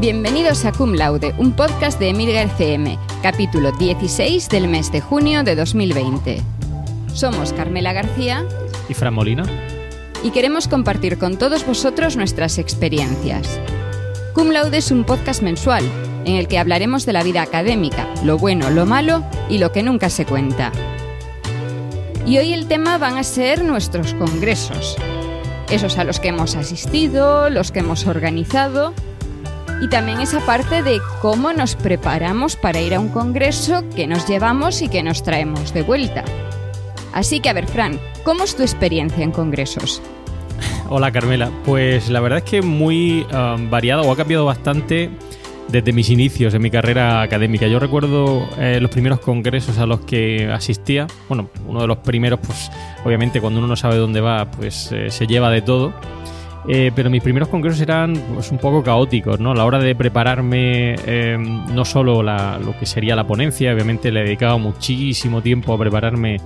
Bienvenidos 0.00 0.64
a 0.64 0.72
Cum 0.72 0.94
Laude, 0.94 1.34
un 1.36 1.52
podcast 1.52 2.00
de 2.00 2.08
Emilga 2.08 2.40
FM, 2.40 2.98
capítulo 3.22 3.70
16 3.72 4.48
del 4.48 4.66
mes 4.66 4.90
de 4.90 5.02
junio 5.02 5.42
de 5.42 5.54
2020. 5.54 6.40
Somos 7.12 7.52
Carmela 7.52 7.92
García 7.92 8.46
y 8.88 8.94
Fran 8.94 9.12
Molina 9.12 9.44
y 10.24 10.30
queremos 10.30 10.68
compartir 10.68 11.18
con 11.18 11.36
todos 11.36 11.66
vosotros 11.66 12.16
nuestras 12.16 12.56
experiencias. 12.56 13.60
Cum 14.32 14.48
Laude 14.52 14.78
es 14.78 14.90
un 14.90 15.04
podcast 15.04 15.42
mensual 15.42 15.84
en 16.24 16.36
el 16.36 16.48
que 16.48 16.58
hablaremos 16.58 17.04
de 17.04 17.12
la 17.12 17.22
vida 17.22 17.42
académica, 17.42 18.08
lo 18.24 18.38
bueno, 18.38 18.70
lo 18.70 18.86
malo 18.86 19.22
y 19.50 19.58
lo 19.58 19.70
que 19.70 19.82
nunca 19.82 20.08
se 20.08 20.24
cuenta. 20.24 20.72
Y 22.24 22.38
hoy 22.38 22.54
el 22.54 22.68
tema 22.68 22.96
van 22.96 23.18
a 23.18 23.22
ser 23.22 23.62
nuestros 23.64 24.14
congresos, 24.14 24.96
esos 25.68 25.98
a 25.98 26.04
los 26.04 26.20
que 26.20 26.28
hemos 26.28 26.56
asistido, 26.56 27.50
los 27.50 27.70
que 27.70 27.80
hemos 27.80 28.06
organizado 28.06 28.94
y 29.80 29.88
también 29.88 30.20
esa 30.20 30.40
parte 30.40 30.82
de 30.82 31.00
cómo 31.20 31.52
nos 31.52 31.74
preparamos 31.74 32.56
para 32.56 32.80
ir 32.80 32.94
a 32.94 33.00
un 33.00 33.08
congreso 33.08 33.82
que 33.96 34.06
nos 34.06 34.28
llevamos 34.28 34.82
y 34.82 34.88
que 34.88 35.02
nos 35.02 35.22
traemos 35.22 35.72
de 35.72 35.82
vuelta. 35.82 36.24
Así 37.12 37.40
que 37.40 37.48
a 37.48 37.52
ver, 37.52 37.66
Fran, 37.66 37.98
¿cómo 38.22 38.44
es 38.44 38.54
tu 38.54 38.62
experiencia 38.62 39.24
en 39.24 39.32
congresos? 39.32 40.02
Hola 40.88 41.10
Carmela, 41.12 41.50
pues 41.64 42.08
la 42.10 42.20
verdad 42.20 42.38
es 42.38 42.44
que 42.44 42.62
muy 42.62 43.26
um, 43.32 43.70
o 43.72 44.12
ha 44.12 44.16
cambiado 44.16 44.44
bastante 44.44 45.10
desde 45.68 45.92
mis 45.92 46.10
inicios 46.10 46.52
en 46.52 46.62
mi 46.62 46.70
carrera 46.70 47.22
académica. 47.22 47.66
Yo 47.66 47.78
recuerdo 47.78 48.48
eh, 48.58 48.80
los 48.80 48.90
primeros 48.90 49.20
congresos 49.20 49.78
a 49.78 49.86
los 49.86 50.00
que 50.00 50.50
asistía. 50.50 51.06
Bueno, 51.28 51.48
uno 51.66 51.80
de 51.80 51.86
los 51.86 51.98
primeros, 51.98 52.40
pues 52.40 52.70
obviamente 53.04 53.40
cuando 53.40 53.60
uno 53.60 53.68
no 53.68 53.76
sabe 53.76 53.96
dónde 53.96 54.20
va, 54.20 54.50
pues 54.50 54.90
eh, 54.92 55.10
se 55.10 55.26
lleva 55.26 55.50
de 55.50 55.62
todo. 55.62 55.92
Eh, 56.68 56.92
pero 56.94 57.08
mis 57.08 57.22
primeros 57.22 57.48
congresos 57.48 57.80
eran 57.80 58.14
pues, 58.34 58.50
un 58.52 58.58
poco 58.58 58.82
caóticos, 58.82 59.40
¿no? 59.40 59.52
A 59.52 59.54
la 59.54 59.64
hora 59.64 59.78
de 59.78 59.94
prepararme 59.94 60.94
em, 61.06 61.64
no 61.74 61.84
solo 61.84 62.22
lo 62.22 62.78
que 62.78 62.86
sería 62.86 63.16
la 63.16 63.26
ponencia, 63.26 63.72
obviamente 63.72 64.12
le 64.12 64.20
he 64.20 64.24
dedicado 64.24 64.58
muchísimo 64.58 65.40
tiempo 65.40 65.72
a 65.72 65.78
prepararme 65.78 66.36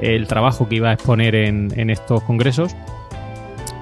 el 0.00 0.26
trabajo 0.26 0.68
que 0.68 0.76
iba 0.76 0.90
a 0.90 0.92
exponer 0.92 1.34
en, 1.34 1.90
estos 1.90 2.22
congresos. 2.22 2.76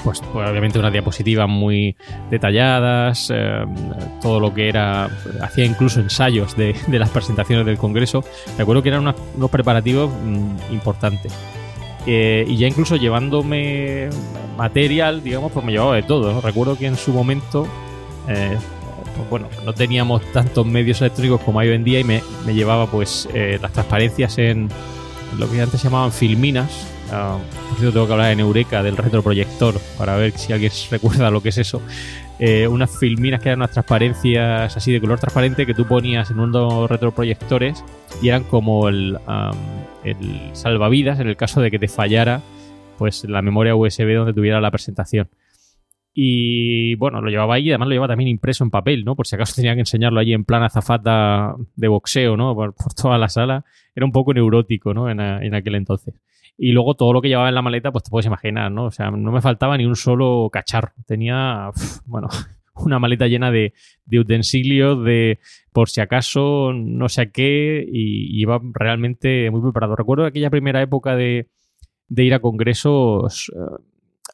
Pues, 0.04 0.20
pues, 0.32 0.48
obviamente 0.48 0.78
unas 0.78 0.92
diapositivas 0.92 1.48
muy 1.48 1.96
detalladas, 2.30 3.30
em, 3.30 3.74
todo 4.20 4.38
lo 4.38 4.54
que 4.54 4.68
era, 4.68 5.08
hacía 5.42 5.64
incluso 5.64 5.98
ensayos 5.98 6.56
de, 6.56 6.76
las 6.88 7.10
presentaciones 7.10 7.66
del 7.66 7.78
Congreso. 7.78 8.22
Recuerdo 8.56 8.82
que 8.82 8.90
eran 8.90 9.00
unos 9.00 9.50
preparativos 9.50 10.10
mm, 10.12 10.72
importantes. 10.72 11.34
Eh, 12.06 12.44
y 12.46 12.58
ya 12.58 12.68
incluso 12.68 12.96
llevándome 12.96 14.10
material, 14.56 15.22
digamos, 15.22 15.52
pues 15.52 15.64
me 15.64 15.72
llevaba 15.72 15.96
de 15.96 16.02
todo. 16.02 16.40
Recuerdo 16.40 16.76
que 16.76 16.86
en 16.86 16.96
su 16.96 17.12
momento, 17.12 17.66
eh, 18.28 18.56
pues 19.16 19.30
bueno, 19.30 19.48
no 19.64 19.72
teníamos 19.72 20.22
tantos 20.32 20.66
medios 20.66 21.00
electrónicos 21.00 21.40
como 21.42 21.60
hay 21.60 21.68
hoy 21.68 21.76
en 21.76 21.84
día 21.84 22.00
y 22.00 22.04
me, 22.04 22.22
llevaba 22.46 22.86
pues 22.86 23.28
eh, 23.34 23.58
las 23.60 23.72
transparencias 23.72 24.38
en 24.38 24.68
lo 25.38 25.50
que 25.50 25.60
antes 25.60 25.80
se 25.80 25.88
llamaban 25.88 26.12
filminas. 26.12 26.88
Uh, 27.06 27.38
por 27.68 27.78
cierto, 27.78 27.92
tengo 27.92 28.06
que 28.06 28.12
hablar 28.14 28.32
en 28.32 28.40
Eureka 28.40 28.82
del 28.82 28.96
retroproyector 28.96 29.78
para 29.98 30.16
ver 30.16 30.32
si 30.38 30.52
alguien 30.52 30.72
recuerda 30.90 31.30
lo 31.30 31.42
que 31.42 31.50
es 31.50 31.58
eso. 31.58 31.82
unas 32.70 32.98
filminas 32.98 33.40
que 33.40 33.50
eran 33.50 33.60
unas 33.60 33.72
transparencias 33.72 34.76
así 34.76 34.90
de 34.90 35.00
color 35.00 35.18
transparente 35.18 35.66
que 35.66 35.74
tú 35.74 35.86
ponías 35.86 36.30
en 36.30 36.40
unos 36.40 36.88
retroproyectores 36.88 37.84
y 38.22 38.28
eran 38.28 38.44
como 38.44 38.88
el, 38.88 39.18
el 40.02 40.50
salvavidas 40.54 41.20
en 41.20 41.28
el 41.28 41.36
caso 41.36 41.60
de 41.60 41.70
que 41.70 41.78
te 41.78 41.88
fallara 41.88 42.40
pues 42.96 43.24
la 43.24 43.42
memoria 43.42 43.74
USB 43.76 44.14
donde 44.14 44.32
tuviera 44.32 44.60
la 44.60 44.70
presentación. 44.70 45.28
Y 46.16 46.94
bueno, 46.94 47.20
lo 47.20 47.28
llevaba 47.28 47.56
ahí, 47.56 47.70
además 47.70 47.88
lo 47.88 47.94
llevaba 47.94 48.12
también 48.12 48.28
impreso 48.28 48.62
en 48.62 48.70
papel, 48.70 49.04
¿no? 49.04 49.16
Por 49.16 49.26
si 49.26 49.34
acaso 49.34 49.54
tenía 49.56 49.74
que 49.74 49.80
enseñarlo 49.80 50.20
allí 50.20 50.32
en 50.32 50.44
plan 50.44 50.62
azafata 50.62 51.56
de 51.74 51.88
boxeo, 51.88 52.36
¿no? 52.36 52.54
Por, 52.54 52.74
toda 52.96 53.18
la 53.18 53.28
sala. 53.28 53.64
Era 53.94 54.06
un 54.06 54.12
poco 54.12 54.32
neurótico, 54.32 54.94
¿no? 54.94 55.10
En, 55.10 55.20
aquel 55.20 55.74
entonces. 55.74 56.14
Y 56.56 56.70
luego 56.70 56.94
todo 56.94 57.12
lo 57.12 57.20
que 57.20 57.28
llevaba 57.28 57.48
en 57.48 57.56
la 57.56 57.62
maleta, 57.62 57.90
pues 57.90 58.04
te 58.04 58.10
puedes 58.10 58.26
imaginar, 58.26 58.70
¿no? 58.70 58.84
O 58.84 58.90
sea, 58.92 59.10
no 59.10 59.32
me 59.32 59.40
faltaba 59.40 59.76
ni 59.76 59.86
un 59.86 59.96
solo 59.96 60.48
cacharro. 60.52 60.92
Tenía, 61.04 61.70
bueno, 62.06 62.28
una 62.76 63.00
maleta 63.00 63.26
llena 63.26 63.50
de, 63.50 63.72
utensilios, 64.12 65.04
de 65.04 65.40
por 65.72 65.88
si 65.88 66.00
acaso, 66.00 66.72
no 66.72 67.08
sé 67.08 67.32
qué, 67.32 67.84
y, 67.86 68.40
iba 68.40 68.60
realmente 68.72 69.50
muy 69.50 69.62
preparado. 69.62 69.96
Recuerdo 69.96 70.26
aquella 70.26 70.50
primera 70.50 70.80
época 70.80 71.16
de, 71.16 71.48
ir 72.08 72.34
a 72.34 72.40
congresos 72.40 73.52
eh, 73.54 73.82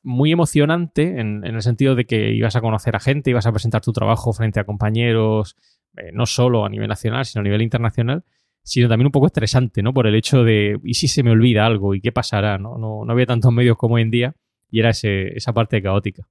muy 0.03 0.33
emocionante 0.33 1.21
en, 1.21 1.45
el 1.45 1.63
sentido 1.63 1.95
de 1.95 2.07
que 2.07 2.33
ibas 2.33 2.57
a 2.57 2.61
conocer 2.61 2.97
a 2.97 3.01
gente, 3.01 3.31
ibas 3.31 3.47
a 3.47 3.53
presentar 3.53 3.83
tu 3.83 3.93
trabajo 3.93 4.33
frente 4.33 4.61
a 4.61 4.65
compañeros, 4.65 5.57
eh, 5.97 6.11
no 6.13 6.27
solo 6.27 6.65
a 6.65 6.69
nivel 6.69 6.89
nacional, 6.89 7.25
sino 7.25 7.41
a 7.41 7.45
nivel 7.45 7.63
internacional, 7.63 8.25
sino 8.63 8.89
también 8.89 9.07
un 9.07 9.13
poco 9.13 9.27
estresante, 9.27 9.83
¿no? 9.83 9.93
Por 9.93 10.07
el 10.07 10.15
hecho 10.15 10.45
de, 10.45 10.79
¿y 10.85 10.95
si 10.95 11.09
se 11.09 11.23
me 11.23 11.31
olvida 11.31 11.67
algo? 11.67 11.95
¿Y 11.95 12.01
qué 12.01 12.13
pasará? 12.13 12.59
No, 12.59 12.79
no, 12.79 13.05
no 13.05 13.13
había 13.13 13.27
tantos 13.27 13.53
medios 13.53 13.77
como 13.77 13.97
hoy 13.97 14.03
en 14.03 14.11
día 14.11 14.35
y 14.71 14.81
era 14.81 14.91
esa 14.91 15.53
parte 15.53 15.83
caótica. 15.83 16.27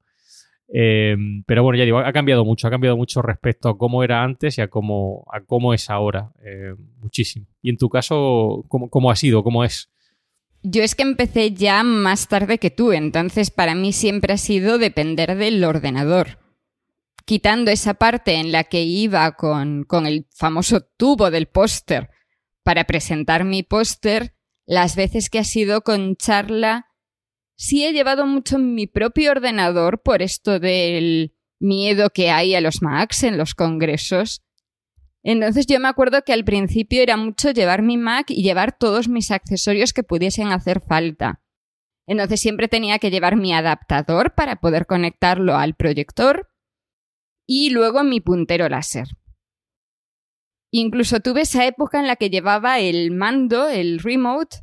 Eh, 0.72 1.16
pero 1.46 1.64
bueno, 1.64 1.78
ya 1.78 1.86
digo, 1.86 1.98
ha 1.98 2.14
cambiado 2.14 2.46
mucho, 2.46 2.68
ha 2.68 2.70
cambiado 2.70 2.96
mucho 2.96 3.22
respecto 3.22 3.70
a 3.70 3.78
cómo 3.78 4.04
era 4.04 4.24
antes 4.24 4.58
y 4.58 4.62
a 4.62 4.68
cómo, 4.68 5.26
a 5.32 5.42
cómo 5.42 5.74
es 5.74 5.90
ahora. 5.90 6.32
Eh, 6.44 6.76
muchísimo. 7.02 7.48
Y 7.62 7.70
en 7.70 7.78
tu 7.78 7.90
caso, 7.90 8.64
¿cómo, 8.68 8.90
¿cómo, 8.90 9.12
ha 9.12 9.16
sido? 9.16 9.44
¿Cómo 9.44 9.64
es? 9.64 9.90
Yo 10.62 10.84
es 10.84 10.96
que 10.96 11.04
empecé 11.04 11.52
ya 11.52 11.84
más 11.84 12.28
tarde 12.28 12.58
que 12.58 12.70
tú, 12.70 12.92
entonces 12.92 13.50
para 13.50 13.76
mí 13.76 13.94
siempre 13.94 14.34
ha 14.34 14.38
sido 14.38 14.78
depender 14.78 15.38
del 15.38 15.64
ordenador. 15.64 16.40
Quitando 17.26 17.72
esa 17.72 17.94
parte 17.94 18.36
en 18.36 18.52
la 18.52 18.66
que 18.66 18.84
iba 18.84 19.32
con, 19.34 19.84
con 19.84 20.06
el 20.06 20.28
famoso 20.32 20.82
tubo 20.82 21.32
del 21.32 21.48
póster 21.48 22.10
para 22.64 22.86
presentar 22.86 23.46
mi 23.46 23.64
póster, 23.64 24.34
las 24.66 24.96
veces 24.96 25.30
que 25.30 25.40
ha 25.40 25.44
sido 25.44 25.82
con 25.82 26.16
charla 26.16 26.88
sí 27.56 27.86
he 27.86 27.94
llevado 27.94 28.26
mucho 28.26 28.58
mi 28.58 28.88
propio 28.88 29.32
ordenador 29.32 30.02
por 30.02 30.22
esto 30.22 30.60
del 30.60 31.36
miedo 31.60 32.10
que 32.10 32.32
hay 32.32 32.56
a 32.56 32.62
los 32.62 32.82
Macs 32.82 33.24
en 33.24 33.38
los 33.38 33.54
congresos. 33.54 34.42
Entonces 35.24 35.66
yo 35.68 35.80
me 35.80 35.88
acuerdo 35.88 36.24
que 36.24 36.34
al 36.34 36.46
principio 36.46 37.02
era 37.02 37.18
mucho 37.18 37.52
llevar 37.52 37.82
mi 37.82 37.98
Mac 37.98 38.30
y 38.30 38.42
llevar 38.42 38.78
todos 38.78 39.10
mis 39.10 39.32
accesorios 39.32 39.94
que 39.94 40.04
pudiesen 40.04 40.48
hacer 40.48 40.82
falta. 40.82 41.42
Entonces 42.08 42.40
siempre 42.40 42.68
tenía 42.68 43.00
que 43.00 43.12
llevar 43.12 43.36
mi 43.36 43.54
adaptador 43.54 44.34
para 44.34 44.56
poder 44.56 44.86
conectarlo 44.86 45.56
al 45.56 45.76
proyector 45.76 46.50
y 47.48 47.70
luego 47.70 48.04
mi 48.04 48.22
puntero 48.22 48.70
láser. 48.70 49.08
Incluso 50.72 51.20
tuve 51.20 51.42
esa 51.42 51.66
época 51.66 52.00
en 52.00 52.08
la 52.08 52.16
que 52.16 52.30
llevaba 52.30 52.80
el 52.80 53.12
mando, 53.12 53.68
el 53.68 54.00
remote, 54.00 54.58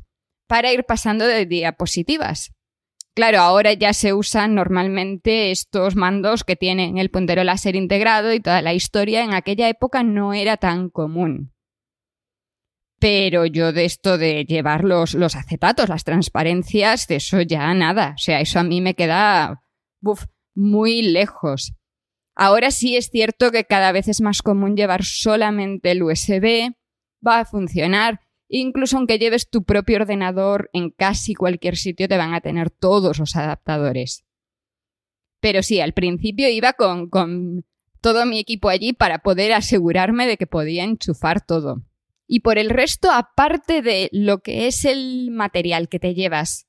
para 0.47 0.71
ir 0.71 0.85
pasando 0.85 1.25
de 1.25 1.45
diapositivas. 1.45 2.56
Claro, 3.17 3.39
ahora 3.39 3.73
ya 3.73 3.93
se 3.93 4.13
usan 4.13 4.53
normalmente 4.53 5.49
estos 5.49 5.95
mandos 5.95 6.43
que 6.43 6.55
tienen 6.55 6.99
el 6.99 7.09
puntero 7.09 7.43
láser 7.43 7.75
integrado 7.75 8.31
y 8.31 8.39
toda 8.39 8.61
la 8.61 8.75
historia. 8.75 9.23
En 9.23 9.33
aquella 9.33 9.69
época 9.69 10.03
no 10.03 10.35
era 10.35 10.57
tan 10.57 10.91
común. 10.91 11.51
Pero 12.99 13.47
yo 13.47 13.73
de 13.73 13.85
esto 13.85 14.19
de 14.19 14.45
llevar 14.45 14.83
los, 14.83 15.15
acetatos, 15.15 15.89
las 15.89 16.03
transparencias, 16.03 17.07
de 17.07 17.15
eso 17.15 17.41
ya 17.41 17.73
nada. 17.73 18.13
O 18.13 18.19
sea, 18.19 18.39
eso 18.39 18.59
a 18.59 18.63
mí 18.63 18.81
me 18.81 18.93
queda 18.93 19.63
muy 20.53 21.01
lejos. 21.01 21.73
Ahora 22.35 22.69
sí 22.69 22.97
es 22.97 23.09
cierto 23.09 23.49
que 23.49 23.63
cada 23.63 23.91
vez 23.93 24.07
es 24.09 24.21
más 24.21 24.43
común 24.43 24.75
llevar 24.75 25.03
solamente 25.03 25.89
el 25.89 26.03
USB. 26.03 26.71
Va 27.25 27.39
a 27.39 27.45
funcionar 27.45 28.26
Incluso 28.49 28.97
aunque 28.97 29.19
lleves 29.19 29.49
tu 29.49 29.63
propio 29.63 29.97
ordenador 29.97 30.69
en 30.73 30.91
casi 30.91 31.35
cualquier 31.35 31.75
sitio, 31.75 32.07
te 32.07 32.17
van 32.17 32.33
a 32.33 32.41
tener 32.41 32.69
todos 32.69 33.19
los 33.19 33.35
adaptadores. 33.35 34.25
Pero 35.39 35.63
sí, 35.63 35.81
al 35.81 35.93
principio 35.93 36.49
iba 36.49 36.73
con, 36.73 37.09
con 37.09 37.65
todo 38.01 38.25
mi 38.25 38.39
equipo 38.39 38.69
allí 38.69 38.93
para 38.93 39.19
poder 39.19 39.53
asegurarme 39.53 40.27
de 40.27 40.37
que 40.37 40.47
podía 40.47 40.83
enchufar 40.83 41.45
todo. 41.45 41.83
Y 42.25 42.41
por 42.41 42.57
el 42.57 42.69
resto, 42.69 43.11
aparte 43.11 43.81
de 43.81 44.09
lo 44.11 44.39
que 44.39 44.67
es 44.67 44.85
el 44.85 45.29
material 45.31 45.89
que 45.89 45.99
te 45.99 46.13
llevas 46.13 46.67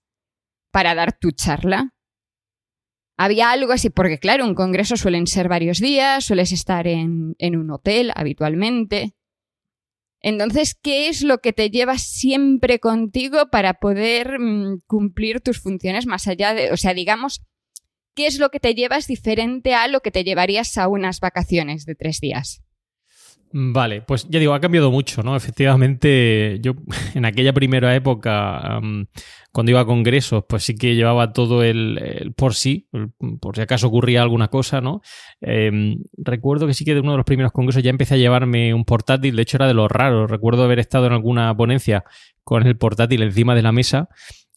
para 0.70 0.94
dar 0.94 1.18
tu 1.18 1.32
charla, 1.32 1.94
había 3.16 3.50
algo 3.50 3.72
así, 3.72 3.90
porque 3.90 4.18
claro, 4.18 4.44
un 4.44 4.54
congreso 4.54 4.96
suelen 4.96 5.26
ser 5.26 5.48
varios 5.48 5.80
días, 5.80 6.24
sueles 6.24 6.52
estar 6.52 6.86
en, 6.86 7.34
en 7.38 7.56
un 7.56 7.70
hotel 7.72 8.12
habitualmente. 8.14 9.16
Entonces, 10.20 10.74
¿qué 10.74 11.08
es 11.08 11.22
lo 11.22 11.38
que 11.38 11.52
te 11.52 11.70
llevas 11.70 12.02
siempre 12.02 12.80
contigo 12.80 13.50
para 13.50 13.74
poder 13.74 14.38
mm, 14.38 14.80
cumplir 14.86 15.40
tus 15.40 15.60
funciones 15.60 16.06
más 16.06 16.26
allá 16.26 16.54
de, 16.54 16.72
o 16.72 16.76
sea, 16.76 16.94
digamos, 16.94 17.42
¿qué 18.14 18.26
es 18.26 18.38
lo 18.38 18.50
que 18.50 18.60
te 18.60 18.74
llevas 18.74 19.06
diferente 19.06 19.74
a 19.74 19.86
lo 19.86 20.00
que 20.00 20.10
te 20.10 20.24
llevarías 20.24 20.76
a 20.76 20.88
unas 20.88 21.20
vacaciones 21.20 21.84
de 21.84 21.94
tres 21.94 22.20
días? 22.20 22.62
Vale, 23.50 24.02
pues 24.02 24.26
ya 24.28 24.38
digo, 24.38 24.52
ha 24.52 24.60
cambiado 24.60 24.90
mucho, 24.90 25.22
¿no? 25.22 25.34
Efectivamente, 25.34 26.58
yo 26.60 26.74
en 27.14 27.24
aquella 27.24 27.52
primera 27.52 27.94
época, 27.94 28.80
cuando 29.58 29.72
iba 29.72 29.80
a 29.80 29.86
congresos, 29.86 30.44
pues 30.48 30.62
sí 30.62 30.76
que 30.76 30.94
llevaba 30.94 31.32
todo 31.32 31.64
el, 31.64 32.32
por 32.36 32.54
sí, 32.54 32.86
por 33.40 33.56
si 33.56 33.62
acaso 33.62 33.88
ocurría 33.88 34.22
alguna 34.22 34.46
cosa, 34.46 34.80
¿no? 34.80 35.00
Em, 35.40 35.96
recuerdo 36.16 36.68
que 36.68 36.74
sí 36.74 36.84
que 36.84 36.94
de 36.94 37.00
uno 37.00 37.10
de 37.10 37.16
los 37.16 37.26
primeros 37.26 37.50
congresos 37.50 37.82
ya 37.82 37.90
empecé 37.90 38.14
a 38.14 38.18
llevarme 38.18 38.72
un 38.72 38.84
portátil, 38.84 39.34
de 39.34 39.42
hecho 39.42 39.56
era 39.56 39.66
de 39.66 39.74
los 39.74 39.90
raros, 39.90 40.30
recuerdo 40.30 40.62
haber 40.62 40.78
estado 40.78 41.08
en 41.08 41.12
alguna 41.12 41.52
ponencia 41.56 42.04
con 42.44 42.68
el 42.68 42.76
portátil 42.76 43.20
encima 43.20 43.56
de 43.56 43.62
la 43.62 43.72
mesa 43.72 44.08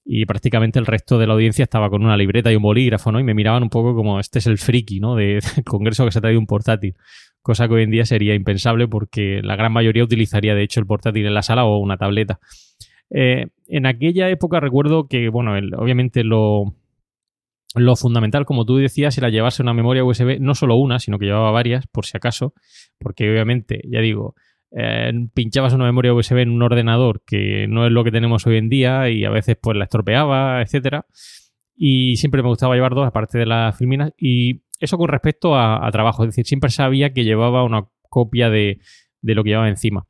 y 0.06 0.28
prácticamente 0.28 0.78
el 0.78 0.86
resto 0.86 1.18
de 1.18 1.26
la 1.26 1.34
audiencia 1.34 1.64
estaba 1.64 1.90
con 1.90 2.06
una 2.06 2.16
libreta 2.16 2.52
y 2.52 2.56
un 2.58 2.62
bolígrafo, 2.62 3.12
¿no? 3.12 3.20
Y 3.20 3.24
me 3.24 3.34
miraban 3.34 3.64
un 3.64 3.70
poco 3.70 3.96
como 3.96 4.20
este 4.20 4.38
es 4.38 4.46
el 4.46 4.60
friki, 4.60 5.00
¿no? 5.00 5.16
De, 5.16 5.42
del 5.56 5.64
congreso 5.66 6.06
que 6.06 6.12
se 6.12 6.20
ha 6.20 6.22
traído 6.22 6.40
un 6.40 6.46
portátil. 6.46 6.94
Cosa 7.42 7.68
que 7.68 7.74
hoy 7.74 7.84
en 7.86 7.90
día 7.90 8.06
sería 8.06 8.36
impensable 8.36 8.88
porque 8.88 9.42
la 9.42 9.56
gran 9.56 9.74
mayoría 9.74 10.04
utilizaría 10.04 10.54
de 10.54 10.62
hecho 10.62 10.80
el 10.80 10.86
portátil 10.86 11.26
en 11.26 11.34
la 11.34 11.42
sala 11.42 11.66
o 11.66 11.80
una 11.80 11.98
tableta. 11.98 12.40
Eh, 13.14 13.48
en 13.68 13.86
aquella 13.86 14.30
época 14.30 14.60
recuerdo 14.60 15.08
que, 15.08 15.30
bueno, 15.30 15.54
obviamente 15.78 16.24
lo, 16.24 16.76
lo 17.76 17.96
fundamental, 17.96 18.46
como 18.46 18.66
tú 18.66 18.78
decías, 18.78 19.18
era 19.18 19.30
llevarse 19.30 19.62
una 19.62 19.74
memoria 19.74 20.04
USB, 20.04 20.40
no 20.40 20.56
solo 20.56 20.76
una, 20.76 21.00
sino 21.00 21.20
que 21.20 21.26
llevaba 21.26 21.52
varias, 21.52 21.88
por 21.88 22.06
si 22.06 22.18
acaso, 22.18 22.54
porque 23.00 23.30
obviamente, 23.30 23.82
ya 23.90 24.00
digo, 24.00 24.36
eh, 24.74 25.12
pinchabas 25.34 25.74
una 25.74 25.86
memoria 25.86 26.14
USB 26.14 26.38
en 26.38 26.52
un 26.52 26.62
ordenador 26.64 27.22
que 27.26 27.68
no 27.68 27.86
es 27.86 27.92
lo 27.92 28.04
que 28.06 28.12
tenemos 28.12 28.48
hoy 28.48 28.58
en 28.58 28.70
día 28.70 29.10
y 29.10 29.26
a 29.26 29.30
veces 29.30 29.58
pues 29.62 29.78
la 29.78 29.84
estropeaba, 29.86 30.62
etcétera. 30.62 31.06
Y 31.76 32.16
siempre 32.18 32.42
me 32.42 32.50
gustaba 32.50 32.76
llevar 32.76 32.94
dos, 32.94 33.08
aparte 33.08 33.38
de 33.38 33.46
las 33.46 33.78
filminas. 33.78 34.14
Y 34.18 34.62
eso 34.80 34.98
con 34.98 35.10
respecto 35.10 35.56
a, 35.56 35.90
trabajo, 35.92 36.24
es 36.24 36.30
decir, 36.30 36.46
siempre 36.46 36.70
sabía 36.70 37.14
que 37.14 37.24
llevaba 37.24 37.64
una 37.64 37.88
copia 38.10 38.50
de, 38.50 38.80
lo 39.22 39.44
que 39.44 39.50
llevaba 39.50 39.70
encima. 39.70 40.08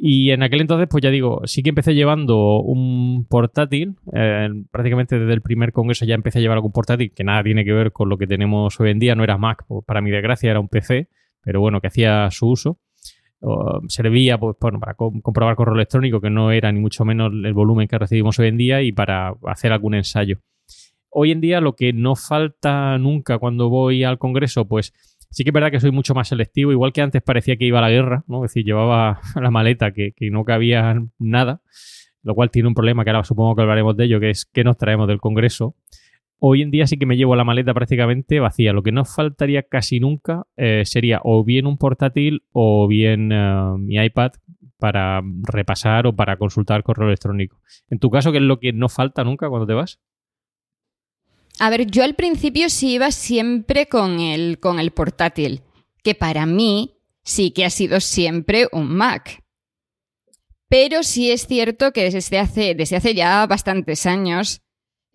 Y 0.00 0.30
en 0.30 0.44
aquel 0.44 0.60
entonces, 0.60 0.86
pues 0.88 1.02
ya 1.02 1.10
digo, 1.10 1.40
sí 1.44 1.62
que 1.62 1.70
empecé 1.70 1.94
llevando 1.94 2.60
un 2.60 3.26
portátil. 3.28 3.96
Eh, 4.12 4.48
prácticamente 4.70 5.18
desde 5.18 5.32
el 5.32 5.42
primer 5.42 5.72
congreso 5.72 6.04
ya 6.04 6.14
empecé 6.14 6.38
a 6.38 6.42
llevar 6.42 6.58
algún 6.58 6.70
portátil 6.70 7.12
que 7.12 7.24
nada 7.24 7.42
tiene 7.42 7.64
que 7.64 7.72
ver 7.72 7.90
con 7.90 8.08
lo 8.08 8.16
que 8.16 8.28
tenemos 8.28 8.78
hoy 8.78 8.90
en 8.90 9.00
día. 9.00 9.16
No 9.16 9.24
era 9.24 9.38
Mac, 9.38 9.64
pues, 9.66 9.84
para 9.84 10.00
mi 10.00 10.10
desgracia 10.10 10.50
era 10.50 10.60
un 10.60 10.68
PC, 10.68 11.08
pero 11.42 11.60
bueno, 11.60 11.80
que 11.80 11.88
hacía 11.88 12.30
su 12.30 12.48
uso 12.48 12.78
servía 13.88 14.38
pues, 14.38 14.56
bueno, 14.60 14.80
para 14.80 14.94
comprobar 14.94 15.56
correo 15.56 15.74
electrónico, 15.74 16.20
que 16.20 16.30
no 16.30 16.50
era 16.50 16.72
ni 16.72 16.80
mucho 16.80 17.04
menos 17.04 17.32
el 17.32 17.54
volumen 17.54 17.88
que 17.88 17.98
recibimos 17.98 18.38
hoy 18.38 18.48
en 18.48 18.56
día, 18.56 18.82
y 18.82 18.92
para 18.92 19.34
hacer 19.46 19.72
algún 19.72 19.94
ensayo. 19.94 20.38
Hoy 21.10 21.30
en 21.30 21.40
día 21.40 21.60
lo 21.60 21.74
que 21.74 21.92
no 21.92 22.16
falta 22.16 22.98
nunca 22.98 23.38
cuando 23.38 23.68
voy 23.68 24.04
al 24.04 24.18
Congreso, 24.18 24.66
pues 24.66 24.92
sí 25.30 25.44
que 25.44 25.50
es 25.50 25.54
verdad 25.54 25.70
que 25.70 25.80
soy 25.80 25.90
mucho 25.90 26.14
más 26.14 26.28
selectivo, 26.28 26.72
igual 26.72 26.92
que 26.92 27.02
antes 27.02 27.22
parecía 27.22 27.56
que 27.56 27.64
iba 27.64 27.78
a 27.78 27.82
la 27.82 27.90
guerra, 27.90 28.24
¿no? 28.26 28.44
Es 28.44 28.50
decir, 28.50 28.64
llevaba 28.64 29.20
la 29.40 29.50
maleta 29.50 29.92
que, 29.92 30.12
no 30.30 30.44
cabía 30.44 31.02
nada, 31.18 31.60
lo 32.22 32.34
cual 32.34 32.50
tiene 32.50 32.68
un 32.68 32.74
problema 32.74 33.04
que 33.04 33.10
ahora 33.10 33.24
supongo 33.24 33.56
que 33.56 33.62
hablaremos 33.62 33.96
de 33.96 34.04
ello, 34.04 34.20
que 34.20 34.30
es 34.30 34.44
que 34.46 34.64
nos 34.64 34.76
traemos 34.76 35.08
del 35.08 35.20
Congreso. 35.20 35.74
Hoy 36.40 36.62
en 36.62 36.70
día 36.70 36.86
sí 36.86 36.96
que 36.98 37.06
me 37.06 37.16
llevo 37.16 37.34
la 37.34 37.42
maleta 37.42 37.74
prácticamente 37.74 38.38
vacía. 38.38 38.72
Lo 38.72 38.84
que 38.84 38.92
no 38.92 39.04
faltaría 39.04 39.64
casi 39.64 39.98
nunca 39.98 40.44
eh, 40.56 40.82
sería 40.84 41.20
o 41.24 41.42
bien 41.42 41.66
un 41.66 41.78
portátil 41.78 42.44
o 42.52 42.86
bien 42.86 43.32
eh, 43.32 43.72
mi 43.78 43.96
iPad 43.96 44.32
para 44.78 45.20
repasar 45.42 46.06
o 46.06 46.14
para 46.14 46.36
consultar 46.36 46.84
correo 46.84 47.08
electrónico. 47.08 47.60
En 47.90 47.98
tu 47.98 48.10
caso, 48.10 48.30
¿qué 48.30 48.38
es 48.38 48.44
lo 48.44 48.60
que 48.60 48.72
no 48.72 48.88
falta 48.88 49.24
nunca 49.24 49.48
cuando 49.48 49.66
te 49.66 49.74
vas? 49.74 49.98
A 51.58 51.70
ver, 51.70 51.86
yo 51.86 52.04
al 52.04 52.14
principio 52.14 52.70
sí 52.70 52.94
iba 52.94 53.10
siempre 53.10 53.86
con 53.86 54.20
el, 54.20 54.60
con 54.60 54.78
el 54.78 54.92
portátil, 54.92 55.62
que 56.02 56.14
para 56.14 56.46
mí 56.46 57.00
sí 57.24 57.50
que 57.50 57.64
ha 57.64 57.70
sido 57.70 58.00
siempre 58.00 58.68
un 58.72 58.88
Mac. 58.94 59.42
Pero 60.68 61.02
sí 61.02 61.30
es 61.30 61.46
cierto 61.46 61.92
que 61.92 62.10
desde 62.10 62.38
hace, 62.38 62.74
desde 62.74 62.96
hace 62.96 63.14
ya 63.14 63.46
bastantes 63.46 64.06
años 64.06 64.62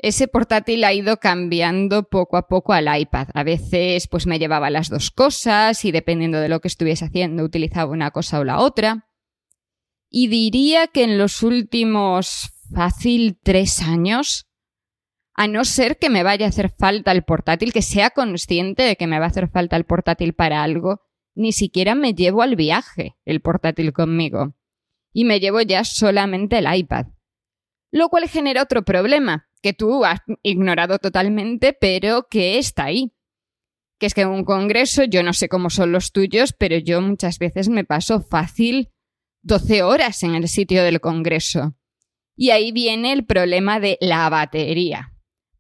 ese 0.04 0.28
portátil 0.28 0.84
ha 0.84 0.92
ido 0.92 1.18
cambiando 1.18 2.04
poco 2.04 2.36
a 2.36 2.48
poco 2.50 2.74
al 2.74 2.90
iPad. 3.00 3.30
A 3.34 3.44
veces 3.44 4.10
pues 4.10 4.28
me 4.28 4.38
llevaba 4.38 4.69
las 4.69 4.90
dos 4.90 5.12
cosas 5.12 5.86
y 5.86 5.94
dependiendo 5.94 6.42
de 6.42 6.50
lo 6.50 6.60
que 6.60 6.68
estuviese 6.68 7.06
haciendo 7.06 7.42
utilizaba 7.42 7.90
una 7.90 8.12
cosa 8.12 8.42
o 8.42 8.44
la 8.44 8.60
otra. 8.60 9.07
Y 10.10 10.28
diría 10.28 10.88
que 10.88 11.06
en 11.06 11.18
los 11.18 11.42
últimos 11.42 12.51
fácil 12.75 13.40
tres 13.42 13.81
años, 13.81 14.45
a 15.35 15.47
no 15.47 15.65
ser 15.65 15.97
que 15.97 16.09
me 16.09 16.24
vaya 16.24 16.45
a 16.45 16.50
hacer 16.50 16.69
falta 16.69 17.12
el 17.12 17.24
portátil, 17.24 17.74
que 17.74 17.81
sea 17.81 18.12
consciente 18.12 18.83
de 18.83 18.95
que 18.95 19.07
me 19.07 19.19
va 19.19 19.25
a 19.25 19.30
hacer 19.30 19.50
falta 19.50 19.75
el 19.75 19.85
portátil 19.85 20.33
para 20.33 20.63
algo, 20.63 21.01
ni 21.35 21.51
siquiera 21.51 21.95
me 21.95 22.13
llevo 22.13 22.41
al 22.41 22.56
viaje 22.56 23.15
el 23.25 23.41
portátil 23.41 23.94
conmigo. 23.94 24.56
Y 25.12 25.25
me 25.25 25.39
llevo 25.39 25.62
ya 25.62 25.83
solamente 25.83 26.57
el 26.59 26.74
iPad. 26.74 27.07
Lo 27.91 28.09
cual 28.09 28.27
genera 28.27 28.63
otro 28.63 28.83
problema, 28.83 29.47
que 29.62 29.74
tú 29.74 30.06
has 30.06 30.19
ignorado 30.44 31.00
totalmente, 31.00 31.74
pero 31.74 32.27
que 32.30 32.57
está 32.57 32.85
ahí. 32.85 33.13
Que 34.00 34.07
es 34.07 34.13
que 34.13 34.21
en 34.21 34.30
un 34.30 34.44
congreso, 34.44 35.03
yo 35.03 35.24
no 35.24 35.33
sé 35.33 35.47
cómo 35.47 35.69
son 35.69 35.91
los 35.91 36.12
tuyos, 36.12 36.53
pero 36.53 36.77
yo 36.77 37.01
muchas 37.01 37.39
veces 37.39 37.69
me 37.69 37.85
paso 37.85 38.21
fácil 38.21 38.89
12 39.44 39.83
horas 39.83 40.24
en 40.24 40.35
el 40.35 40.47
sitio 40.47 40.83
del 40.83 41.00
congreso. 41.00 41.75
Y 42.35 42.50
ahí 42.50 42.71
viene 42.71 43.13
el 43.13 43.25
problema 43.25 43.80
de 43.80 43.97
la 44.01 44.27
batería. 44.30 45.12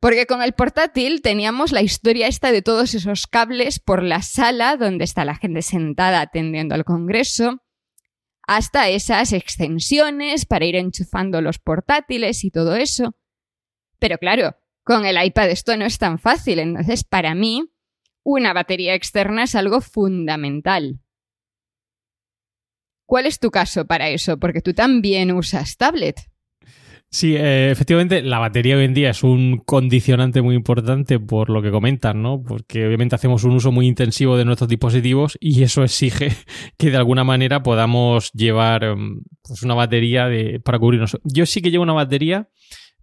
Porque 0.03 0.27
con 0.27 0.43
el 0.43 0.51
portátil 0.51 1.21
teníamos 1.21 1.71
la 1.71 1.81
historia 1.81 2.27
esta 2.27 2.51
de 2.51 2.61
todos 2.61 2.93
esos 2.93 3.25
cables 3.25 3.79
por 3.79 4.03
la 4.03 4.21
sala 4.21 4.75
donde 4.75 5.05
está 5.05 5.23
la 5.23 5.37
gente 5.37 5.61
sentada 5.61 6.19
atendiendo 6.19 6.75
al 6.75 6.83
congreso, 6.83 7.63
hasta 8.45 8.89
esas 8.89 9.31
extensiones 9.31 10.45
para 10.45 10.65
ir 10.65 10.75
enchufando 10.75 11.39
los 11.39 11.57
portátiles 11.57 12.43
y 12.43 12.51
todo 12.51 12.75
eso. 12.75 13.15
Pero 13.97 14.17
claro, 14.17 14.57
con 14.83 15.05
el 15.05 15.23
iPad 15.23 15.51
esto 15.51 15.77
no 15.77 15.85
es 15.85 15.97
tan 15.99 16.19
fácil, 16.19 16.59
entonces 16.59 17.05
para 17.05 17.33
mí 17.33 17.71
una 18.23 18.51
batería 18.51 18.95
externa 18.95 19.43
es 19.43 19.55
algo 19.55 19.79
fundamental. 19.79 20.99
¿Cuál 23.05 23.25
es 23.25 23.39
tu 23.39 23.51
caso 23.51 23.87
para 23.87 24.09
eso? 24.09 24.37
Porque 24.37 24.59
tú 24.59 24.73
también 24.73 25.31
usas 25.31 25.77
tablet. 25.77 26.32
Sí, 27.13 27.35
eh, 27.35 27.69
efectivamente, 27.69 28.23
la 28.23 28.39
batería 28.39 28.75
hoy 28.75 28.85
en 28.85 28.95
día 28.95 29.11
es 29.11 29.23
un 29.23 29.59
condicionante 29.59 30.41
muy 30.41 30.55
importante 30.55 31.19
por 31.19 31.51
lo 31.51 31.61
que 31.61 31.69
comentan, 31.69 32.23
¿no? 32.23 32.41
Porque 32.41 32.87
obviamente 32.87 33.13
hacemos 33.13 33.43
un 33.43 33.51
uso 33.51 33.71
muy 33.71 33.87
intensivo 33.87 34.35
de 34.35 34.45
nuestros 34.45 34.67
dispositivos 34.67 35.37
y 35.39 35.61
eso 35.61 35.83
exige 35.83 36.29
que 36.77 36.89
de 36.89 36.97
alguna 36.97 37.23
manera 37.23 37.61
podamos 37.61 38.31
llevar 38.33 38.83
em, 38.83 39.21
pues, 39.43 39.61
una 39.61 39.75
batería 39.75 40.27
para 40.65 40.79
cubrirnos. 40.79 41.19
Yo 41.23 41.45
sí 41.45 41.61
que 41.61 41.69
llevo 41.69 41.83
una 41.83 41.93
batería 41.93 42.49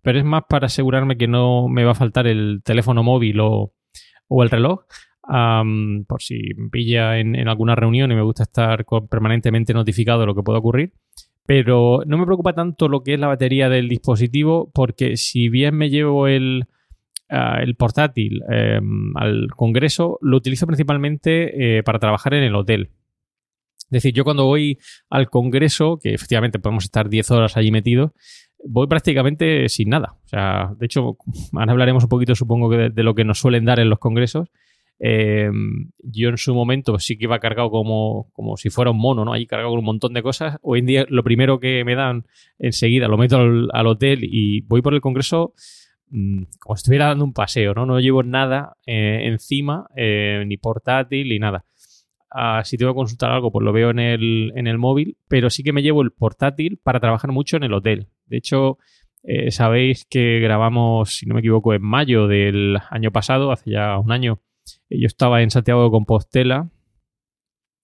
pero 0.02 0.18
es 0.18 0.24
más 0.24 0.42
para 0.48 0.66
asegurarme 0.66 1.16
que 1.16 1.28
no 1.28 1.68
me 1.68 1.84
va 1.84 1.92
a 1.92 1.94
faltar 1.94 2.26
el 2.26 2.62
teléfono 2.64 3.02
móvil 3.02 3.40
o, 3.40 3.72
el 4.30 4.50
reloj. 4.50 4.84
por 6.08 6.22
si 6.22 6.54
me 6.56 6.70
pilla 6.70 7.18
en, 7.18 7.48
alguna 7.48 7.74
reunión 7.74 8.10
y 8.10 8.14
me 8.14 8.22
gusta 8.22 8.44
estar 8.44 8.84
permanentemente 9.10 9.74
notificado 9.74 10.20
de 10.20 10.26
lo 10.26 10.34
que 10.34 10.42
pueda 10.42 10.58
ocurrir. 10.58 10.92
Pero 11.46 12.02
no 12.06 12.18
me 12.18 12.26
preocupa 12.26 12.52
tanto 12.52 12.88
lo 12.88 13.02
que 13.02 13.14
es 13.14 13.20
la 13.20 13.26
batería 13.26 13.68
del 13.68 13.88
dispositivo, 13.88 14.70
porque 14.72 15.16
si 15.16 15.48
bien 15.48 15.74
me 15.76 15.90
llevo 15.90 16.28
el, 16.28 16.66
ah, 17.28 17.58
el 17.60 17.74
portátil 17.74 18.42
em, 18.48 19.16
al 19.16 19.48
congreso, 19.56 20.18
lo 20.20 20.36
utilizo 20.36 20.66
principalmente 20.66 21.78
eh, 21.78 21.82
para 21.82 21.98
trabajar 21.98 22.34
en 22.34 22.44
el 22.44 22.54
hotel. 22.54 22.90
Es 23.90 24.02
decir, 24.02 24.14
yo 24.14 24.22
cuando 24.22 24.46
voy 24.46 24.78
al 25.08 25.28
congreso, 25.28 25.98
que 26.00 26.14
efectivamente 26.14 26.60
podemos 26.60 26.84
estar 26.84 27.08
10 27.08 27.30
horas 27.32 27.56
allí 27.56 27.72
metidos, 27.72 28.12
voy 28.64 28.86
prácticamente 28.86 29.68
sin 29.68 29.88
nada. 29.88 30.16
O 30.24 30.28
sea, 30.28 30.72
de 30.78 30.86
hecho, 30.86 31.16
ahora 31.52 31.72
hablaremos 31.72 32.04
un 32.04 32.08
poquito, 32.08 32.34
supongo, 32.34 32.70
de, 32.70 33.02
lo 33.02 33.14
que 33.14 33.24
nos 33.24 33.40
suelen 33.40 33.64
dar 33.64 33.80
en 33.80 33.90
los 33.90 33.98
congresos. 33.98 34.48
Eh, 35.02 35.50
yo 36.02 36.28
en 36.28 36.36
su 36.36 36.54
momento 36.54 36.98
sí 36.98 37.16
que 37.16 37.24
iba 37.24 37.38
cargado 37.38 37.70
como, 37.70 38.30
como 38.32 38.56
si 38.56 38.70
fuera 38.70 38.90
un 38.90 38.98
mono, 38.98 39.24
¿no? 39.24 39.32
Ahí 39.32 39.46
cargado 39.46 39.70
con 39.70 39.78
un 39.78 39.84
montón 39.84 40.12
de 40.12 40.22
cosas. 40.22 40.58
Hoy 40.62 40.80
en 40.80 40.86
día 40.86 41.06
lo 41.08 41.24
primero 41.24 41.58
que 41.58 41.84
me 41.84 41.94
dan 41.94 42.26
enseguida 42.58 43.08
lo 43.08 43.16
meto 43.16 43.38
al, 43.38 43.86
hotel 43.86 44.20
y 44.22 44.60
voy 44.62 44.82
por 44.82 44.94
el 44.94 45.00
congreso 45.00 45.54
mm, 46.10 46.42
como 46.60 46.76
si 46.76 46.80
estuviera 46.80 47.06
dando 47.06 47.24
un 47.24 47.32
paseo, 47.32 47.72
¿no? 47.74 47.86
No 47.86 47.98
llevo 47.98 48.22
nada 48.22 48.76
eh, 48.86 49.22
encima, 49.24 49.86
eh, 49.96 50.44
ni 50.46 50.58
portátil, 50.58 51.28
ni 51.30 51.38
nada 51.38 51.64
si 52.64 52.76
tengo 52.76 52.92
que 52.92 52.96
consultar 52.96 53.32
algo, 53.32 53.50
pues 53.50 53.64
lo 53.64 53.72
veo 53.72 53.90
en 53.90 53.98
el, 53.98 54.52
en 54.54 54.66
el 54.66 54.78
móvil, 54.78 55.16
pero 55.28 55.50
sí 55.50 55.62
que 55.62 55.72
me 55.72 55.82
llevo 55.82 56.02
el 56.02 56.12
portátil 56.12 56.78
para 56.82 57.00
trabajar 57.00 57.32
mucho 57.32 57.56
en 57.56 57.64
el 57.64 57.72
hotel. 57.72 58.06
De 58.26 58.36
hecho, 58.36 58.78
eh, 59.22 59.50
sabéis 59.50 60.06
que 60.08 60.38
grabamos, 60.38 61.14
si 61.16 61.26
no 61.26 61.34
me 61.34 61.40
equivoco, 61.40 61.74
en 61.74 61.82
mayo 61.82 62.28
del 62.28 62.78
año 62.90 63.10
pasado, 63.10 63.50
hace 63.50 63.70
ya 63.70 63.98
un 63.98 64.12
año. 64.12 64.40
Yo 64.88 65.06
estaba 65.06 65.42
en 65.42 65.50
Santiago 65.50 65.84
de 65.84 65.90
Compostela 65.90 66.70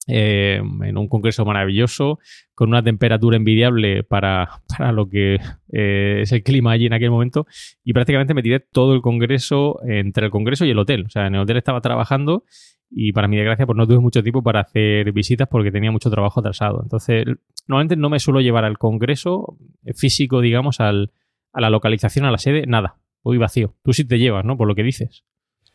eh, 0.08 0.60
en 0.82 0.96
un 0.96 1.08
congreso 1.08 1.44
maravilloso, 1.44 2.20
con 2.54 2.68
una 2.68 2.80
temperatura 2.80 3.36
envidiable 3.36 4.04
para, 4.04 4.62
para 4.68 4.92
lo 4.92 5.08
que 5.08 5.40
eh, 5.72 6.18
es 6.22 6.30
el 6.30 6.44
clima 6.44 6.72
allí 6.72 6.86
en 6.86 6.92
aquel 6.92 7.10
momento, 7.10 7.46
y 7.82 7.92
prácticamente 7.92 8.32
me 8.32 8.42
tiré 8.42 8.60
todo 8.60 8.94
el 8.94 9.00
congreso 9.02 9.80
entre 9.84 10.26
el 10.26 10.30
congreso 10.30 10.64
y 10.64 10.70
el 10.70 10.78
hotel. 10.78 11.06
O 11.06 11.10
sea, 11.10 11.26
en 11.26 11.34
el 11.34 11.40
hotel 11.40 11.56
estaba 11.56 11.80
trabajando 11.80 12.44
y 12.88 13.12
para 13.12 13.26
mi 13.26 13.36
desgracia 13.36 13.66
pues 13.66 13.76
no 13.76 13.84
tuve 13.84 13.98
mucho 13.98 14.22
tiempo 14.22 14.44
para 14.44 14.60
hacer 14.60 15.10
visitas 15.10 15.48
porque 15.48 15.72
tenía 15.72 15.90
mucho 15.90 16.08
trabajo 16.08 16.38
atrasado. 16.38 16.80
Entonces, 16.84 17.24
normalmente 17.66 17.96
no 17.96 18.08
me 18.08 18.20
suelo 18.20 18.40
llevar 18.40 18.64
al 18.64 18.78
congreso 18.78 19.58
físico, 19.96 20.40
digamos, 20.40 20.78
al, 20.78 21.10
a 21.52 21.60
la 21.60 21.68
localización, 21.68 22.26
a 22.26 22.30
la 22.30 22.38
sede, 22.38 22.64
nada. 22.68 22.98
Voy 23.24 23.38
vacío. 23.38 23.74
Tú 23.82 23.92
sí 23.92 24.04
te 24.04 24.20
llevas, 24.20 24.44
¿no? 24.44 24.56
Por 24.56 24.68
lo 24.68 24.76
que 24.76 24.84
dices. 24.84 25.24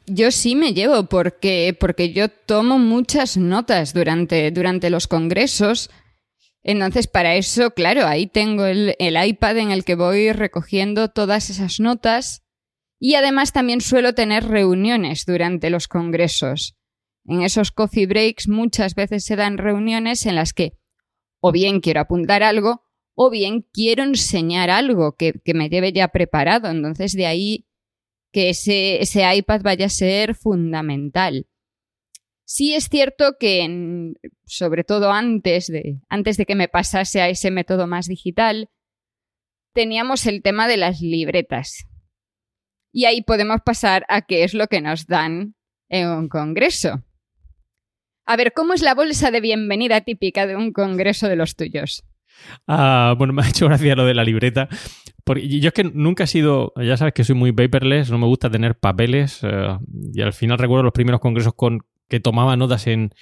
Yo 0.07 0.31
sí 0.31 0.55
me 0.55 0.73
llevo 0.73 1.05
porque, 1.05 1.75
porque 1.79 2.11
yo 2.11 2.29
tomo 2.29 2.79
muchas 2.79 3.37
notas 3.37 3.93
durante, 3.93 4.51
durante 4.51 4.89
los 4.89 5.07
congresos. 5.07 5.89
Entonces, 6.63 7.07
para 7.07 7.35
eso, 7.35 7.71
claro, 7.71 8.05
ahí 8.05 8.27
tengo 8.27 8.65
el, 8.65 8.95
el 8.99 9.23
iPad 9.23 9.57
en 9.57 9.71
el 9.71 9.83
que 9.83 9.95
voy 9.95 10.31
recogiendo 10.31 11.09
todas 11.09 11.49
esas 11.49 11.79
notas. 11.79 12.43
Y 12.99 13.15
además 13.15 13.51
también 13.51 13.81
suelo 13.81 14.13
tener 14.13 14.45
reuniones 14.45 15.25
durante 15.25 15.69
los 15.69 15.87
congresos. 15.87 16.75
En 17.25 17.41
esos 17.41 17.71
coffee 17.71 18.05
breaks 18.05 18.47
muchas 18.47 18.95
veces 18.95 19.23
se 19.23 19.35
dan 19.35 19.57
reuniones 19.57 20.25
en 20.25 20.35
las 20.35 20.53
que 20.53 20.77
o 21.39 21.51
bien 21.51 21.79
quiero 21.79 22.01
apuntar 22.01 22.43
algo 22.43 22.83
o 23.15 23.29
bien 23.29 23.65
quiero 23.73 24.03
enseñar 24.03 24.69
algo 24.69 25.15
que, 25.15 25.33
que 25.43 25.53
me 25.53 25.69
lleve 25.69 25.93
ya 25.93 26.09
preparado. 26.09 26.69
Entonces 26.69 27.13
de 27.13 27.25
ahí 27.25 27.67
que 28.31 28.49
ese, 28.49 29.01
ese 29.01 29.23
iPad 29.35 29.61
vaya 29.61 29.87
a 29.87 29.89
ser 29.89 30.35
fundamental. 30.35 31.47
Sí 32.45 32.73
es 32.73 32.89
cierto 32.89 33.37
que, 33.39 34.13
sobre 34.45 34.83
todo 34.83 35.11
antes 35.11 35.67
de, 35.67 35.99
antes 36.09 36.37
de 36.37 36.45
que 36.45 36.55
me 36.55 36.67
pasase 36.67 37.21
a 37.21 37.29
ese 37.29 37.49
método 37.51 37.87
más 37.87 38.07
digital, 38.07 38.69
teníamos 39.73 40.25
el 40.25 40.41
tema 40.41 40.67
de 40.67 40.77
las 40.77 41.01
libretas. 41.01 41.87
Y 42.91 43.05
ahí 43.05 43.21
podemos 43.21 43.61
pasar 43.63 44.05
a 44.09 44.21
qué 44.21 44.43
es 44.43 44.53
lo 44.53 44.67
que 44.67 44.81
nos 44.81 45.07
dan 45.07 45.55
en 45.87 46.09
un 46.09 46.27
congreso. 46.27 47.03
A 48.25 48.35
ver, 48.35 48.53
¿cómo 48.53 48.73
es 48.73 48.81
la 48.81 48.95
bolsa 48.95 49.31
de 49.31 49.41
bienvenida 49.41 50.01
típica 50.01 50.45
de 50.45 50.55
un 50.55 50.73
congreso 50.73 51.29
de 51.29 51.37
los 51.37 51.55
tuyos? 51.55 52.03
Ah, 52.67 53.15
bueno, 53.17 53.33
me 53.33 53.43
ha 53.43 53.49
hecho 53.49 53.67
gracia 53.67 53.95
lo 53.95 54.05
de 54.05 54.13
la 54.13 54.23
libreta. 54.23 54.67
Porque 55.23 55.47
yo 55.47 55.67
es 55.67 55.73
que 55.73 55.83
nunca 55.83 56.23
he 56.23 56.27
sido, 56.27 56.73
ya 56.77 56.97
sabes 56.97 57.13
que 57.13 57.23
soy 57.23 57.35
muy 57.35 57.51
paperless, 57.51 58.09
no 58.09 58.17
me 58.17 58.27
gusta 58.27 58.49
tener 58.49 58.75
papeles. 58.75 59.39
Eh, 59.43 59.77
y 60.13 60.21
al 60.21 60.33
final 60.33 60.57
recuerdo 60.57 60.83
los 60.83 60.93
primeros 60.93 61.21
congresos 61.21 61.53
con 61.53 61.81
que 62.07 62.19
tomaba 62.19 62.57
notas 62.57 62.87
en, 62.87 63.13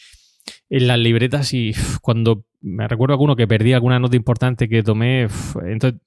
en 0.69 0.87
las 0.87 0.97
libretas 0.97 1.53
y 1.53 1.73
cuando 2.01 2.45
me 2.61 2.87
recuerdo 2.87 3.13
alguno 3.13 3.35
que 3.35 3.47
perdí 3.47 3.73
alguna 3.73 3.99
nota 3.99 4.15
importante 4.15 4.67
que 4.67 4.83
tomé, 4.83 5.27
entonces, 5.65 6.01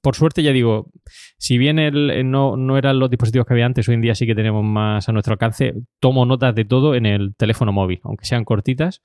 por 0.00 0.14
suerte 0.14 0.42
ya 0.42 0.52
digo, 0.52 0.90
si 1.38 1.58
bien 1.58 1.78
el, 1.78 2.30
no, 2.30 2.56
no, 2.56 2.78
eran 2.78 2.98
los 2.98 3.10
dispositivos 3.10 3.46
que 3.46 3.54
había 3.54 3.66
antes, 3.66 3.88
hoy 3.88 3.94
en 3.94 4.02
día 4.02 4.14
sí 4.14 4.26
que 4.26 4.34
tenemos 4.34 4.64
más 4.64 5.08
a 5.08 5.12
nuestro 5.12 5.32
alcance, 5.32 5.74
tomo 5.98 6.24
notas 6.24 6.54
de 6.54 6.64
todo 6.64 6.94
en 6.94 7.06
el 7.06 7.34
teléfono 7.34 7.72
móvil, 7.72 8.00
aunque 8.04 8.24
sean 8.24 8.44
cortitas, 8.44 9.02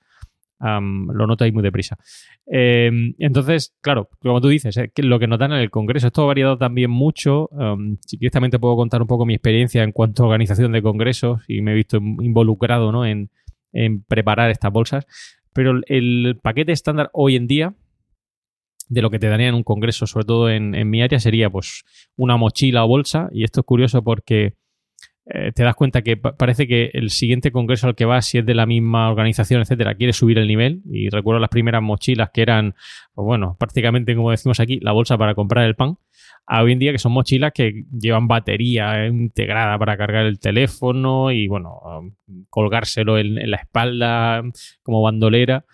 lo 0.62 1.26
ahí 1.44 1.52
muy 1.52 1.62
deprisa. 1.62 1.98
Em, 2.46 3.14
entonces, 3.18 3.74
claro, 3.80 4.08
como 4.20 4.40
tú 4.40 4.48
dices, 4.48 4.76
eh, 4.76 4.90
lo 4.96 5.18
que 5.18 5.26
notan 5.26 5.52
en 5.52 5.58
el 5.58 5.70
Congreso, 5.70 6.06
esto 6.06 6.22
ha 6.22 6.26
variado 6.26 6.56
también 6.56 6.90
mucho. 6.90 7.50
si 8.00 8.18
quieres 8.18 8.32
puedo 8.58 8.76
contar 8.76 9.02
un 9.02 9.08
poco 9.08 9.26
mi 9.26 9.34
experiencia 9.34 9.82
en 9.82 9.92
cuanto 9.92 10.22
a 10.22 10.26
organización 10.26 10.72
de 10.72 10.82
congresos 10.82 11.42
y 11.48 11.62
me 11.62 11.72
he 11.72 11.74
visto 11.74 11.98
involucrado 11.98 12.92
¿no? 12.92 13.04
en, 13.04 13.30
en 13.72 14.02
preparar 14.02 14.50
estas 14.50 14.72
bolsas. 14.72 15.06
Pero 15.52 15.80
el 15.86 16.38
paquete 16.42 16.72
estándar 16.72 17.10
hoy 17.12 17.36
en 17.36 17.46
día 17.46 17.74
de 18.88 19.02
lo 19.02 19.10
que 19.10 19.18
te 19.18 19.28
daría 19.28 19.48
en 19.48 19.54
un 19.54 19.62
congreso, 19.62 20.06
sobre 20.06 20.26
todo 20.26 20.50
en, 20.50 20.74
en, 20.74 20.90
mi 20.90 21.02
área, 21.02 21.18
sería 21.18 21.50
pues 21.50 21.84
una 22.16 22.36
mochila 22.36 22.84
o 22.84 22.88
bolsa. 22.88 23.28
Y 23.32 23.44
esto 23.44 23.60
es 23.60 23.66
curioso 23.66 24.02
porque 24.02 24.54
eh, 25.24 25.52
te 25.54 25.62
das 25.62 25.76
cuenta 25.76 26.02
que 26.02 26.16
parece 26.16 26.66
que 26.66 26.90
el 26.94 27.10
siguiente 27.10 27.52
congreso 27.52 27.86
al 27.86 27.94
que 27.94 28.04
vas, 28.04 28.26
si 28.26 28.38
es 28.38 28.46
de 28.46 28.54
la 28.54 28.66
misma 28.66 29.08
organización, 29.08 29.60
etcétera, 29.60 29.94
quiere 29.94 30.12
subir 30.12 30.38
el 30.38 30.48
nivel. 30.48 30.82
Y 30.90 31.10
recuerdo 31.10 31.40
las 31.40 31.50
primeras 31.50 31.82
mochilas 31.82 32.30
que 32.32 32.42
eran, 32.42 32.74
pues 33.14 33.24
bueno, 33.24 33.56
prácticamente 33.58 34.16
como 34.16 34.32
decimos 34.32 34.58
aquí, 34.58 34.80
la 34.80 34.92
bolsa 34.92 35.16
para 35.16 35.34
comprar 35.34 35.64
el 35.66 35.76
pan. 35.76 35.96
A 36.44 36.62
hoy 36.62 36.72
en 36.72 36.80
día 36.80 36.90
que 36.90 36.98
son 36.98 37.12
mochilas 37.12 37.52
que 37.54 37.84
llevan 37.96 38.26
batería 38.26 39.06
integrada 39.06 39.78
para 39.78 39.96
cargar 39.96 40.26
el 40.26 40.40
teléfono 40.40 41.30
y, 41.30 41.46
bueno, 41.46 41.80
colgárselo 42.50 43.16
en, 43.16 43.48
la 43.48 43.58
espalda 43.58 44.42
como 44.82 45.02
bandolera. 45.02 45.64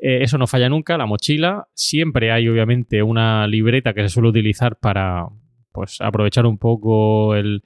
Eh, 0.00 0.22
eso 0.22 0.38
no 0.38 0.48
falla 0.48 0.68
nunca, 0.68 0.98
la 0.98 1.06
mochila. 1.06 1.68
Siempre 1.72 2.32
hay, 2.32 2.48
obviamente, 2.48 3.00
una 3.00 3.46
libreta 3.46 3.94
que 3.94 4.02
se 4.02 4.08
suele 4.08 4.30
utilizar 4.30 4.76
para 4.76 5.28
pues 5.70 6.00
aprovechar 6.00 6.46
un 6.46 6.58
poco 6.58 7.36
el, 7.36 7.62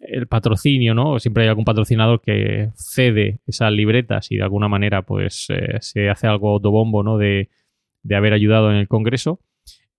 el 0.00 0.26
patrocinio, 0.26 0.94
¿no? 0.94 1.18
Siempre 1.18 1.44
hay 1.44 1.48
algún 1.48 1.64
patrocinador 1.64 2.20
que 2.20 2.70
cede 2.74 3.40
esas 3.46 3.72
libretas 3.72 4.30
y 4.32 4.36
de 4.36 4.42
alguna 4.42 4.68
manera 4.68 5.02
pues 5.02 5.46
eh, 5.50 5.76
se 5.80 6.08
hace 6.08 6.26
algo 6.26 6.50
autobombo, 6.50 7.02
¿no? 7.02 7.18
De, 7.18 7.50
de, 8.02 8.16
haber 8.16 8.32
ayudado 8.32 8.70
en 8.70 8.76
el 8.76 8.88
Congreso. 8.88 9.40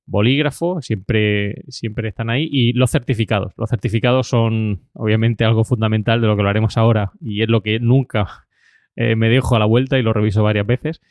Bolígrafo, 0.06 0.82
siempre, 0.82 1.64
siempre 1.68 2.10
están 2.10 2.30
ahí. 2.30 2.50
Y 2.52 2.74
los 2.74 2.92
certificados. 2.92 3.54
Los 3.58 3.70
certificados 3.70 4.28
son 4.28 4.82
obviamente 4.94 5.46
algo 5.46 5.64
fundamental 5.64 6.20
de 6.20 6.28
lo 6.28 6.36
que 6.36 6.44
lo 6.44 6.50
haremos 6.50 6.78
ahora 6.78 7.12
y 7.22 7.44
es 7.44 7.50
lo 7.50 7.62
que 7.62 7.80
nunca 7.80 8.48
eh, 8.96 9.16
me 9.16 9.30
dejo 9.30 9.56
a 9.56 9.60
la 9.60 9.66
vuelta 9.66 10.00
y 10.00 10.04
lo 10.04 10.14
reviso 10.14 10.44
varias 10.44 10.66
veces. 10.66 11.02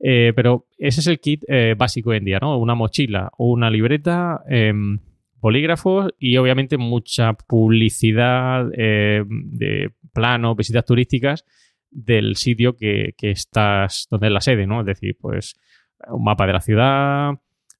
Eh, 0.00 0.32
pero 0.36 0.66
ese 0.76 1.00
es 1.00 1.06
el 1.06 1.18
kit 1.18 1.44
básico 1.78 2.12
en 2.12 2.24
día, 2.24 2.38
¿no? 2.40 2.58
Una 2.58 2.74
mochila 2.74 3.30
o 3.38 3.50
una 3.50 3.70
libreta 3.70 4.42
em, 4.48 4.98
polígrafos 5.44 6.10
y 6.18 6.38
obviamente 6.38 6.78
mucha 6.78 7.34
publicidad 7.34 8.66
eh, 8.78 9.22
de 9.28 9.90
plano, 10.14 10.54
visitas 10.54 10.86
turísticas 10.86 11.44
del 11.90 12.36
sitio 12.36 12.78
que, 12.78 13.14
estás, 13.20 14.06
donde 14.10 14.28
es 14.28 14.32
la 14.32 14.40
sede, 14.40 14.66
¿no? 14.66 14.80
Es 14.80 14.86
decir, 14.86 15.18
pues 15.20 15.60
un 16.08 16.24
mapa 16.24 16.46
de 16.46 16.52
la 16.54 16.62
ciudad, 16.62 17.32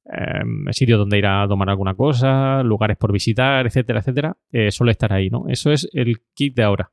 eh, 0.05 0.73
sitio 0.73 0.99
donde 0.99 1.17
ir 1.17 1.27
a 1.27 1.49
tomar 1.49 1.71
alguna 1.71 1.95
cosa, 1.95 2.63
lugares 2.63 2.99
por 2.99 3.11
visitar, 3.13 3.65
etcétera, 3.67 4.01
etcétera, 4.01 4.37
eh, 4.53 4.71
suele 4.71 4.93
estar 4.93 5.15
ahí, 5.15 5.31
¿no? 5.31 5.47
Eso 5.49 5.73
es 5.73 5.89
el 5.95 6.21
kit 6.35 6.55
de 6.55 6.65
ahora. 6.65 6.91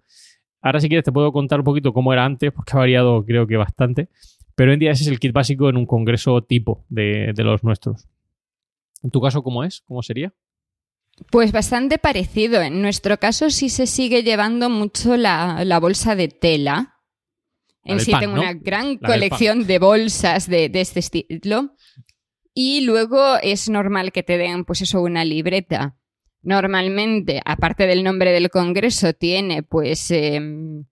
Ahora 0.62 0.80
si 0.80 0.88
quieres 0.88 1.04
te 1.04 1.12
puedo 1.12 1.34
contar 1.34 1.60
un 1.60 1.66
poquito 1.66 1.92
cómo 1.92 2.13
era 2.13 2.24
antes, 2.24 2.50
porque 2.54 2.72
ha 2.75 2.80
variado 2.80 3.25
creo 3.25 3.46
que 3.46 3.58
bastante, 3.58 4.08
pero 4.56 4.70
hoy 4.70 4.75
en 4.75 4.80
día 4.80 4.92
ese 4.92 5.04
es 5.04 5.10
el 5.10 5.20
kit 5.20 5.34
básico 5.34 5.68
en 5.68 5.75
un 5.75 5.86
congreso 5.86 6.42
tipo 6.44 6.86
de, 6.88 7.34
de 7.36 7.44
los 7.44 7.62
nuestros. 7.62 8.08
¿En 9.04 9.12
tu 9.12 9.20
caso 9.20 9.44
cómo 9.44 9.66
es? 9.66 9.82
¿Cómo 9.82 10.01
sería? 10.01 10.34
Pues 11.30 11.51
bastante 11.51 11.98
parecido. 11.98 12.62
En 12.62 12.82
nuestro 12.82 13.18
caso 13.18 13.50
sí 13.50 13.70
se 13.70 13.88
sigue 13.88 14.24
llevando 14.24 14.70
mucho 14.70 15.18
la, 15.18 15.80
bolsa 15.80 16.16
de 16.16 16.28
tela. 16.28 16.98
En 17.84 18.00
sí 18.00 18.12
tengo 18.20 18.34
una 18.34 18.54
gran 18.54 18.98
colección 18.98 19.66
de 19.66 19.80
bolsas 19.80 20.48
de, 20.48 20.72
este 20.74 21.00
estilo. 21.00 21.75
Y 22.54 22.82
luego 22.82 23.38
es 23.42 23.70
normal 23.70 24.12
que 24.12 24.24
te 24.24 24.38
den, 24.38 24.66
pues 24.66 24.82
eso, 24.82 25.01
una 25.01 25.24
libreta. 25.24 25.98
Normalmente, 26.44 27.42
aparte 27.46 27.88
del 27.88 28.04
nombre 28.04 28.32
del 28.32 28.50
congreso, 28.50 29.13
tiene 29.13 29.63
pues 29.63 30.12
em, 30.12 30.86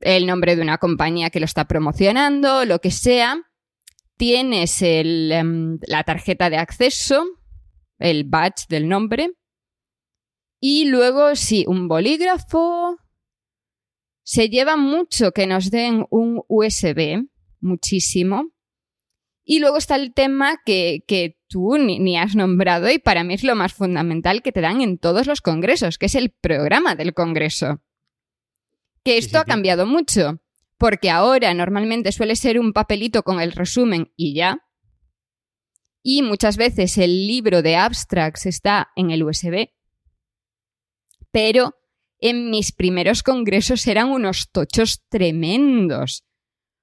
el 0.00 0.26
nombre 0.26 0.56
de 0.56 0.62
una 0.62 0.78
compañía 0.78 1.30
que 1.30 1.40
lo 1.40 1.44
está 1.44 1.66
promocionando, 1.66 2.64
lo 2.64 2.80
que 2.80 2.90
sea. 2.90 3.38
Tienes 4.16 4.80
em, 4.80 5.78
la 5.86 6.04
tarjeta 6.04 6.48
de 6.50 6.56
acceso, 6.56 7.24
el 7.98 8.24
badge 8.24 8.66
del 8.68 8.88
nombre. 8.88 9.32
Y 10.60 10.86
luego, 10.86 11.36
sí, 11.36 11.64
un 11.68 11.88
bolígrafo. 11.88 12.98
Se 14.22 14.48
lleva 14.48 14.76
mucho 14.76 15.32
que 15.32 15.46
nos 15.46 15.70
den 15.70 16.06
un 16.10 16.42
USB, 16.48 17.28
muchísimo. 17.60 18.50
Y 19.44 19.60
luego 19.60 19.76
está 19.76 19.94
el 19.94 20.12
tema 20.12 20.60
que, 20.64 21.04
que 21.06 21.38
tú 21.48 21.76
ni, 21.78 22.18
has 22.18 22.34
nombrado 22.34 22.90
y 22.90 22.98
para 22.98 23.24
mí 23.24 23.34
es 23.34 23.44
lo 23.44 23.54
más 23.54 23.72
fundamental 23.72 24.42
que 24.42 24.52
te 24.52 24.60
dan 24.60 24.80
en 24.80 24.98
todos 24.98 25.26
los 25.26 25.40
congresos, 25.40 25.98
que 25.98 26.06
es 26.06 26.14
el 26.14 26.30
programa 26.30 26.94
del 26.94 27.14
congreso. 27.14 27.80
Que 29.04 29.18
esto 29.18 29.38
ha 29.38 29.44
cambiado 29.44 29.86
mucho, 29.86 30.40
porque 30.78 31.10
ahora 31.10 31.54
normalmente 31.54 32.10
suele 32.10 32.34
ser 32.34 32.58
un 32.58 32.72
papelito 32.72 33.22
con 33.22 33.40
el 33.40 33.52
resumen 33.52 34.12
y 34.16 34.34
ya, 34.34 34.65
y 36.08 36.22
muchas 36.22 36.56
veces 36.56 36.98
el 36.98 37.26
libro 37.26 37.62
de 37.62 37.74
abstracts 37.74 38.46
está 38.46 38.92
en 38.94 39.10
el 39.10 39.24
USB, 39.24 39.70
pero 41.32 41.74
en 42.20 42.48
mis 42.48 42.70
primeros 42.70 43.24
congresos 43.24 43.84
eran 43.88 44.10
unos 44.10 44.52
tochos 44.52 45.02
tremendos. 45.08 46.24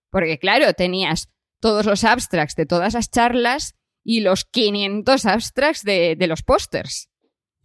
Porque 0.09 0.39
claro, 0.39 0.73
tenías 0.73 1.29
todos 1.61 1.85
los 1.85 2.03
abstracts 2.03 2.57
de 2.57 2.65
todas 2.65 2.95
las 2.95 3.09
charlas 3.09 3.75
y 4.03 4.19
los 4.19 4.43
500 4.43 5.25
abstracts 5.25 5.83
de, 5.83 6.17
los 6.27 6.43
pósters. 6.43 7.07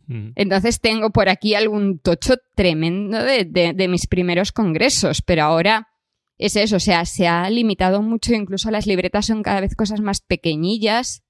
Mm. 0.07 0.29
Entonces 0.37 0.81
tengo 0.81 1.11
por 1.11 1.29
aquí 1.29 1.57
algún 1.57 1.99
tocho 1.99 2.37
tremendo 2.55 3.21
de, 3.21 3.45
de, 3.45 3.89
mis 3.89 4.07
primeros 4.07 4.53
congresos, 4.53 5.23
pero 5.23 5.43
ahora 5.43 5.89
es 6.37 6.55
eso, 6.55 6.77
o 6.77 6.81
sea, 6.81 7.05
se 7.05 7.27
ha 7.27 7.51
limitado 7.51 8.01
mucho, 8.01 8.33
incluso 8.33 8.71
las 8.71 8.87
libretas 8.87 9.27
son 9.27 9.43
cada 9.43 9.61
vez 9.61 9.75
cosas 9.75 10.01
más 10.01 10.21
pequeñillas. 10.21 11.25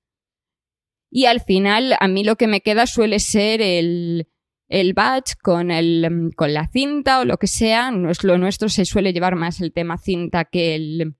Y 1.10 1.24
al 1.26 1.40
final, 1.40 1.94
a 1.98 2.08
mí 2.08 2.24
lo 2.24 2.36
que 2.36 2.46
me 2.46 2.60
queda 2.60 2.86
suele 2.86 3.18
ser 3.18 3.62
el, 3.62 4.28
el 4.68 4.92
badge 4.92 5.36
con, 5.42 5.70
el, 5.70 6.30
con 6.36 6.52
la 6.52 6.68
cinta 6.68 7.20
o 7.20 7.24
lo 7.24 7.38
que 7.38 7.46
sea. 7.46 7.90
Lo 7.90 8.38
nuestro, 8.38 8.68
se 8.68 8.84
suele 8.84 9.12
llevar 9.12 9.34
más 9.34 9.60
el 9.60 9.72
tema 9.72 9.98
cinta 9.98 10.44
que 10.44 10.74
el 10.74 11.16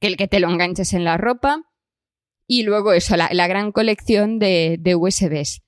que, 0.00 0.06
el 0.06 0.16
que 0.16 0.28
te 0.28 0.38
lo 0.38 0.48
enganches 0.48 0.92
en 0.92 1.04
la 1.04 1.16
ropa. 1.16 1.62
Y 2.46 2.62
luego 2.62 2.92
eso, 2.92 3.16
la, 3.16 3.28
la 3.32 3.48
gran 3.48 3.72
colección 3.72 4.38
de, 4.38 4.76
de 4.78 4.94
USBs. 4.94 5.62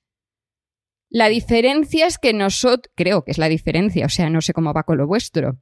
La 1.09 1.27
diferencia 1.27 2.07
es 2.07 2.17
que 2.17 2.33
nosotros, 2.33 2.91
creo 2.95 3.25
que 3.25 3.31
es 3.31 3.37
la 3.37 3.49
diferencia, 3.49 4.05
o 4.05 4.09
sea, 4.09 4.29
no 4.29 4.39
sé 4.39 4.53
cómo 4.53 4.73
va 4.73 4.83
con 4.83 4.97
lo 4.97 5.05
vuestro, 5.05 5.59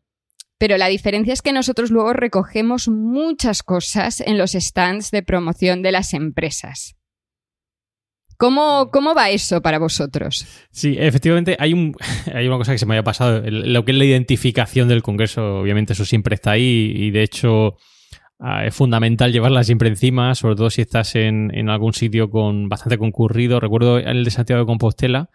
pero 0.59 0.77
la 0.77 0.87
diferencia 0.87 1.33
es 1.33 1.41
que 1.41 1.53
nosotros 1.53 1.89
luego 1.89 2.13
recogemos 2.13 2.87
muchas 2.87 3.63
cosas 3.63 4.21
en 4.21 4.37
los 4.37 4.51
stands 4.51 5.09
de 5.09 5.23
promoción 5.23 5.81
de 5.81 5.91
las 5.91 6.13
empresas. 6.13 6.98
¿Cómo, 8.39 8.89
¿Cómo, 8.91 9.13
va 9.13 9.29
eso 9.29 9.61
para 9.61 9.77
vosotros? 9.77 10.47
Sí, 10.71 10.95
efectivamente, 10.97 11.57
hay, 11.59 11.73
un, 11.73 11.93
hay 12.33 12.47
una 12.47 12.57
cosa 12.57 12.71
que 12.71 12.79
se 12.79 12.85
me 12.85 12.95
había 12.95 13.03
pasado. 13.03 13.43
Lo 13.45 13.85
que 13.85 13.91
es 13.91 13.97
la 13.97 14.05
identificación 14.05 14.87
del 14.87 15.03
Congreso, 15.03 15.59
obviamente, 15.59 15.93
eso 15.93 16.05
siempre 16.05 16.35
está 16.35 16.51
ahí 16.51 16.93
y 16.95 17.11
de 17.11 17.21
hecho 17.23 17.75
Ah, 18.41 18.65
es 18.65 18.73
fundamental 18.73 19.33
llevarla 19.33 19.65
siempre 19.65 19.89
encima, 19.89 20.33
sobre 20.33 20.55
todo 20.55 20.69
si 20.69 20.81
estás 20.81 21.15
en, 21.15 21.51
en, 21.53 21.69
algún 21.69 21.91
sitio 21.91 22.29
con 22.29 22.69
bastante 22.69 22.97
concurrido. 22.97 23.59
Recuerdo 23.59 23.97
el 23.97 24.23
de 24.23 24.31
Santiago 24.31 24.61
de 24.61 24.65
Compostela, 24.65 25.29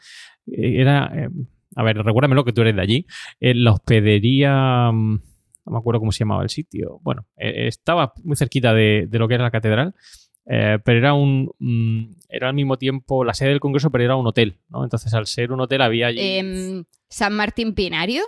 eh, 0.46 0.80
era, 0.80 1.12
eh, 1.14 1.28
a 1.76 1.82
ver, 1.82 1.98
recuérdamelo 1.98 2.44
que 2.44 2.54
tú 2.54 2.62
eres 2.62 2.74
de 2.76 2.80
allí, 2.80 3.06
en 3.40 3.62
la 3.62 3.72
hospedería, 3.72 4.90
mm, 4.90 5.20
no 5.66 5.72
me 5.72 5.78
acuerdo 5.78 6.00
cómo 6.00 6.12
se 6.12 6.20
llamaba 6.20 6.44
el 6.44 6.48
sitio, 6.48 6.98
bueno, 7.02 7.26
eh, 7.36 7.68
estaba 7.68 8.14
muy 8.22 8.36
cerquita 8.36 8.72
de, 8.72 9.06
de, 9.06 9.18
lo 9.18 9.28
que 9.28 9.34
era 9.34 9.44
la 9.44 9.50
catedral. 9.50 9.94
Pero 10.44 10.98
era 10.98 11.14
un 11.14 11.50
mm, 11.58 12.16
era 12.28 12.48
al 12.48 12.54
mismo 12.54 12.76
tiempo 12.76 13.24
la 13.24 13.34
sede 13.34 13.50
del 13.50 13.60
congreso 13.60 13.90
pero 13.90 14.04
era 14.04 14.16
un 14.16 14.26
hotel 14.26 14.58
¿no? 14.68 14.84
entonces 14.84 15.12
al 15.14 15.26
ser 15.26 15.52
un 15.52 15.60
hotel 15.60 15.80
había 15.80 16.08
allí 16.08 16.20
eh, 16.20 16.84
San 17.08 17.34
Martín 17.34 17.74
Pinario 17.74 18.22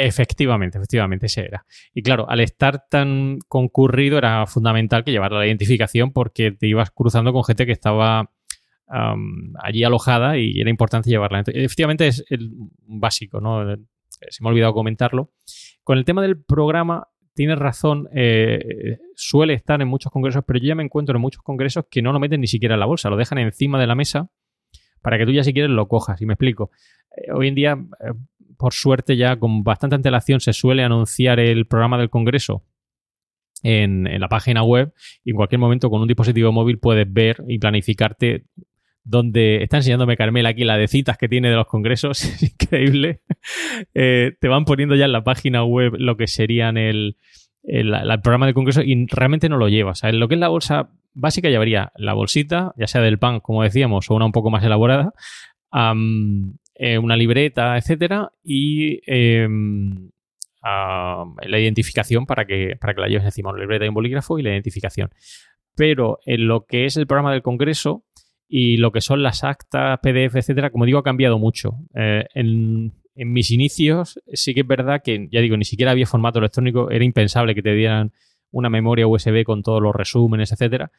Efectivamente, 0.00 0.78
efectivamente, 0.78 1.26
ese 1.26 1.40
era. 1.40 1.66
Y 1.92 2.02
claro, 2.02 2.30
al 2.30 2.38
estar 2.38 2.86
tan 2.88 3.40
concurrido 3.48 4.16
era 4.16 4.46
fundamental 4.46 5.02
que 5.02 5.10
llevara 5.10 5.38
la 5.38 5.46
identificación 5.46 6.12
porque 6.12 6.52
te 6.52 6.68
ibas 6.68 6.92
cruzando 6.92 7.32
con 7.32 7.42
gente 7.42 7.66
que 7.66 7.72
estaba 7.72 8.30
um, 8.86 9.54
allí 9.60 9.82
alojada 9.82 10.38
y 10.38 10.60
era 10.60 10.70
importante 10.70 11.10
llevarla. 11.10 11.42
efectivamente 11.46 12.06
es 12.06 12.24
el 12.30 12.52
básico, 12.86 13.40
¿no? 13.40 13.76
Se 14.28 14.44
me 14.44 14.48
ha 14.48 14.52
olvidado 14.52 14.72
comentarlo. 14.72 15.32
Con 15.82 15.98
el 15.98 16.04
tema 16.04 16.22
del 16.22 16.40
programa, 16.40 17.08
tienes 17.38 17.56
razón, 17.56 18.08
eh, 18.12 18.98
suele 19.14 19.54
estar 19.54 19.80
en 19.80 19.86
muchos 19.86 20.10
congresos, 20.10 20.42
pero 20.44 20.58
yo 20.58 20.66
ya 20.66 20.74
me 20.74 20.82
encuentro 20.82 21.14
en 21.14 21.22
muchos 21.22 21.40
congresos 21.40 21.84
que 21.88 22.02
no 22.02 22.12
lo 22.12 22.18
meten 22.18 22.40
ni 22.40 22.48
siquiera 22.48 22.74
en 22.74 22.80
la 22.80 22.86
bolsa, 22.86 23.10
lo 23.10 23.16
dejan 23.16 23.38
encima 23.38 23.78
de 23.78 23.86
la 23.86 23.94
mesa 23.94 24.28
para 25.02 25.18
que 25.18 25.24
tú 25.24 25.30
ya 25.30 25.44
si 25.44 25.52
quieres 25.52 25.70
lo 25.70 25.86
cojas. 25.86 26.20
Y 26.20 26.26
me 26.26 26.32
explico. 26.32 26.72
Eh, 27.16 27.30
hoy 27.32 27.46
en 27.46 27.54
día, 27.54 27.78
eh, 28.00 28.12
por 28.56 28.72
suerte 28.72 29.16
ya 29.16 29.38
con 29.38 29.62
bastante 29.62 29.94
antelación 29.94 30.40
se 30.40 30.52
suele 30.52 30.82
anunciar 30.82 31.38
el 31.38 31.66
programa 31.66 31.96
del 31.96 32.10
Congreso 32.10 32.64
en, 33.62 34.02
la 34.18 34.28
página 34.28 34.64
web 34.64 34.92
y 35.22 35.30
en 35.30 35.36
cualquier 35.36 35.60
momento 35.60 35.90
con 35.90 36.00
un 36.00 36.08
dispositivo 36.08 36.50
móvil 36.50 36.80
puedes 36.80 37.06
ver 37.10 37.44
y 37.46 37.60
planificarte 37.60 38.46
donde 39.08 39.62
está 39.62 39.78
enseñándome 39.78 40.18
Carmela 40.18 40.50
aquí 40.50 40.64
la 40.64 40.76
de 40.76 40.86
citas 40.86 41.16
que 41.16 41.28
tiene 41.28 41.48
de 41.48 41.56
los 41.56 41.66
congresos, 41.66 42.22
es 42.24 42.42
increíble. 42.42 43.20
Eh, 43.94 44.32
te 44.38 44.48
van 44.48 44.64
poniendo 44.64 44.94
ya 44.94 45.06
en 45.06 45.12
la 45.12 45.24
página 45.24 45.64
web 45.64 45.94
lo 45.96 46.16
que 46.16 46.26
serían 46.26 46.76
el, 46.76 47.16
el, 47.62 47.90
programa 48.22 48.46
del 48.46 48.54
congreso 48.54 48.82
y 48.82 49.06
realmente 49.06 49.48
no 49.48 49.56
lo 49.56 49.68
llevas. 49.68 50.04
O 50.04 50.12
lo 50.12 50.28
que 50.28 50.34
es 50.34 50.40
la 50.40 50.48
bolsa 50.48 50.90
básica 51.14 51.48
llevaría 51.48 51.90
la 51.96 52.12
bolsita, 52.12 52.74
ya 52.76 52.86
sea 52.86 53.00
del 53.00 53.18
pan, 53.18 53.40
como 53.40 53.62
decíamos, 53.62 54.10
o 54.10 54.14
una 54.14 54.26
un 54.26 54.32
poco 54.32 54.50
más 54.50 54.62
elaborada, 54.62 55.14
eh, 56.74 56.98
una 56.98 57.16
libreta, 57.16 57.78
etcétera, 57.78 58.32
y 58.44 59.00
em, 59.06 60.10
la 60.62 61.58
identificación 61.58 62.26
para 62.26 62.44
que, 62.44 62.76
para 62.78 62.94
que 62.94 63.00
la 63.00 63.08
lleves 63.08 63.24
encima, 63.24 63.50
una 63.50 63.60
libreta 63.60 63.86
y 63.86 63.88
un 63.88 63.94
bolígrafo 63.94 64.38
y 64.38 64.42
la 64.42 64.50
identificación. 64.50 65.10
Pero 65.74 66.18
en 66.26 66.46
lo 66.46 66.66
que 66.66 66.84
es 66.84 66.96
el 66.96 67.06
programa 67.06 67.32
del 67.32 67.42
Congreso 67.42 68.04
y 68.48 68.78
lo 68.78 68.92
que 68.92 69.00
son 69.00 69.22
las 69.22 69.44
actas, 69.44 69.98
PDF, 70.00 70.36
etcétera, 70.36 70.70
como 70.70 70.86
digo, 70.86 70.98
ha 70.98 71.02
cambiado 71.02 71.38
mucho. 71.38 71.74
Eh, 71.94 72.26
en, 72.34 72.92
en 73.14 73.32
mis 73.32 73.50
inicios 73.50 74.20
sí 74.32 74.54
que 74.54 74.60
es 74.60 74.66
verdad 74.66 75.02
que, 75.04 75.28
ya 75.30 75.40
digo, 75.40 75.56
ni 75.56 75.64
siquiera 75.64 75.92
había 75.92 76.06
formato 76.06 76.38
electrónico, 76.38 76.90
era 76.90 77.04
impensable 77.04 77.54
que 77.54 77.62
te 77.62 77.74
dieran 77.74 78.12
una 78.50 78.70
memoria 78.70 79.06
USB 79.06 79.44
con 79.44 79.62
todos 79.62 79.82
los 79.82 79.94
resúmenes, 79.94 80.52
etcétera 80.52 80.90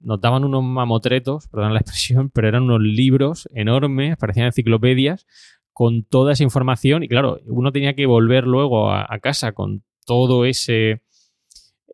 nos 0.00 0.20
daban 0.20 0.44
unos 0.44 0.62
mamotretos, 0.62 1.48
perdón 1.48 1.74
la 1.74 1.80
expresión, 1.80 2.30
pero 2.34 2.48
eran 2.48 2.64
unos 2.64 2.80
libros 2.80 3.48
enormes, 3.54 4.16
parecían 4.16 4.46
enciclopedias, 4.46 5.26
con 5.72 6.02
toda 6.04 6.32
esa 6.32 6.44
información. 6.44 7.02
Y 7.02 7.08
claro, 7.08 7.38
uno 7.46 7.72
tenía 7.72 7.94
que 7.94 8.06
volver 8.06 8.44
luego 8.46 8.90
a, 8.90 9.06
casa 9.20 9.52
con 9.52 9.84
todo 10.04 10.44
ese, 10.44 11.02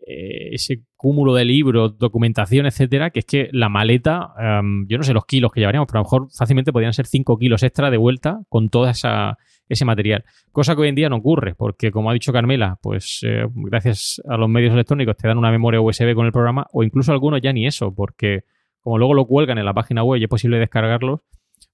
eh, 0.07 0.51
ese 0.53 0.83
cúmulo 0.97 1.35
de 1.35 1.45
libros, 1.45 1.99
documentación, 1.99 2.67
etcétera, 2.67 3.11
que 3.11 3.21
es 3.21 3.25
que 3.25 3.49
la 3.53 3.69
maleta, 3.69 4.35
um, 4.61 4.87
yo 4.87 4.99
no 4.99 5.05
sé 5.05 5.15
los 5.15 5.25
kilos 5.25 5.53
que 5.53 5.61
llevaríamos, 5.61 5.87
pero 5.87 5.99
a 5.99 6.03
lo 6.03 6.05
mejor 6.05 6.29
fácilmente 6.37 6.73
podrían 6.73 6.93
ser 6.93 7.07
5 7.07 7.39
kilos 7.39 7.63
extra 7.63 7.91
de 7.91 7.97
vuelta 7.97 8.41
con 8.49 8.71
esa 8.89 9.39
ese 9.69 9.85
material. 9.85 10.25
Cosa 10.53 10.75
que 10.75 10.83
hoy 10.83 10.89
en 10.89 10.95
día 10.95 11.09
no 11.09 11.17
ocurre, 11.17 11.55
porque 11.55 11.91
como 11.91 12.11
ha 12.11 12.13
dicho 12.13 12.33
Carmela, 12.33 12.79
pues 12.83 13.21
eh, 13.23 13.47
gracias 13.55 14.21
a 14.29 14.37
los 14.37 14.49
medios 14.49 14.73
electrónicos 14.73 15.17
te 15.17 15.29
dan 15.29 15.39
una 15.39 15.51
memoria 15.51 15.81
USB 15.81 16.15
con 16.15 16.27
el 16.27 16.33
programa, 16.33 16.67
o 16.73 16.83
incluso 16.83 17.13
algunos 17.13 17.41
ya 17.41 17.53
ni 17.53 17.67
eso, 17.67 17.95
porque 17.95 18.45
como 18.81 18.99
luego 18.99 19.15
lo 19.15 19.27
cuelgan 19.27 19.59
en 19.59 19.65
la 19.65 19.73
página 19.73 20.05
web 20.05 20.21
y 20.21 20.25
es 20.25 20.29
posible 20.29 20.59
descargarlos, 20.59 21.21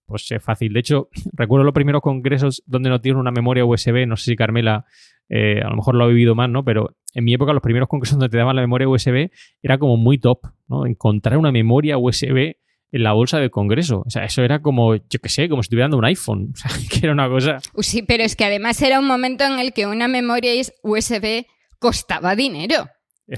pues 0.07 0.31
es 0.31 0.43
fácil. 0.43 0.73
De 0.73 0.81
hecho, 0.81 1.09
recuerdo 1.33 1.65
los 1.65 1.75
primeros 1.75 2.03
congresos 2.03 2.63
donde 2.67 2.91
no 2.91 3.01
tienen 3.01 3.21
una 3.21 3.33
memoria 3.33 3.65
USB, 3.65 4.07
no 4.07 4.17
sé 4.17 4.33
si 4.33 4.37
Carmela 4.37 4.85
eh, 5.31 5.61
a 5.65 5.71
lo 5.71 5.77
mejor 5.77 5.95
lo 5.95 6.05
ha 6.05 6.09
vivido 6.09 6.35
más, 6.35 6.51
¿no? 6.51 6.65
Pero 6.65 6.97
en 7.15 7.25
mi 7.25 7.33
época 7.33 7.53
los 7.53 7.63
primeros 7.63 7.89
congresos 7.89 8.19
donde 8.19 8.31
te 8.31 8.37
daban 8.37 8.57
la 8.57 8.63
memoria 8.63 8.89
USB 8.89 9.31
era 9.63 9.79
como 9.79 9.97
muy 9.97 10.19
top, 10.19 10.41
¿no? 10.69 10.87
Encontrar 10.87 11.39
una 11.39 11.53
memoria 11.53 11.97
USB 11.97 12.57
en 12.93 13.03
la 13.03 13.13
bolsa 13.13 13.39
del 13.39 13.51
Congreso. 13.51 14.03
O 14.05 14.11
sea, 14.11 14.25
eso 14.25 14.43
era 14.43 14.61
como, 14.61 14.97
yo 14.97 15.21
qué 15.23 15.29
sé, 15.29 15.49
como 15.49 15.63
si 15.63 15.67
estuviera 15.67 15.85
dando 15.85 15.99
un 15.99 16.05
iPhone. 16.05 16.53
O 16.55 16.57
sea, 16.57 16.71
que 16.91 17.07
era 17.07 17.13
una 17.13 17.29
cosa. 17.29 17.59
Sí, 17.79 18.03
pero 18.03 18.25
es 18.25 18.35
que 18.35 18.45
además 18.45 18.83
era 18.83 18.99
un 18.99 19.07
momento 19.07 19.45
en 19.45 19.61
el 19.61 19.73
que 19.73 19.87
una 19.87 20.09
memoria 20.09 20.53
USB 20.83 21.47
costaba 21.79 22.35
dinero. 22.35 22.89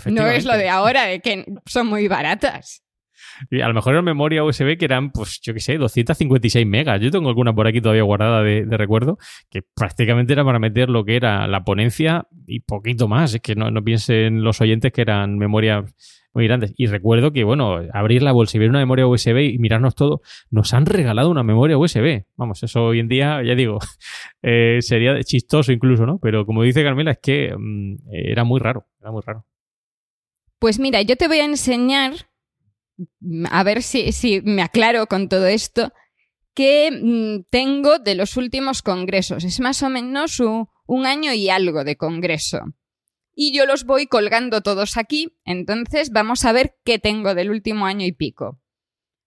No 0.07 0.27
es 0.27 0.47
lo 0.47 0.57
de 0.57 0.71
ahora, 0.71 1.05
de 1.05 1.21
que 1.21 1.45
son 1.67 1.87
muy 1.87 2.09
baratas. 2.09 2.83
Y 3.51 3.61
a 3.61 3.69
lo 3.69 3.75
mejor 3.75 3.95
era 3.95 4.03
memoria 4.03 4.45
USB 4.45 4.77
que 4.79 4.85
eran, 4.85 5.11
pues, 5.11 5.41
yo 5.41 5.55
qué 5.55 5.61
sé, 5.61 5.79
256 5.79 6.67
megas. 6.67 7.01
Yo 7.01 7.11
tengo 7.11 7.29
alguna 7.29 7.55
por 7.55 7.67
aquí 7.67 7.81
todavía 7.81 8.03
guardada 8.03 8.43
de, 8.43 8.65
recuerdo, 8.77 9.19
que 9.51 9.63
prácticamente 9.63 10.33
era 10.33 10.45
para 10.45 10.59
meter 10.59 10.89
lo 10.89 11.05
que 11.05 11.17
era 11.17 11.47
la 11.47 11.65
ponencia 11.65 12.27
y 12.47 12.61
poquito 12.61 13.09
más. 13.09 13.35
Es 13.35 13.41
que 13.41 13.55
no, 13.55 13.71
no 13.71 13.83
piensen 13.83 14.43
los 14.43 14.61
oyentes 14.61 14.93
que 14.93 15.03
eran 15.03 15.39
memoria 15.39 15.85
muy 16.35 16.47
grandes. 16.47 16.73
Y 16.77 16.87
recuerdo 16.87 17.33
que, 17.33 17.45
bueno, 17.45 17.81
abrir 17.93 18.23
la 18.23 18.33
bolsa 18.33 18.57
y 18.57 18.61
ver 18.61 18.71
una 18.71 18.79
memoria 18.79 19.07
USB 19.07 19.53
y 19.53 19.59
mirarnos 19.59 19.95
todo, 19.95 20.23
nos 20.51 20.73
han 20.75 20.87
regalado 20.87 21.31
una 21.31 21.43
memoria 21.43 21.79
USB. 21.79 22.25
Vamos, 22.37 22.63
eso 22.63 22.85
hoy 22.85 23.01
en 23.01 23.09
día, 23.09 23.43
ya 23.43 23.55
digo, 23.55 23.79
eh, 24.43 24.79
sería 24.81 25.23
chistoso 25.23 25.73
incluso, 25.73 26.07
¿no? 26.07 26.19
Pero 26.19 26.47
como 26.47 26.63
dice 26.63 26.83
Carmela, 26.83 27.13
es 27.13 27.19
que 27.23 27.55
mm, 27.57 27.97
era 28.11 28.45
muy 28.45 28.61
raro, 28.61 28.87
era 29.01 29.11
muy 29.11 29.23
raro. 29.25 29.45
Pues 30.59 30.79
mira, 30.79 31.03
yo 31.03 31.17
te 31.17 31.27
voy 31.27 31.39
a 31.39 31.45
enseñar, 31.45 32.13
a 33.51 33.63
ver 33.63 33.83
si, 33.83 34.41
me 34.45 34.63
aclaro 34.63 35.07
con 35.07 35.29
todo 35.29 35.47
esto, 35.47 35.93
que 36.55 36.91
mm, 36.91 37.49
tengo 37.51 37.99
de 37.99 38.15
los 38.15 38.37
últimos 38.37 38.83
congresos. 38.83 39.45
Es 39.45 39.61
más 39.61 39.83
o 39.83 39.89
menos 39.89 40.41
un 40.87 41.07
año 41.07 41.33
y 41.33 41.49
algo 41.49 41.85
de 41.85 41.97
congreso 41.97 42.75
y 43.35 43.53
yo 43.53 43.67
los 43.67 43.85
voy 43.85 44.07
colgando 44.07 44.61
todos 44.61 44.97
aquí, 44.97 45.39
entonces 45.45 46.11
vamos 46.11 46.45
a 46.45 46.53
ver 46.53 46.77
qué 46.85 46.99
tengo 46.99 47.35
del 47.35 47.51
último 47.51 47.87
año 47.87 48.07
y 48.07 48.13
pico. 48.13 48.61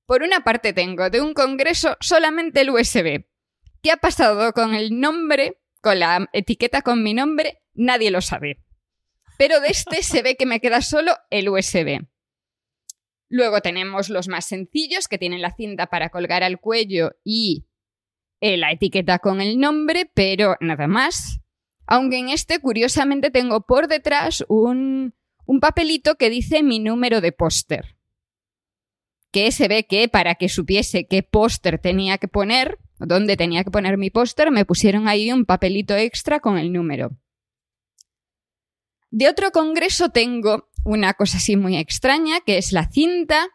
Por 0.06 0.22
una 0.22 0.44
parte 0.44 0.74
tengo 0.74 1.10
de 1.10 1.22
un 1.22 1.34
congreso 1.34 1.98
solamente 2.00 2.62
el 2.62 2.70
USB. 2.70 3.26
¿Qué 3.82 3.92
ha 3.92 3.98
pasado 3.98 4.54
con 4.54 4.76
el 4.76 5.00
nombre, 5.00 5.60
con 5.82 6.00
la 6.00 6.30
etiqueta 6.34 6.82
con 6.82 7.02
mi 7.02 7.14
nombre? 7.14 7.62
Nadie 7.74 8.12
lo 8.12 8.22
sabe. 8.22 8.64
Pero 9.38 9.60
de 9.60 9.70
este 9.70 10.04
se 10.04 10.22
ve 10.22 10.36
que 10.36 10.46
me 10.46 10.60
queda 10.60 10.82
solo 10.82 11.18
el 11.30 11.50
USB. 11.50 12.06
Luego 13.30 13.62
tenemos 13.62 14.10
los 14.10 14.28
más 14.28 14.46
sencillos 14.46 15.08
que 15.08 15.18
tienen 15.18 15.42
la 15.42 15.56
cinta 15.56 15.88
para 15.88 16.10
colgar 16.10 16.44
al 16.44 16.60
cuello 16.60 17.12
y 17.24 17.66
eh, 18.42 18.58
la 18.58 18.72
etiqueta 18.72 19.20
con 19.20 19.42
el 19.42 19.60
nombre, 19.60 20.10
pero 20.14 20.56
nada 20.60 20.88
más. 20.88 21.42
Aunque 21.88 22.18
en 22.18 22.30
este, 22.30 22.60
curiosamente, 22.60 23.32
tengo 23.32 23.62
por 23.62 23.88
detrás 23.88 24.44
un, 24.48 25.14
un 25.46 25.60
papelito 25.60 26.16
que 26.16 26.30
dice 26.30 26.64
mi 26.64 26.80
número 26.80 27.22
de 27.22 27.32
póster. 27.32 27.96
Que 29.32 29.52
se 29.52 29.68
ve 29.68 29.86
que 29.86 30.08
para 30.08 30.36
que 30.36 30.50
supiese 30.50 31.08
qué 31.08 31.24
póster 31.24 31.80
tenía 31.80 32.18
que 32.18 32.28
poner, 32.28 32.80
dónde 32.98 33.38
tenía 33.38 33.64
que 33.64 33.72
poner 33.72 33.98
mi 33.98 34.10
póster, 34.10 34.52
me 34.52 34.66
pusieron 34.66 35.08
ahí 35.08 35.32
un 35.32 35.46
papelito 35.46 35.96
extra 35.96 36.40
con 36.40 36.58
el 36.58 36.72
número. 36.72 37.18
De 39.12 39.30
otro 39.30 39.52
congreso 39.52 40.10
tengo 40.10 40.70
una 40.86 41.16
cosa 41.16 41.38
así 41.38 41.58
muy 41.58 41.76
extraña, 41.76 42.40
que 42.46 42.58
es 42.58 42.72
la 42.72 42.88
cinta 42.90 43.50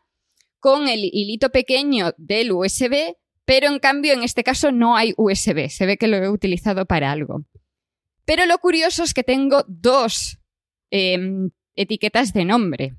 con 0.58 0.88
el 0.88 1.04
hilito 1.04 1.50
pequeño 1.50 2.12
del 2.18 2.52
USB, 2.52 3.14
pero 3.46 3.68
en 3.68 3.78
cambio 3.78 4.12
en 4.12 4.22
este 4.22 4.44
caso 4.44 4.72
no 4.72 4.96
hay 4.96 5.14
USB, 5.16 5.70
se 5.70 5.86
ve 5.86 5.96
que 5.96 6.08
lo 6.08 6.16
he 6.18 6.28
utilizado 6.28 6.84
para 6.84 7.10
algo. 7.10 7.44
Pero 8.26 8.44
lo 8.46 8.58
curioso 8.58 9.02
es 9.04 9.14
que 9.14 9.22
tengo 9.22 9.64
dos 9.66 10.38
em, 10.90 11.50
etiquetas 11.74 12.32
de 12.34 12.44
nombre 12.44 12.94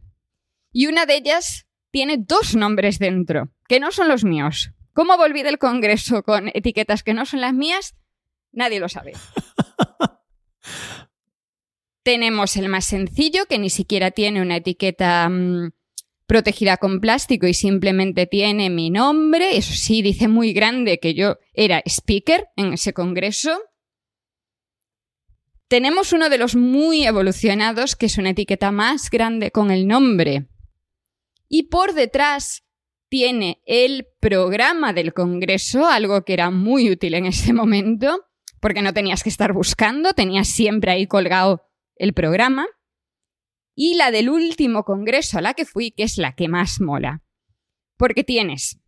y 0.72 0.88
una 0.88 1.06
de 1.06 1.18
ellas 1.18 1.68
tiene 1.92 2.18
dos 2.18 2.56
nombres 2.56 3.00
dentro, 3.00 3.52
que 3.68 3.80
no 3.80 3.92
son 3.92 4.08
los 4.08 4.24
míos. 4.24 4.72
¿Cómo 4.94 5.18
volví 5.18 5.44
del 5.44 5.58
Congreso 5.58 6.24
con 6.24 6.50
etiquetas 6.54 7.04
que 7.04 7.14
no 7.14 7.26
son 7.26 7.42
las 7.42 7.54
mías? 7.54 7.96
Nadie 8.54 8.80
lo 8.80 8.90
sabe. 8.90 9.14
Tenemos 12.04 12.56
el 12.58 12.70
más 12.70 12.86
sencillo, 12.86 13.46
que 13.46 13.60
ni 13.60 13.70
siquiera 13.70 14.12
tiene 14.12 14.42
una 14.42 14.58
etiqueta 14.58 15.30
mm, 15.30 15.72
protegida 16.26 16.78
con 16.78 17.00
plástico 17.00 17.46
y 17.46 17.54
simplemente 17.54 18.26
tiene 18.26 18.70
mi 18.70 18.90
nombre. 18.90 19.58
Eso 19.58 19.74
sí, 19.74 20.02
dice 20.02 20.28
muy 20.28 20.54
grande 20.54 21.00
que 21.00 21.14
yo 21.14 21.38
era 21.54 21.84
speaker 21.86 22.48
en 22.56 22.74
ese 22.74 22.94
congreso. 22.94 23.60
Tenemos 25.68 26.12
uno 26.12 26.30
de 26.30 26.38
los 26.38 26.56
muy 26.56 27.06
evolucionados, 27.06 27.96
que 27.96 28.08
es 28.08 28.18
una 28.18 28.32
etiqueta 28.32 28.72
más 28.72 29.10
grande 29.10 29.52
con 29.52 29.72
el 29.72 29.88
nombre. 29.88 30.48
Y 31.48 31.64
por 31.64 31.94
detrás 31.94 32.64
tiene 33.10 33.62
el 33.66 34.08
programa 34.22 34.94
del 34.94 35.14
Congreso, 35.14 35.86
algo 35.86 36.24
que 36.24 36.34
era 36.34 36.50
muy 36.50 36.90
útil 36.90 37.14
en 37.14 37.26
ese 37.26 37.52
momento, 37.54 38.26
porque 38.62 38.82
no 38.82 38.94
tenías 38.94 39.22
que 39.22 39.30
estar 39.30 39.52
buscando, 39.52 40.14
tenías 40.14 40.48
siempre 40.48 40.92
ahí 40.92 41.08
colgado 41.08 41.71
el 41.96 42.14
programa. 42.14 42.68
Y 43.76 43.96
la 43.96 44.12
del 44.12 44.30
último 44.30 44.84
Congreso 44.84 45.38
a 45.38 45.42
la 45.42 45.54
que 45.54 45.66
fui, 45.66 45.92
que 45.92 46.04
es 46.04 46.18
la 46.18 46.34
que 46.34 46.48
más 46.48 46.82
mola, 46.82 47.24
porque 47.98 48.24
tienes 48.24 48.82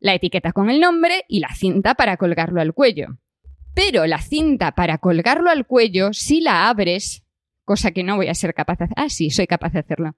la 0.00 0.14
etiqueta 0.14 0.52
con 0.52 0.70
el 0.70 0.80
nombre 0.80 1.24
y 1.28 1.40
la 1.40 1.54
cinta 1.54 1.94
para 1.94 2.16
colgarlo 2.16 2.60
al 2.60 2.72
cuello. 2.72 3.18
Pero 3.74 4.06
la 4.06 4.18
cinta 4.18 4.72
para 4.72 4.98
colgarlo 4.98 5.50
al 5.50 5.66
cuello, 5.66 6.12
si 6.12 6.40
la 6.40 6.68
abres, 6.68 7.22
cosa 7.64 7.92
que 7.92 8.02
no 8.02 8.16
voy 8.16 8.28
a 8.28 8.34
ser 8.34 8.54
capaz 8.54 8.78
de 8.78 8.84
hacer. 8.86 8.96
Ah, 8.98 9.08
sí, 9.10 9.30
soy 9.30 9.46
capaz 9.46 9.72
de 9.72 9.80
hacerlo. 9.80 10.16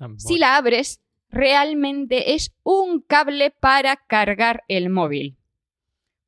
Ah, 0.00 0.08
si 0.18 0.38
la 0.38 0.56
abres, 0.56 1.00
realmente 1.30 2.34
es 2.34 2.52
un 2.62 3.00
cable 3.00 3.50
para 3.50 3.96
cargar 3.96 4.64
el 4.68 4.90
móvil. 4.90 5.38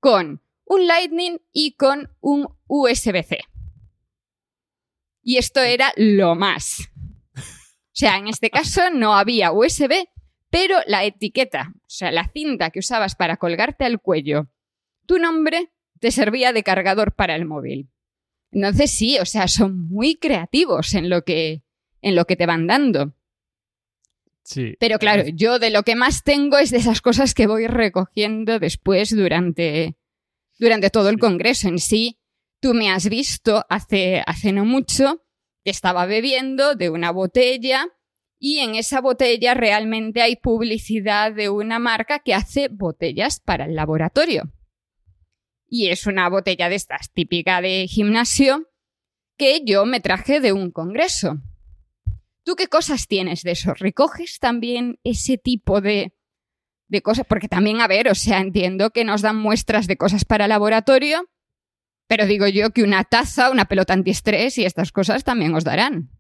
Con 0.01 0.41
un 0.65 0.87
Lightning 0.87 1.41
y 1.53 1.73
con 1.73 2.11
un 2.21 2.49
USB-C. 2.67 3.41
Y 5.25 5.39
esto 5.39 5.61
era 5.61 5.93
lo 5.97 6.35
más. 6.35 6.91
O 7.37 7.97
sea, 7.97 8.19
en 8.19 8.29
este 8.29 8.51
caso 8.51 8.91
no 8.91 9.17
había 9.17 9.53
USB, 9.53 10.07
pero 10.51 10.79
la 10.87 11.05
etiqueta, 11.05 11.73
o 11.77 11.89
sea, 11.89 12.13
la 12.13 12.29
cinta 12.29 12.71
que 12.71 12.81
usabas 12.81 13.15
para 13.15 13.39
colgarte 13.39 13.85
al 13.85 14.01
cuello, 14.01 14.49
tu 15.07 15.19
nombre 15.19 15.73
te 16.01 16.11
servía 16.11 16.53
de 16.53 16.63
cargador 16.63 17.13
para 17.13 17.35
el 17.35 17.47
móvil. 17.47 17.89
Entonces 18.53 18.91
sí, 18.91 19.19
o 19.19 19.25
sea, 19.25 19.49
son 19.49 19.89
muy 19.89 20.17
creativos 20.17 20.95
en 20.95 21.09
lo 21.09 21.23
que, 21.23 21.63
en 22.03 22.15
lo 22.15 22.25
que 22.27 22.37
te 22.37 22.47
van 22.47 22.67
dando. 22.67 23.15
Pero 24.79 24.99
claro, 24.99 25.25
yo 25.33 25.59
de 25.59 25.71
lo 25.71 25.85
que 25.85 25.97
más 25.97 26.23
tengo 26.23 26.59
es 26.59 26.71
de 26.71 26.77
esas 26.77 27.01
cosas 27.01 27.33
que 27.33 27.47
voy 27.47 27.67
recogiendo 27.67 28.59
después 28.59 29.15
durante, 29.15 29.97
durante 30.59 30.91
todo 30.91 31.09
el 31.09 31.19
congreso 31.19 31.69
en 31.69 31.79
sí. 31.79 32.19
Tú 32.65 32.73
me 32.73 32.89
has 32.91 33.11
visto 33.11 33.67
hace, 33.69 34.23
hace 34.27 34.51
no 34.51 34.65
mucho 34.65 35.23
estaba 35.65 36.07
bebiendo 36.07 36.75
de 36.75 36.89
una 36.89 37.11
botella 37.11 37.89
y 38.39 38.61
en 38.61 38.75
esa 38.75 39.03
botella 39.03 39.53
realmente 39.53 40.23
hay 40.23 40.37
publicidad 40.37 41.35
de 41.35 41.51
una 41.51 41.79
marca 41.79 42.21
que 42.21 42.33
hace 42.33 42.69
botellas 42.69 43.39
para 43.39 43.67
el 43.67 43.75
laboratorio. 43.75 44.51
Y 45.69 45.89
es 45.91 46.07
una 46.07 46.27
botella 46.31 46.71
de 46.71 46.77
estas 46.77 47.13
típica 47.13 47.61
de 47.61 47.87
gimnasio 47.87 48.67
que 49.37 49.61
yo 49.67 49.85
me 49.85 50.01
traje 50.01 50.41
de 50.41 50.55
un 50.55 50.71
congreso. 50.71 51.43
¿Tú 52.45 52.55
qué 52.57 52.69
cosas 52.69 53.09
tienes 53.09 53.43
de 53.43 53.51
eso? 53.51 53.75
¿Recoges 53.75 54.39
también 54.39 54.99
ese 55.05 55.37
tipo 55.37 55.83
de, 55.83 56.15
de 56.89 57.03
cosas? 57.03 57.27
Porque 57.29 57.49
también, 57.49 57.83
a 57.83 57.89
ver, 57.89 58.09
o 58.09 58.15
sea, 58.15 58.41
entiendo 58.41 58.89
que 58.89 59.05
nos 59.05 59.21
dan 59.21 59.37
muestras 59.37 59.87
de 59.87 59.99
cosas 59.99 60.25
para 60.25 60.49
laboratorio, 60.49 61.29
pero 62.07 62.27
digo 62.27 62.47
yo 62.49 62.71
que 62.71 62.83
una 62.83 63.05
taza, 63.05 63.51
una 63.51 63.67
pelota 63.67 63.95
antiestrés 63.95 64.59
y 64.59 64.65
estas 64.65 64.93
cosas 64.93 65.25
también 65.25 65.55
os 65.55 65.65
darán. 65.65 66.11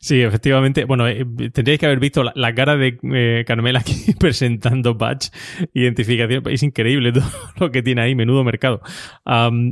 Sí, 0.00 0.22
efectivamente. 0.22 0.84
Bueno, 0.84 1.06
eh, 1.06 1.24
tendríais 1.52 1.78
que 1.78 1.86
haber 1.86 2.00
visto 2.00 2.24
la, 2.24 2.54
cara 2.54 2.76
de 2.76 2.98
eh, 3.14 3.44
Carmela 3.46 3.80
aquí 3.80 4.12
presentando 4.18 4.94
batch 4.94 5.28
identificación. 5.74 6.42
Es 6.48 6.62
increíble 6.62 7.12
todo 7.12 7.28
lo 7.58 7.70
que 7.70 7.82
tiene 7.82 8.02
ahí, 8.02 8.14
menudo 8.14 8.44
mercado. 8.44 8.80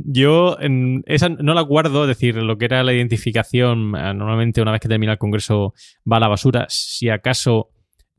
yo 0.05 0.57
esa 1.05 1.29
no 1.29 1.53
la 1.53 1.61
guardo, 1.61 2.03
es 2.03 2.09
decir, 2.09 2.35
lo 2.35 2.57
que 2.57 2.65
era 2.65 2.83
la 2.83 2.93
identificación, 2.93 3.95
eh, 3.95 4.13
normalmente 4.13 4.61
una 4.61 4.71
vez 4.71 4.81
que 4.81 4.89
termina 4.89 5.13
el 5.13 5.17
congreso 5.17 5.73
va 6.09 6.17
a 6.17 6.21
la 6.21 6.27
basura. 6.27 6.65
Si 6.69 7.09
acaso 7.09 7.69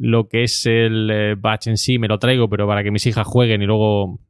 lo 0.00 0.28
que 0.28 0.44
es 0.44 0.64
el 0.66 1.36
batch 1.38 1.66
en 1.66 1.76
sí 1.76 1.98
me 1.98 2.06
lo 2.06 2.18
traigo, 2.18 2.48
pero 2.48 2.68
para 2.68 2.84
que 2.84 2.92
mis 2.92 3.04
hijas 3.06 3.26
jueguen 3.26 3.62
y 3.62 3.66
luego 3.66 4.20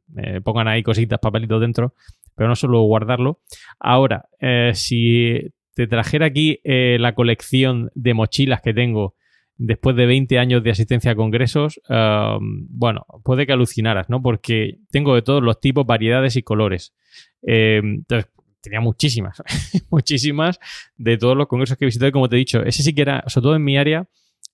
pongan 0.43 0.67
ahí 0.67 0.81
cositas, 0.81 1.19
papelitos 1.19 1.61
dentro, 1.61 1.93
pero 2.39 2.47
no 2.47 2.55
solo 2.55 2.81
guardarlo. 2.83 3.41
Ahora, 3.81 4.29
si 4.73 5.51
te 5.75 5.87
trajera 5.87 6.27
aquí 6.27 6.61
eh, 6.63 6.95
la 6.97 7.13
colección 7.13 7.91
de 7.95 8.13
mochilas 8.13 8.61
que 8.61 8.73
tengo 8.73 9.15
después 9.57 9.97
de 9.97 10.05
20 10.05 10.39
años 10.39 10.63
de 10.63 10.71
asistencia 10.71 11.11
a 11.11 11.15
congresos, 11.15 11.81
bueno, 11.89 13.05
puede 13.25 13.45
que 13.45 13.51
alucinaras, 13.51 14.09
¿no? 14.09 14.21
Porque 14.21 14.77
tengo 14.89 15.15
de 15.15 15.21
todos 15.21 15.43
los 15.43 15.59
tipos, 15.59 15.85
variedades 15.85 16.37
y 16.37 16.43
colores. 16.43 16.95
Em, 17.41 17.95
entonces, 17.95 18.31
tenía 18.61 18.79
muchísimas, 18.79 19.43
muchísimas 19.91 20.61
de 20.95 21.17
todos 21.17 21.35
los 21.35 21.47
congresos 21.47 21.77
que 21.77 21.87
y 21.87 22.11
como 22.13 22.29
te 22.29 22.37
he 22.37 22.39
dicho, 22.39 22.63
ese 22.63 22.83
sí 22.83 22.95
que 22.95 23.01
era, 23.01 23.25
sobre 23.27 23.43
todo 23.43 23.55
en 23.57 23.65
mi 23.65 23.77
área, 23.77 24.07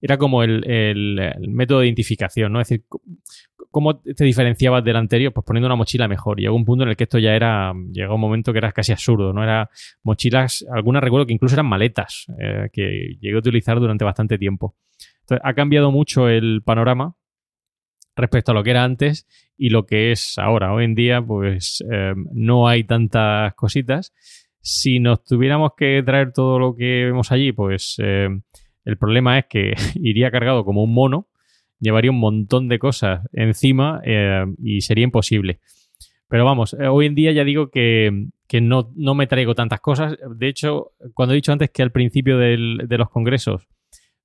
era 0.05 0.19
como 0.19 0.43
el, 0.43 1.33
método 1.47 1.79
de 1.79 1.87
identificación, 1.87 2.53
¿no? 2.53 2.61
Es 2.61 2.69
decir, 2.69 2.85
¿cómo 3.71 3.97
te 3.97 4.23
diferenciabas 4.23 4.83
del 4.83 4.97
anterior? 4.97 5.33
Pues 5.33 5.43
poniendo 5.43 5.65
una 5.65 5.75
mochila 5.75 6.07
mejor. 6.07 6.39
Llegó 6.39 6.55
un 6.55 6.63
punto 6.63 6.83
en 6.83 6.91
el 6.91 6.95
que 6.95 7.05
esto 7.05 7.17
ya 7.17 7.33
era, 7.33 7.73
llegó 7.91 8.13
un 8.13 8.21
momento 8.21 8.51
que 8.51 8.59
era 8.59 8.71
casi 8.71 8.91
absurdo, 8.91 9.33
¿no? 9.33 9.41
Era 9.41 9.67
mochilas, 10.03 10.63
algunas 10.71 11.03
recuerdo 11.03 11.25
que 11.25 11.33
incluso 11.33 11.55
eran 11.55 11.65
maletas, 11.65 12.27
eh, 12.39 12.69
que 12.71 13.17
llegué 13.19 13.33
a 13.33 13.39
utilizar 13.39 13.79
durante 13.79 14.05
bastante 14.05 14.37
tiempo. 14.37 14.75
Entonces, 15.21 15.41
ha 15.43 15.53
cambiado 15.55 15.91
mucho 15.91 16.29
el 16.29 16.61
panorama 16.63 17.15
respecto 18.15 18.51
a 18.51 18.53
lo 18.53 18.63
que 18.63 18.69
era 18.69 18.83
antes 18.83 19.27
y 19.57 19.71
lo 19.71 19.87
que 19.87 20.11
es 20.11 20.37
ahora. 20.37 20.71
Hoy 20.71 20.85
en 20.85 20.93
día, 20.93 21.19
pues 21.19 21.83
eh, 21.91 22.13
no 22.31 22.67
hay 22.67 22.83
tantas 22.83 23.55
cositas. 23.55 24.13
Si 24.61 24.99
nos 24.99 25.23
tuviéramos 25.23 25.71
que 25.75 26.03
traer 26.05 26.31
todo 26.31 26.59
lo 26.59 26.75
que 26.75 27.05
vemos 27.05 27.31
allí, 27.31 27.53
pues 27.53 27.95
eh, 27.97 28.29
el 28.85 28.97
problema 28.97 29.37
es 29.37 29.45
que 29.45 29.73
iría 29.95 30.31
cargado 30.31 30.63
como 30.63 30.83
un 30.83 30.93
mono, 30.93 31.27
llevaría 31.79 32.11
un 32.11 32.19
montón 32.19 32.69
de 32.69 32.79
cosas 32.79 33.27
encima 33.33 34.01
eh, 34.05 34.45
y 34.63 34.81
sería 34.81 35.03
imposible. 35.03 35.59
Pero 36.27 36.45
vamos, 36.45 36.75
eh, 36.79 36.87
hoy 36.87 37.05
en 37.05 37.15
día 37.15 37.31
ya 37.31 37.43
digo 37.43 37.69
que, 37.69 38.29
no, 38.61 38.91
no, 38.95 39.13
me 39.13 39.27
traigo 39.27 39.53
tantas 39.53 39.81
cosas. 39.81 40.17
De 40.37 40.47
hecho, 40.47 40.93
cuando 41.13 41.33
he 41.33 41.35
dicho 41.35 41.51
antes 41.51 41.69
que 41.69 41.83
al 41.83 41.91
principio 41.91 42.37
de 42.37 42.97
los 42.97 43.09
congresos 43.09 43.67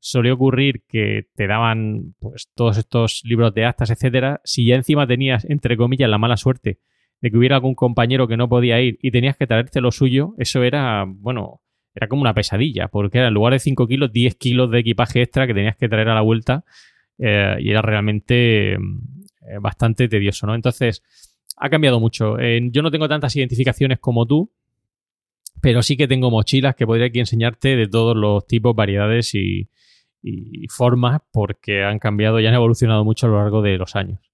solía 0.01 0.33
ocurrir 0.33 0.83
que 0.89 1.29
te 1.35 1.47
daban 1.47 2.15
pues 2.19 2.49
todos 2.55 2.79
estos 2.79 3.21
libros 3.25 3.55
de 3.55 3.67
actas, 3.67 3.91
etcétera, 3.91 4.41
si 4.45 4.67
ya 4.67 4.75
encima 4.75 5.07
tenías, 5.07 5.45
entre 5.45 5.77
comillas, 5.77 6.09
la 6.09 6.19
mala 6.19 6.37
suerte 6.37 6.81
de 7.21 7.31
que 7.31 7.37
hubiera 7.37 7.57
algún 7.57 7.75
compañero 7.75 8.27
que 8.27 8.39
no 8.39 8.49
podía 8.49 8.81
ir 8.81 8.99
y 9.03 9.11
tenías 9.11 9.37
que 9.37 9.47
traerte 9.47 9.83
lo 9.83 9.93
suyo, 9.93 10.35
eso 10.39 10.63
era, 10.63 11.05
bueno, 11.07 11.61
era 11.95 12.09
como 12.09 12.23
una 12.23 12.35
pesadilla, 12.35 12.89
porque 12.89 13.19
era 13.19 13.29
en 13.29 13.35
lugar 13.35 13.53
de 13.53 13.59
5 13.59 13.87
kilos, 13.87 14.13
10 14.13 14.35
kilos 14.37 14.71
de 14.71 14.81
equipaje 14.81 15.23
extra 15.23 15.47
que 15.47 15.55
tenías 15.55 15.77
que 15.77 15.89
traer 15.89 16.09
a 16.09 16.15
la 16.15 16.21
vuelta 16.21 16.65
eh, 17.19 17.57
y 17.61 17.71
era 17.71 17.83
realmente 17.83 18.79
mm, 18.79 18.99
eh, 19.49 19.59
bastante 19.61 20.09
tedioso, 20.09 20.47
¿no? 20.47 20.55
Entonces, 20.55 21.03
ha 21.57 21.69
cambiado 21.69 22.01
mucho. 22.01 22.39
yo 22.39 22.83
no 22.83 22.91
tengo 22.91 23.07
tantas 23.07 23.37
identificaciones 23.37 23.99
como 23.99 24.27
tú, 24.27 24.51
pero 25.61 25.83
sí 25.83 25.97
que 25.97 26.09
tengo 26.09 26.31
mochilas 26.31 26.75
que 26.75 26.87
podría 26.87 27.11
enseñarte 27.13 27.77
de 27.77 27.87
todos 27.87 28.17
los 28.17 28.47
tipos, 28.47 28.75
variedades 28.75 29.35
y 29.35 29.69
formas, 30.71 31.21
porque 31.31 31.83
han 31.83 31.99
cambiado 31.99 32.41
y 32.41 32.47
han 32.47 32.55
evolucionado 32.55 33.05
mucho 33.05 33.27
a 33.27 33.31
lo 33.31 33.37
largo 33.37 33.61
de 33.61 33.77
los 33.77 33.95
años. 33.95 34.30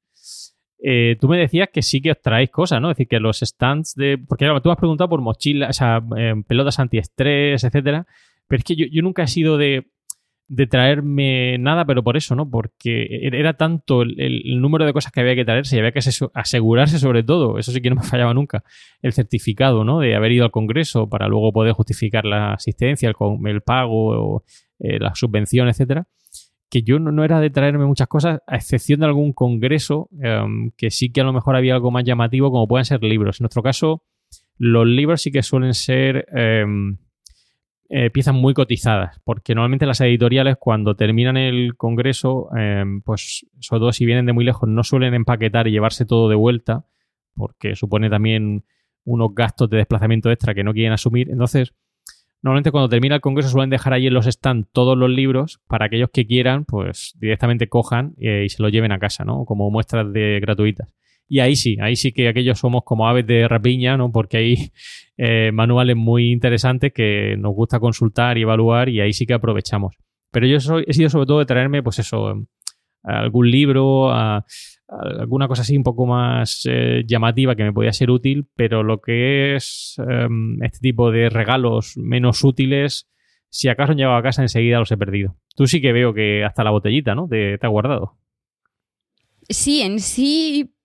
Eh, 0.88 1.16
tú 1.20 1.26
me 1.26 1.36
decías 1.36 1.68
que 1.72 1.82
sí 1.82 2.00
que 2.00 2.12
os 2.12 2.22
traéis 2.22 2.50
cosas, 2.50 2.80
¿no? 2.80 2.92
Es 2.92 2.96
decir, 2.96 3.08
que 3.08 3.18
los 3.18 3.40
stands 3.40 3.96
de. 3.96 4.18
Porque 4.18 4.44
claro, 4.44 4.62
tú 4.62 4.70
has 4.70 4.76
preguntado 4.76 5.08
por 5.08 5.20
mochilas, 5.20 5.70
o 5.70 5.72
sea, 5.72 6.00
eh, 6.16 6.34
pelotas 6.46 6.78
antiestrés, 6.78 7.64
etcétera. 7.64 8.06
Pero 8.46 8.58
es 8.58 8.64
que 8.64 8.76
yo, 8.76 9.02
nunca 9.02 9.24
he 9.24 9.26
sido 9.26 9.58
de, 9.58 9.88
traerme 10.70 11.58
nada, 11.58 11.86
pero 11.86 12.04
por 12.04 12.16
eso, 12.16 12.36
¿no? 12.36 12.48
Porque 12.48 13.02
e-, 13.02 13.36
era 13.36 13.54
tanto 13.54 14.02
el, 14.02 14.60
número 14.60 14.86
de 14.86 14.92
cosas 14.92 15.10
que 15.10 15.18
había 15.18 15.34
que 15.34 15.44
traerse 15.44 15.74
y 15.74 15.80
había 15.80 15.90
que 15.90 15.98
asegurarse 16.34 17.00
sobre 17.00 17.24
todo, 17.24 17.58
eso 17.58 17.72
sí 17.72 17.80
que 17.80 17.90
no 17.90 17.96
me 17.96 18.02
fallaba 18.04 18.32
nunca, 18.32 18.62
el 19.02 19.12
certificado, 19.12 19.82
¿no? 19.82 19.98
De 19.98 20.14
haber 20.14 20.30
ido 20.30 20.44
al 20.44 20.52
Congreso 20.52 21.08
para 21.08 21.26
luego 21.26 21.52
poder 21.52 21.72
justificar 21.72 22.24
la 22.24 22.52
asistencia, 22.52 23.08
el, 23.08 23.60
pago, 23.62 24.44
eh, 24.78 25.00
la 25.00 25.16
subvención, 25.16 25.66
etcétera, 25.66 26.06
que 26.68 26.82
yo 26.82 26.98
no, 26.98 27.24
era 27.24 27.40
de 27.40 27.50
traerme 27.50 27.86
muchas 27.86 28.08
cosas, 28.08 28.40
a 28.46 28.56
excepción 28.56 29.00
de 29.00 29.06
algún 29.06 29.32
Congreso, 29.32 30.08
em, 30.20 30.70
que 30.76 30.90
sí 30.90 31.10
que 31.10 31.20
a 31.20 31.24
lo 31.24 31.32
mejor 31.32 31.56
había 31.56 31.74
algo 31.74 31.90
más 31.90 32.04
llamativo, 32.04 32.50
como 32.50 32.66
pueden 32.66 32.84
ser 32.84 33.02
libros. 33.02 33.40
En 33.40 33.44
nuestro 33.44 33.62
caso, 33.62 34.02
los 34.58 34.86
libros 34.86 35.22
sí 35.22 35.30
que 35.30 35.42
suelen 35.42 35.74
ser... 35.74 36.26
Em, 36.32 36.98
eh, 37.88 38.10
piezas 38.10 38.34
muy 38.34 38.52
cotizadas, 38.52 39.20
porque 39.22 39.54
normalmente 39.54 39.86
las 39.86 40.00
editoriales 40.00 40.56
cuando 40.58 40.96
terminan 40.96 41.36
el 41.36 41.76
congreso, 41.76 42.48
em, 42.56 43.00
pues 43.00 43.46
sobre 43.60 43.78
todo 43.78 43.92
si 43.92 44.04
vienen 44.04 44.26
de 44.26 44.32
muy 44.32 44.44
lejos, 44.44 44.68
no 44.68 44.82
suelen 44.82 45.14
empaquetar 45.14 45.68
y 45.68 45.70
llevarse 45.70 46.04
todo 46.04 46.28
de 46.28 46.34
vuelta, 46.34 46.84
porque 47.34 47.76
supone 47.76 48.10
también 48.10 48.64
unos 49.04 49.32
gastos 49.36 49.70
de 49.70 49.76
desplazamiento 49.76 50.32
extra 50.32 50.52
que 50.52 50.64
no 50.64 50.72
quieren 50.72 50.92
asumir. 50.92 51.30
Entonces, 51.30 51.74
normalmente 52.42 52.70
cuando 52.70 52.88
termina 52.88 53.14
el 53.16 53.20
congreso 53.20 53.48
suelen 53.48 53.70
dejar 53.70 53.92
ahí 53.92 54.06
en 54.06 54.14
los 54.14 54.26
stands 54.26 54.68
todos 54.72 54.96
los 54.96 55.10
libros 55.10 55.60
para 55.66 55.86
aquellos 55.86 56.10
que 56.12 56.26
quieran, 56.26 56.64
pues 56.64 57.14
directamente 57.18 57.68
cojan 57.68 58.14
eh, 58.18 58.44
y 58.46 58.48
se 58.48 58.62
los 58.62 58.72
lleven 58.72 58.92
a 58.92 58.98
casa, 58.98 59.24
¿no? 59.24 59.44
Como 59.44 59.70
muestras 59.70 60.12
de 60.12 60.38
gratuitas. 60.40 60.92
Y 61.28 61.40
ahí 61.40 61.56
sí, 61.56 61.76
ahí 61.80 61.96
sí 61.96 62.12
que 62.12 62.28
aquellos 62.28 62.58
somos 62.58 62.84
como 62.84 63.08
aves 63.08 63.26
de 63.26 63.48
rapiña, 63.48 63.96
¿no? 63.96 64.12
Porque 64.12 64.36
hay 64.36 64.70
eh, 65.16 65.50
manuales 65.52 65.96
muy 65.96 66.30
interesantes 66.30 66.92
que 66.92 67.36
nos 67.36 67.54
gusta 67.54 67.80
consultar 67.80 68.38
y 68.38 68.42
evaluar 68.42 68.88
y 68.88 69.00
ahí 69.00 69.12
sí 69.12 69.26
que 69.26 69.34
aprovechamos. 69.34 69.96
Pero 70.30 70.46
yo 70.46 70.60
soy, 70.60 70.84
he 70.86 70.92
sido 70.92 71.08
sobre 71.08 71.26
todo 71.26 71.38
de 71.40 71.46
traerme, 71.46 71.82
pues 71.82 71.98
eso, 71.98 72.46
algún 73.02 73.50
libro, 73.50 74.12
alguna 74.88 75.48
cosa 75.48 75.62
así 75.62 75.76
un 75.76 75.82
poco 75.82 76.06
más 76.06 76.62
eh, 76.70 77.02
llamativa 77.06 77.56
que 77.56 77.64
me 77.64 77.72
podía 77.72 77.92
ser 77.92 78.10
útil, 78.10 78.48
pero 78.54 78.82
lo 78.82 79.00
que 79.00 79.56
es 79.56 79.96
em, 79.98 80.62
este 80.62 80.78
tipo 80.78 81.10
de 81.10 81.28
regalos 81.28 81.96
menos 81.96 82.44
útiles, 82.44 83.08
si 83.48 83.68
acaso 83.68 83.92
han 83.92 83.98
llegado 83.98 84.16
a 84.16 84.22
casa 84.22 84.42
enseguida 84.42 84.78
los 84.78 84.92
he 84.92 84.96
perdido. 84.96 85.36
Tú 85.56 85.66
sí 85.66 85.80
que 85.80 85.92
veo 85.92 86.14
que 86.14 86.44
hasta 86.44 86.64
la 86.64 86.70
botellita, 86.70 87.14
¿no? 87.14 87.26
Te, 87.28 87.58
te 87.58 87.66
guardado. 87.66 88.18
Sí, 89.48 89.82
en 89.82 90.00
sí 90.00 90.76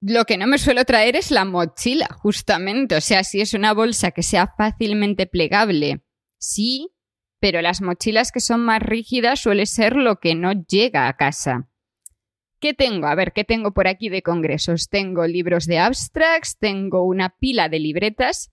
lo 0.00 0.24
que 0.24 0.38
no 0.38 0.46
me 0.46 0.58
suelo 0.58 0.84
traer 0.84 1.16
es 1.16 1.30
la 1.30 1.44
mochila, 1.44 2.08
justamente. 2.18 2.96
O 2.96 3.00
sea, 3.00 3.24
si 3.24 3.40
es 3.40 3.54
una 3.54 3.74
bolsa 3.74 4.10
que 4.12 4.22
sea 4.22 4.54
fácilmente 4.56 5.26
plegable, 5.26 6.02
sí, 6.38 6.90
pero 7.38 7.62
las 7.62 7.80
mochilas 7.80 8.32
que 8.32 8.40
son 8.40 8.60
más 8.60 8.82
rígidas 8.82 9.40
suele 9.40 9.66
ser 9.66 9.96
lo 9.96 10.16
que 10.20 10.34
no 10.34 10.52
llega 10.52 11.08
a 11.08 11.16
casa. 11.16 11.69
¿Qué 12.60 12.74
tengo? 12.74 13.06
A 13.06 13.14
ver, 13.14 13.32
¿qué 13.32 13.44
tengo 13.44 13.72
por 13.72 13.88
aquí 13.88 14.10
de 14.10 14.22
congresos? 14.22 14.88
Tengo 14.88 15.26
libros 15.26 15.66
de 15.66 15.78
abstracts, 15.78 16.58
tengo 16.58 17.04
una 17.04 17.30
pila 17.30 17.68
de 17.68 17.78
libretas 17.80 18.52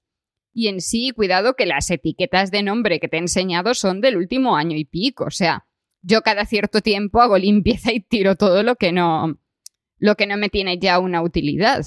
y 0.54 0.70
en 0.70 0.82
sí, 0.82 1.12
cuidado 1.12 1.56
que 1.56 1.68
las 1.68 1.92
etiquetas 1.92 2.50
de 2.50 2.64
nombre 2.64 3.00
que 3.00 3.08
te 3.08 3.18
he 3.18 3.20
enseñado 3.20 3.76
son 3.76 4.02
del 4.02 4.18
último 4.18 4.56
año 4.56 4.76
y 4.76 4.86
pico. 4.86 5.26
O 5.26 5.30
sea, 5.30 5.68
yo 6.02 6.24
cada 6.24 6.46
cierto 6.46 6.82
tiempo 6.82 7.22
hago 7.22 7.38
limpieza 7.38 7.94
y 7.94 8.00
tiro 8.00 8.36
todo 8.36 8.64
lo 8.64 8.76
que 8.76 8.92
no, 8.92 9.38
lo 10.00 10.16
que 10.16 10.26
no 10.26 10.36
me 10.36 10.50
tiene 10.50 10.80
ya 10.80 10.98
una 10.98 11.22
utilidad. 11.22 11.86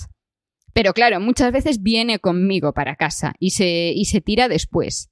Pero 0.72 0.92
claro, 0.92 1.18
muchas 1.18 1.50
veces 1.50 1.82
viene 1.82 2.20
conmigo 2.20 2.72
para 2.72 2.94
casa 2.94 3.34
y 3.40 3.50
se, 3.50 3.92
y 3.92 4.04
se 4.04 4.20
tira 4.20 4.46
después. 4.46 5.09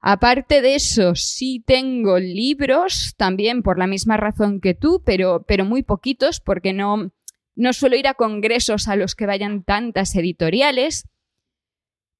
Aparte 0.00 0.62
de 0.62 0.76
eso, 0.76 1.14
sí 1.14 1.62
tengo 1.66 2.18
libros, 2.18 3.14
también 3.16 3.62
por 3.62 3.78
la 3.78 3.86
misma 3.86 4.16
razón 4.16 4.60
que 4.60 4.74
tú, 4.74 5.02
pero, 5.04 5.44
pero 5.46 5.64
muy 5.64 5.82
poquitos, 5.82 6.40
porque 6.40 6.72
no, 6.72 7.12
no 7.56 7.72
suelo 7.72 7.96
ir 7.96 8.06
a 8.06 8.14
congresos 8.14 8.86
a 8.86 8.94
los 8.94 9.16
que 9.16 9.26
vayan 9.26 9.64
tantas 9.64 10.14
editoriales. 10.14 11.08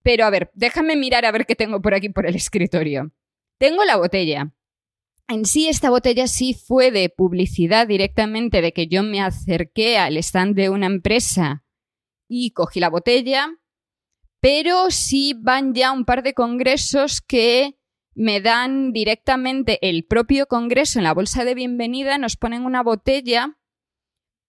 Pero 0.03 0.25
a 0.25 0.31
ver, 0.31 0.51
déjame 0.55 0.97
mirar 0.97 1.25
a 1.25 1.31
ver 1.31 1.47
qué 1.47 1.55
tengo 1.55 1.81
por 1.81 1.95
aquí 1.95 2.09
por 2.09 2.27
el 2.27 2.35
escritorio. 2.35 3.13
Tengo 3.59 3.85
la 3.85 3.97
botella. 3.97 4.53
En 5.29 5.45
sí, 5.45 5.69
esta 5.69 5.91
botella 5.91 6.27
sí 6.27 6.55
fue 6.55 6.91
de 6.91 7.11
publicidad 7.11 7.87
directamente, 7.87 8.63
de 8.63 8.73
que 8.73 8.89
yo 8.89 9.03
me 9.03 9.21
acerqué 9.21 9.99
al 9.99 10.17
stand 10.17 10.57
de 10.57 10.71
una 10.71 10.87
empresa 10.87 11.65
y 12.27 12.53
cogí 12.53 12.81
la 12.81 12.89
botella, 12.89 13.49
pero 14.41 14.91
sí 14.91 15.35
van 15.37 15.75
ya 15.75 15.93
un 15.93 16.05
par 16.05 16.23
de 16.23 16.35
congresos 16.35 17.21
que 17.21 17.79
me 18.15 18.41
dan 18.41 18.93
directamente 18.93 19.79
el 19.89 20.05
propio 20.05 20.47
congreso 20.47 20.99
en 20.99 21.05
la 21.05 21.15
bolsa 21.15 21.45
de 21.45 21.55
bienvenida, 21.55 22.19
nos 22.19 22.37
ponen 22.37 22.65
una 22.65 22.83
botella 22.83 23.57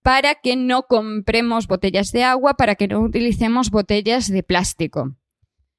para 0.01 0.35
que 0.35 0.55
no 0.55 0.83
compremos 0.83 1.67
botellas 1.67 2.11
de 2.11 2.23
agua, 2.23 2.55
para 2.55 2.75
que 2.75 2.87
no 2.87 3.01
utilicemos 3.01 3.69
botellas 3.69 4.27
de 4.31 4.43
plástico. 4.43 5.15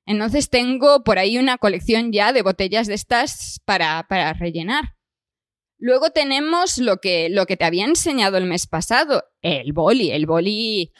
Entonces 0.06 0.50
tengo 0.50 1.02
por 1.04 1.18
ahí 1.18 1.38
una 1.38 1.58
colección 1.58 2.12
ya 2.12 2.32
de 2.32 2.42
botellas 2.42 2.86
de 2.86 2.94
estas 2.94 3.60
para, 3.64 4.06
para 4.08 4.32
rellenar. 4.32 4.96
Luego 5.78 6.10
tenemos 6.10 6.78
lo 6.78 6.98
que, 6.98 7.28
lo 7.30 7.46
que 7.46 7.56
te 7.56 7.64
había 7.64 7.86
enseñado 7.86 8.36
el 8.36 8.44
mes 8.44 8.66
pasado, 8.66 9.24
el 9.40 9.72
boli, 9.72 10.10
el 10.10 10.26
boli, 10.26 10.92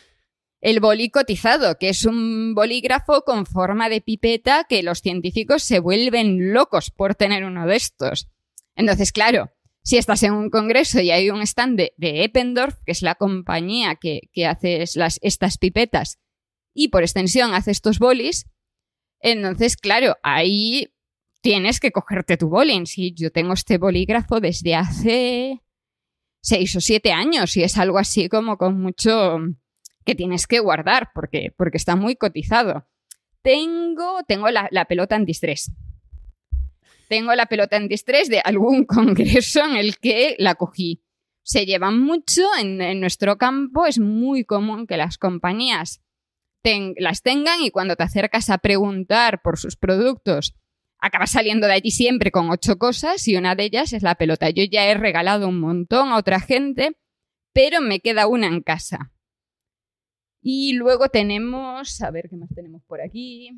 el 0.60 0.80
boli 0.80 1.10
cotizado, 1.10 1.78
que 1.78 1.88
es 1.88 2.04
un 2.04 2.54
bolígrafo 2.54 3.22
con 3.22 3.46
forma 3.46 3.88
de 3.88 4.00
pipeta 4.00 4.64
que 4.68 4.82
los 4.82 5.00
científicos 5.00 5.62
se 5.62 5.78
vuelven 5.78 6.52
locos 6.52 6.90
por 6.90 7.14
tener 7.14 7.44
uno 7.44 7.66
de 7.66 7.76
estos. 7.76 8.28
Entonces, 8.74 9.12
claro, 9.12 9.50
si 9.82 9.96
estás 9.96 10.22
en 10.22 10.34
un 10.34 10.50
congreso 10.50 11.00
y 11.00 11.10
hay 11.10 11.30
un 11.30 11.42
stand 11.42 11.80
de, 11.96 12.24
Eppendorf, 12.24 12.76
que 12.84 12.92
es 12.92 13.02
la 13.02 13.14
compañía 13.14 13.96
que, 13.96 14.28
hace 14.46 14.84
estas 15.22 15.58
pipetas 15.58 16.18
y 16.74 16.88
por 16.88 17.02
extensión 17.02 17.54
hace 17.54 17.70
estos 17.70 17.98
bolis, 17.98 18.46
entonces, 19.20 19.76
claro, 19.76 20.16
ahí 20.22 20.92
tienes 21.42 21.80
que 21.80 21.92
cogerte 21.92 22.36
tu 22.36 22.48
boli. 22.48 22.86
Sí, 22.86 23.12
yo 23.14 23.30
tengo 23.30 23.54
este 23.54 23.78
bolígrafo 23.78 24.40
desde 24.40 24.74
hace 24.74 25.60
seis 26.42 26.74
o 26.76 26.80
siete 26.80 27.12
años 27.12 27.56
y 27.56 27.62
es 27.62 27.76
algo 27.76 27.98
así 27.98 28.28
como 28.28 28.56
con 28.56 28.80
mucho 28.80 29.38
que 30.10 30.16
tienes 30.16 30.48
que 30.48 30.58
guardar 30.58 31.12
porque, 31.14 31.54
porque 31.56 31.76
está 31.76 31.94
muy 31.94 32.16
cotizado. 32.16 32.84
Tengo, 33.42 34.24
tengo 34.26 34.48
la, 34.50 34.84
pelota 34.86 35.14
antistrés. 35.14 35.70
Tengo 37.08 37.32
la 37.36 37.46
pelota 37.46 37.76
antistrés 37.76 38.28
de 38.28 38.40
algún 38.40 38.84
congreso 38.86 39.64
en 39.64 39.76
el 39.76 39.98
que 39.98 40.34
la 40.40 40.56
cogí. 40.56 41.04
Se 41.44 41.64
llevan 41.64 42.00
mucho 42.00 42.42
en, 42.58 42.98
nuestro 42.98 43.38
campo, 43.38 43.86
es 43.86 44.00
muy 44.00 44.44
común 44.44 44.88
que 44.88 44.96
las 44.96 45.16
compañías 45.16 46.02
las 46.96 47.22
tengan 47.22 47.62
y 47.62 47.70
cuando 47.70 47.94
te 47.94 48.02
acercas 48.02 48.50
a 48.50 48.58
preguntar 48.58 49.42
por 49.42 49.60
sus 49.60 49.76
productos, 49.76 50.56
acabas 50.98 51.30
saliendo 51.30 51.68
de 51.68 51.74
allí 51.74 51.92
siempre 51.92 52.32
con 52.32 52.50
ocho 52.50 52.78
cosas 52.78 53.28
y 53.28 53.36
una 53.36 53.54
de 53.54 53.62
ellas 53.62 53.92
es 53.92 54.02
la 54.02 54.16
pelota. 54.16 54.50
Yo 54.50 54.64
ya 54.64 54.86
he 54.86 54.94
regalado 54.94 55.46
un 55.46 55.60
montón 55.60 56.08
a 56.08 56.16
otra 56.16 56.40
gente, 56.40 56.96
pero 57.52 57.80
me 57.80 58.00
queda 58.00 58.26
una 58.26 58.48
en 58.48 58.60
casa. 58.60 59.12
Y 60.42 60.72
luego 60.72 61.08
tenemos, 61.08 62.00
a 62.00 62.10
ver 62.10 62.28
qué 62.28 62.36
más 62.36 62.48
tenemos 62.54 62.82
por 62.84 63.00
aquí. 63.00 63.50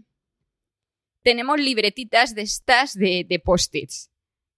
Tenemos 1.22 1.60
libretitas 1.60 2.34
de 2.34 2.42
estas 2.42 2.94
de, 2.94 3.24
de 3.28 3.38
post-its. 3.38 4.10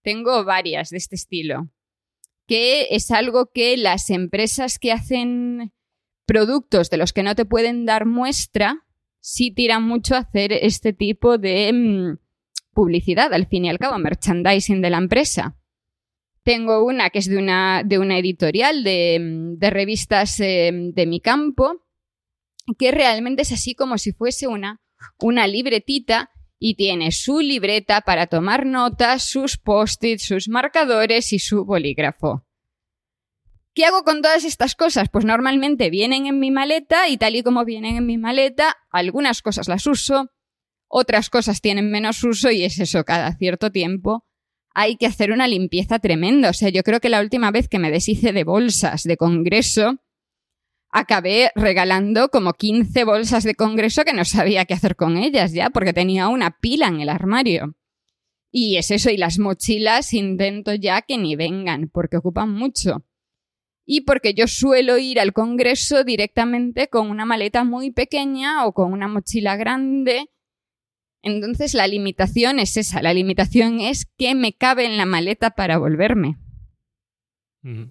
Tengo 0.02 0.44
varias 0.44 0.90
de 0.90 0.98
este 0.98 1.16
estilo, 1.16 1.68
que 2.46 2.88
es 2.90 3.10
algo 3.10 3.50
que 3.52 3.76
las 3.76 4.10
empresas 4.10 4.78
que 4.78 4.92
hacen 4.92 5.72
productos 6.26 6.90
de 6.90 6.96
los 6.96 7.12
que 7.12 7.22
no 7.22 7.34
te 7.34 7.44
pueden 7.44 7.84
dar 7.84 8.06
muestra, 8.06 8.84
sí 9.20 9.50
tiran 9.50 9.82
mucho 9.82 10.14
a 10.14 10.18
hacer 10.18 10.52
este 10.52 10.92
tipo 10.92 11.38
de 11.38 11.72
mm, 11.72 12.18
publicidad, 12.74 13.32
al 13.32 13.46
fin 13.46 13.64
y 13.64 13.70
al 13.70 13.78
cabo, 13.78 13.98
merchandising 13.98 14.82
de 14.82 14.90
la 14.90 14.98
empresa. 14.98 15.56
Tengo 16.42 16.84
una 16.84 17.08
que 17.08 17.20
es 17.20 17.28
de 17.28 17.38
una, 17.38 17.82
de 17.84 17.98
una 17.98 18.18
editorial 18.18 18.84
de, 18.84 19.18
mm, 19.20 19.64
revistas 19.70 20.40
eh, 20.40 20.70
de 20.72 21.06
mi 21.06 21.20
campo, 21.20 21.83
que 22.78 22.90
realmente 22.90 23.42
es 23.42 23.52
así 23.52 23.74
como 23.74 23.98
si 23.98 24.12
fuese 24.12 24.46
una, 24.46 24.80
una 25.18 25.46
libretita 25.46 26.30
y 26.58 26.76
tiene 26.76 27.12
su 27.12 27.40
libreta 27.40 28.00
para 28.00 28.26
tomar 28.26 28.64
notas, 28.64 29.22
sus 29.22 29.58
post-its, 29.58 30.24
sus 30.24 30.48
marcadores 30.48 31.32
y 31.32 31.38
su 31.38 31.64
bolígrafo. 31.64 32.46
¿Qué 33.74 33.84
hago 33.84 34.04
con 34.04 34.22
todas 34.22 34.44
estas 34.44 34.76
cosas? 34.76 35.08
Pues 35.10 35.24
normalmente 35.24 35.90
vienen 35.90 36.26
en 36.26 36.38
mi 36.38 36.50
maleta 36.50 37.08
y 37.08 37.16
tal 37.16 37.34
y 37.34 37.42
como 37.42 37.64
vienen 37.64 37.96
en 37.96 38.06
mi 38.06 38.18
maleta, 38.18 38.76
algunas 38.90 39.42
cosas 39.42 39.68
las 39.68 39.86
uso, 39.86 40.30
otras 40.86 41.28
cosas 41.28 41.60
tienen 41.60 41.90
menos 41.90 42.22
uso 42.22 42.50
y 42.50 42.64
es 42.64 42.78
eso, 42.78 43.04
cada 43.04 43.36
cierto 43.36 43.72
tiempo 43.72 44.24
hay 44.74 44.96
que 44.96 45.06
hacer 45.06 45.32
una 45.32 45.48
limpieza 45.48 45.98
tremenda. 45.98 46.50
O 46.50 46.52
sea, 46.52 46.68
yo 46.68 46.82
creo 46.82 47.00
que 47.00 47.08
la 47.08 47.20
última 47.20 47.50
vez 47.50 47.68
que 47.68 47.78
me 47.78 47.90
deshice 47.90 48.32
de 48.32 48.44
bolsas 48.44 49.04
de 49.04 49.16
congreso, 49.16 50.00
acabé 50.94 51.50
regalando 51.56 52.28
como 52.28 52.52
15 52.52 53.02
bolsas 53.02 53.42
de 53.42 53.56
congreso 53.56 54.04
que 54.04 54.12
no 54.12 54.24
sabía 54.24 54.64
qué 54.64 54.74
hacer 54.74 54.94
con 54.94 55.16
ellas 55.16 55.52
ya, 55.52 55.70
porque 55.70 55.92
tenía 55.92 56.28
una 56.28 56.58
pila 56.60 56.86
en 56.86 57.00
el 57.00 57.08
armario. 57.08 57.74
Y 58.52 58.76
es 58.76 58.92
eso, 58.92 59.10
y 59.10 59.16
las 59.16 59.40
mochilas 59.40 60.14
intento 60.14 60.72
ya 60.72 61.02
que 61.02 61.18
ni 61.18 61.34
vengan, 61.34 61.90
porque 61.92 62.18
ocupan 62.18 62.52
mucho. 62.52 63.04
Y 63.84 64.02
porque 64.02 64.34
yo 64.34 64.46
suelo 64.46 64.96
ir 64.96 65.18
al 65.18 65.32
Congreso 65.32 66.04
directamente 66.04 66.86
con 66.86 67.10
una 67.10 67.24
maleta 67.24 67.64
muy 67.64 67.90
pequeña 67.90 68.64
o 68.64 68.72
con 68.72 68.92
una 68.92 69.08
mochila 69.08 69.56
grande. 69.56 70.30
Entonces 71.22 71.74
la 71.74 71.88
limitación 71.88 72.60
es 72.60 72.76
esa, 72.76 73.02
la 73.02 73.12
limitación 73.12 73.80
es 73.80 74.06
que 74.16 74.36
me 74.36 74.52
cabe 74.52 74.86
en 74.86 74.96
la 74.96 75.06
maleta 75.06 75.50
para 75.50 75.78
volverme. 75.78 76.38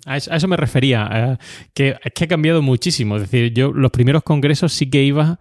A 0.06 0.18
eso, 0.18 0.48
me 0.48 0.58
refería, 0.58 1.10
eh, 1.12 1.38
que 1.74 1.96
es 2.04 2.14
que 2.14 2.26
ha 2.26 2.28
cambiado 2.28 2.62
muchísimo. 2.62 3.16
Es 3.16 3.24
decir, 3.24 3.54
yo 3.54 3.72
los 3.72 3.92
primeros 3.92 4.24
congresos 4.24 4.72
sí 4.72 4.90
que 4.90 5.04
iba, 5.04 5.40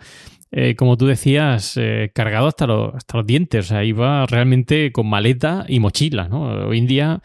eh, 0.51 0.75
como 0.75 0.97
tú 0.97 1.07
decías, 1.07 1.77
eh, 1.77 2.11
cargado 2.15 2.47
hasta 2.47 2.67
los, 2.67 2.95
hasta 2.95 3.19
los 3.19 3.27
dientes. 3.27 3.67
O 3.67 3.69
sea, 3.69 3.85
iba 3.85 4.25
realmente 4.27 4.91
con 4.93 5.09
maleta 5.09 5.67
y 5.69 5.81
mochila, 5.81 6.29
¿no? 6.29 6.67
Hoy 6.67 6.79
en 6.79 6.87
día, 6.87 7.23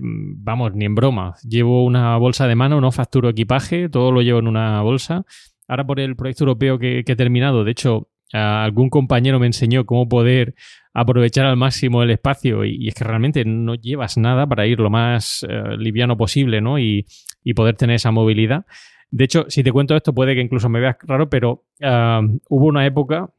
vamos, 0.00 0.74
ni 0.74 0.84
en 0.84 0.94
broma. 0.94 1.34
Llevo 1.48 1.84
una 1.84 2.16
bolsa 2.18 2.46
de 2.46 2.54
mano, 2.54 2.80
no 2.80 2.92
facturo 2.92 3.28
equipaje, 3.28 3.88
todo 3.88 4.12
lo 4.12 4.22
llevo 4.22 4.38
en 4.38 4.48
una 4.48 4.80
bolsa. 4.82 5.24
Ahora 5.68 5.86
por 5.86 6.00
el 6.00 6.16
proyecto 6.16 6.44
europeo 6.44 6.78
que 6.78 7.04
he 7.06 7.16
terminado, 7.16 7.64
de 7.64 7.70
hecho, 7.72 8.11
algún 8.32 8.90
compañero 8.90 9.38
me 9.38 9.46
enseñó 9.46 9.84
cómo 9.84 10.08
poder 10.08 10.54
aprovechar 10.94 11.46
al 11.46 11.56
máximo 11.56 12.02
el 12.02 12.10
espacio 12.10 12.64
y, 12.64 12.88
es 12.88 12.94
que 12.94 13.04
realmente 13.04 13.44
no 13.44 13.74
llevas 13.74 14.16
nada 14.16 14.46
para 14.46 14.66
ir 14.66 14.78
lo 14.78 14.90
más 14.90 15.46
eh, 15.48 15.76
liviano 15.78 16.16
posible, 16.16 16.60
¿no? 16.60 16.78
Y, 16.78 17.06
poder 17.56 17.74
tener 17.76 17.96
esa 17.96 18.12
movilidad. 18.12 18.64
De 19.10 19.24
hecho, 19.24 19.46
si 19.48 19.64
te 19.64 19.72
cuento 19.72 19.96
esto 19.96 20.14
puede 20.14 20.34
que 20.34 20.40
incluso 20.40 20.68
me 20.68 20.80
veas 20.80 20.96
raro, 21.02 21.28
pero 21.28 21.64
hubo 22.48 22.66
una 22.66 22.86
época 22.86 23.30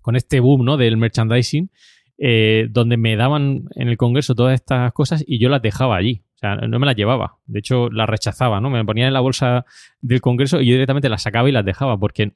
con 0.00 0.16
este 0.16 0.40
boom, 0.40 0.64
¿no? 0.64 0.76
Del 0.76 0.96
merchandising, 0.96 1.70
eh, 2.18 2.68
donde 2.70 2.96
me 2.96 3.16
daban 3.16 3.64
en 3.74 3.88
el 3.88 3.96
Congreso 3.96 4.34
todas 4.34 4.54
estas 4.54 4.92
cosas 4.92 5.24
y 5.26 5.38
yo 5.38 5.48
las 5.48 5.62
dejaba 5.62 5.96
allí. 5.96 6.22
O 6.36 6.38
sea, 6.38 6.56
no 6.56 6.78
me 6.78 6.86
las 6.86 6.96
llevaba. 6.96 7.36
De 7.46 7.60
hecho, 7.60 7.88
las 7.90 8.08
rechazaba, 8.08 8.60
¿no? 8.60 8.70
Me 8.70 8.84
ponía 8.84 9.06
en 9.06 9.12
la 9.12 9.20
bolsa 9.20 9.64
del 10.00 10.20
Congreso 10.20 10.60
y 10.60 10.66
yo 10.66 10.72
directamente 10.72 11.08
las 11.08 11.22
sacaba 11.22 11.48
y 11.48 11.52
las 11.52 11.64
dejaba 11.64 11.98
porque 11.98 12.32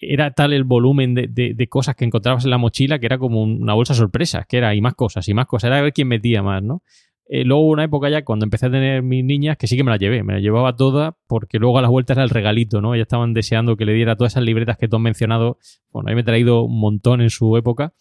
era 0.00 0.32
tal 0.32 0.52
el 0.52 0.64
volumen 0.64 1.14
de, 1.14 1.66
cosas 1.68 1.96
que 1.96 2.04
encontrabas 2.04 2.44
en 2.44 2.50
la 2.50 2.58
mochila 2.58 2.98
que 2.98 3.06
era 3.06 3.18
como 3.18 3.42
una 3.42 3.74
bolsa 3.74 3.94
sorpresa, 3.94 4.44
que 4.48 4.58
era 4.58 4.74
y 4.74 4.80
más 4.80 4.94
cosas 4.94 5.28
y 5.28 5.34
más 5.34 5.46
cosas, 5.46 5.68
era 5.68 5.80
ver 5.80 5.92
quién 5.92 6.08
metía 6.08 6.42
más, 6.42 6.62
¿no? 6.62 6.82
Eh, 7.30 7.44
luego 7.44 7.64
hubo 7.64 7.72
una 7.72 7.84
época 7.84 8.08
ya 8.08 8.24
cuando 8.24 8.46
empecé 8.46 8.66
a 8.66 8.70
tener 8.70 9.02
mis 9.02 9.22
niñas 9.22 9.58
que 9.58 9.66
sí 9.66 9.76
que 9.76 9.84
me 9.84 9.90
las 9.90 10.00
llevé, 10.00 10.22
me 10.22 10.34
las 10.34 10.42
llevaba 10.42 10.74
todas 10.74 11.14
porque 11.26 11.58
luego 11.58 11.78
a 11.78 11.82
las 11.82 11.90
vueltas 11.90 12.16
era 12.16 12.24
el 12.24 12.30
regalito, 12.30 12.80
¿no? 12.80 12.94
Ellas 12.94 13.04
estaban 13.04 13.34
deseando 13.34 13.76
que 13.76 13.84
le 13.84 13.92
diera 13.92 14.16
todas 14.16 14.32
esas 14.32 14.44
libretas 14.44 14.78
que 14.78 14.88
tú 14.88 14.96
has 14.96 15.02
mencionado. 15.02 15.58
Bueno, 15.90 16.08
a 16.08 16.10
mí 16.10 16.14
me 16.14 16.22
he 16.22 16.24
traído 16.24 16.62
un 16.62 16.80
montón 16.80 17.20
en 17.20 17.28
su 17.28 17.56
época 17.58 17.92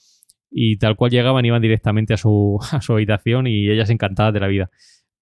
y 0.49 0.77
tal 0.77 0.95
cual 0.95 1.11
llegaban 1.11 1.45
iban 1.45 1.61
directamente 1.61 2.13
a 2.13 2.17
su, 2.17 2.57
a 2.71 2.81
su 2.81 2.93
habitación 2.93 3.47
y 3.47 3.69
ellas 3.69 3.89
encantadas 3.89 4.33
de 4.33 4.39
la 4.39 4.47
vida. 4.47 4.69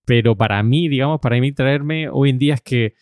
Pero 0.05 0.35
para 0.35 0.61
mí, 0.61 0.87
digamos, 0.87 1.19
para 1.19 1.39
mí 1.39 1.51
traerme 1.51 2.07
hoy 2.09 2.29
en 2.29 2.37
día 2.37 2.53
es 2.53 2.61
que 2.61 2.93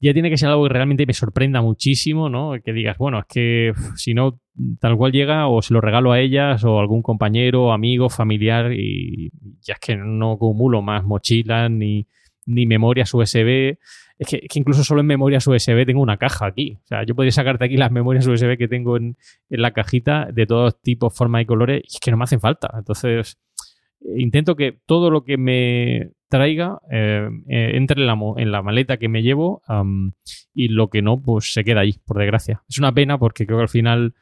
ya 0.00 0.12
tiene 0.12 0.30
que 0.30 0.36
ser 0.36 0.48
algo 0.48 0.64
que 0.64 0.74
realmente 0.74 1.06
me 1.06 1.12
sorprenda 1.12 1.60
muchísimo, 1.60 2.28
¿no? 2.28 2.52
Que 2.64 2.72
digas, 2.72 2.98
bueno, 2.98 3.18
es 3.18 3.26
que 3.26 3.72
si 3.96 4.14
no, 4.14 4.40
tal 4.80 4.96
cual 4.96 5.12
llega, 5.12 5.48
o 5.48 5.60
se 5.60 5.74
lo 5.74 5.80
regalo 5.80 6.12
a 6.12 6.20
ellas, 6.20 6.62
o 6.64 6.78
a 6.78 6.80
algún 6.80 7.02
compañero, 7.02 7.72
amigo, 7.72 8.08
familiar, 8.08 8.72
y 8.72 9.30
ya 9.60 9.74
es 9.74 9.80
que 9.80 9.96
no 9.96 10.32
acumulo 10.32 10.82
más 10.82 11.04
mochilas 11.04 11.70
ni, 11.70 12.06
ni 12.46 12.66
memorias 12.66 13.12
USB. 13.12 13.76
Es 14.18 14.28
que, 14.28 14.46
incluso 14.54 14.84
solo 14.84 15.00
en 15.00 15.06
memorias 15.06 15.46
USB 15.46 15.84
tengo 15.84 16.00
una 16.00 16.16
caja 16.16 16.46
aquí. 16.46 16.78
O 16.84 16.86
sea, 16.86 17.04
yo 17.04 17.14
podría 17.14 17.32
sacarte 17.32 17.64
aquí 17.64 17.76
las 17.76 17.90
memorias 17.90 18.26
USB 18.26 18.56
que 18.56 18.68
tengo 18.68 18.96
en, 18.96 19.16
en 19.50 19.62
la 19.62 19.72
cajita 19.72 20.28
de 20.32 20.46
todos 20.46 20.80
tipos, 20.80 21.16
formas 21.16 21.42
y 21.42 21.46
colores, 21.46 21.82
y 21.84 21.96
es 21.96 22.00
que 22.00 22.10
no 22.12 22.16
me 22.16 22.24
hacen 22.24 22.40
falta. 22.40 22.70
Entonces, 22.76 23.36
intento 24.16 24.54
que 24.54 24.78
todo 24.86 25.10
lo 25.10 25.24
que 25.24 25.36
me 25.36 26.10
traiga 26.28 26.80
eh, 26.90 27.28
eh, 27.48 27.70
entre 27.74 28.00
en 28.00 28.06
la, 28.06 28.18
en 28.36 28.52
la, 28.52 28.62
maleta 28.62 28.98
que 28.98 29.08
me 29.08 29.22
llevo 29.22 29.62
y 30.54 30.68
lo 30.68 30.88
que 30.88 31.02
no, 31.02 31.20
pues 31.20 31.52
se 31.52 31.64
queda 31.64 31.80
ahí, 31.80 31.96
por 32.06 32.18
desgracia. 32.18 32.62
Es 32.68 32.78
una 32.78 32.92
pena 32.92 33.18
porque 33.18 33.46
creo 33.46 33.58
que 33.58 33.62
al 33.62 33.68
final, 33.68 34.14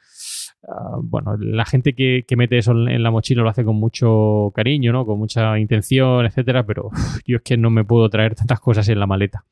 ah, 0.69 0.99
bueno, 1.03 1.37
la 1.37 1.65
gente 1.65 1.95
que, 1.95 2.25
mete 2.37 2.59
eso 2.59 2.73
en 2.73 3.03
la 3.03 3.11
mochila 3.11 3.43
lo 3.43 3.49
hace 3.49 3.65
con 3.65 3.77
mucho 3.77 4.53
cariño, 4.55 4.93
¿no? 4.93 5.05
Con 5.05 5.19
mucha 5.19 5.59
intención, 5.59 6.27
etcétera, 6.27 6.65
pero 6.65 6.91
yo 7.27 7.39
es 7.39 7.43
que 7.43 7.57
no 7.57 7.71
me 7.71 7.85
puedo 7.85 8.09
traer 8.09 8.35
tantas 8.35 8.61
cosas 8.61 8.89
en 8.89 9.01
la 9.01 9.07
maleta. 9.07 9.45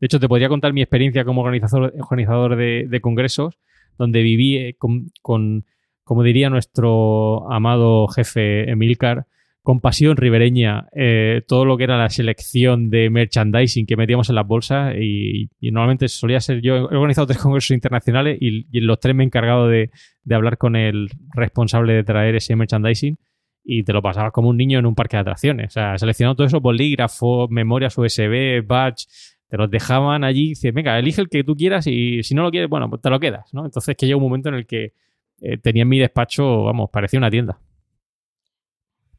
De 0.00 0.06
hecho, 0.06 0.18
te 0.18 0.28
podría 0.28 0.48
contar 0.48 0.72
mi 0.72 0.82
experiencia 0.82 1.24
como 1.24 1.42
organizador, 1.42 1.94
organizador 2.00 2.56
de, 2.56 3.00
congresos, 3.00 3.60
donde 3.98 4.22
viví 4.22 4.56
eh, 4.56 4.74
con, 4.76 5.12
con, 5.22 5.64
como 6.02 6.24
diría 6.24 6.50
nuestro 6.50 7.48
amado 7.52 8.08
jefe 8.08 8.68
Emilcar, 8.68 9.26
con 9.62 9.80
pasión 9.80 10.16
ribereña 10.16 10.88
eh, 10.94 11.42
todo 11.46 11.64
lo 11.64 11.76
que 11.76 11.84
era 11.84 11.96
la 11.96 12.10
selección 12.10 12.90
de 12.90 13.10
merchandising 13.10 13.86
que 13.86 13.96
metíamos 13.96 14.28
en 14.28 14.34
las 14.34 14.46
bolsas 14.46 14.96
y, 15.00 15.48
normalmente 15.60 16.08
solía 16.08 16.40
ser 16.40 16.60
yo, 16.60 16.76
he 16.76 16.96
organizado 16.96 17.28
tres 17.28 17.38
congresos 17.38 17.70
internacionales 17.70 18.38
y, 18.40 18.66
en 18.76 18.86
los 18.86 18.98
tres 18.98 19.14
me 19.14 19.22
he 19.22 19.26
encargado 19.26 19.68
de, 19.68 19.90
hablar 20.30 20.58
con 20.58 20.74
el 20.74 21.10
responsable 21.32 21.94
de 21.94 22.04
traer 22.04 22.34
ese 22.34 22.56
merchandising 22.56 23.16
y 23.64 23.84
te 23.84 23.92
lo 23.92 24.02
pasabas 24.02 24.32
como 24.32 24.48
un 24.48 24.56
niño 24.56 24.80
en 24.80 24.86
un 24.86 24.96
parque 24.96 25.16
de 25.16 25.20
atracciones. 25.20 25.68
O 25.68 25.70
sea, 25.70 25.96
seleccionando 25.96 26.34
todo 26.34 26.46
eso, 26.48 26.60
bolígrafos, 26.60 27.48
memorias 27.48 27.96
USB, 27.96 28.66
badge, 28.66 29.06
te 29.48 29.56
los 29.56 29.70
dejaban 29.70 30.24
allí 30.24 30.46
y 30.46 30.48
dices, 30.50 30.74
venga, 30.74 30.98
elige 30.98 31.20
el 31.20 31.28
que 31.28 31.44
tú 31.44 31.54
quieras 31.54 31.86
y 31.86 32.24
si 32.24 32.34
no 32.34 32.42
lo 32.42 32.50
quieres, 32.50 32.68
bueno, 32.68 32.90
pues 32.90 33.00
te 33.00 33.10
lo 33.10 33.20
quedas, 33.20 33.54
¿no? 33.54 33.64
Entonces 33.64 33.94
que 33.96 34.06
llega 34.06 34.16
un 34.16 34.22
momento 34.24 34.48
en 34.48 34.56
el 34.56 34.66
que 34.66 34.94
eh, 35.40 35.58
tenía 35.58 35.82
en 35.82 35.88
mi 35.88 36.00
despacho, 36.00 36.64
vamos, 36.64 36.90
parecía 36.90 37.18
una 37.18 37.30
tienda. 37.30 37.60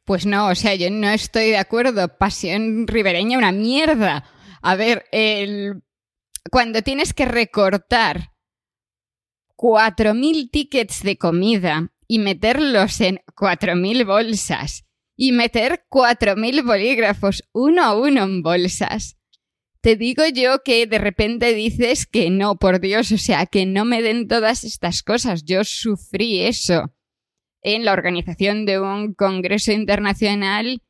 Pues 0.04 0.26
no, 0.26 0.48
o 0.48 0.54
sea, 0.54 0.74
yo 0.74 0.90
no 0.90 1.08
estoy 1.08 1.46
de 1.46 1.56
acuerdo. 1.56 2.18
Pasión 2.18 2.86
ribereña, 2.86 3.38
una 3.38 3.52
mierda. 3.52 4.24
A 4.60 4.76
ver, 4.76 5.06
el... 5.12 5.82
cuando 6.50 6.82
tienes 6.82 7.14
que 7.14 7.24
recortar 7.24 8.32
4.000 9.56 10.50
tickets 10.50 11.02
de 11.02 11.16
comida 11.16 11.92
y 12.06 12.18
meterlos 12.18 13.00
en 13.00 13.20
4.000 13.34 14.06
bolsas 14.06 14.84
y 15.16 15.32
meter 15.32 15.86
4.000 15.90 16.64
bolígrafos 16.64 17.44
uno 17.52 17.82
a 17.82 17.94
uno 17.94 18.24
en 18.24 18.42
bolsas, 18.42 19.16
te 19.80 19.96
digo 19.96 20.26
yo 20.26 20.62
que 20.64 20.86
de 20.86 20.98
repente 20.98 21.54
dices 21.54 22.06
que 22.06 22.30
no, 22.30 22.56
por 22.56 22.80
Dios, 22.80 23.12
o 23.12 23.18
sea, 23.18 23.46
que 23.46 23.64
no 23.64 23.84
me 23.84 24.02
den 24.02 24.28
todas 24.28 24.64
estas 24.64 25.02
cosas. 25.02 25.44
Yo 25.44 25.62
sufrí 25.64 26.40
eso 26.40 26.93
en 27.64 27.84
la 27.84 27.92
organización 27.92 28.66
de 28.66 28.78
un 28.78 29.14
congreso 29.14 29.72
internacional 29.72 30.80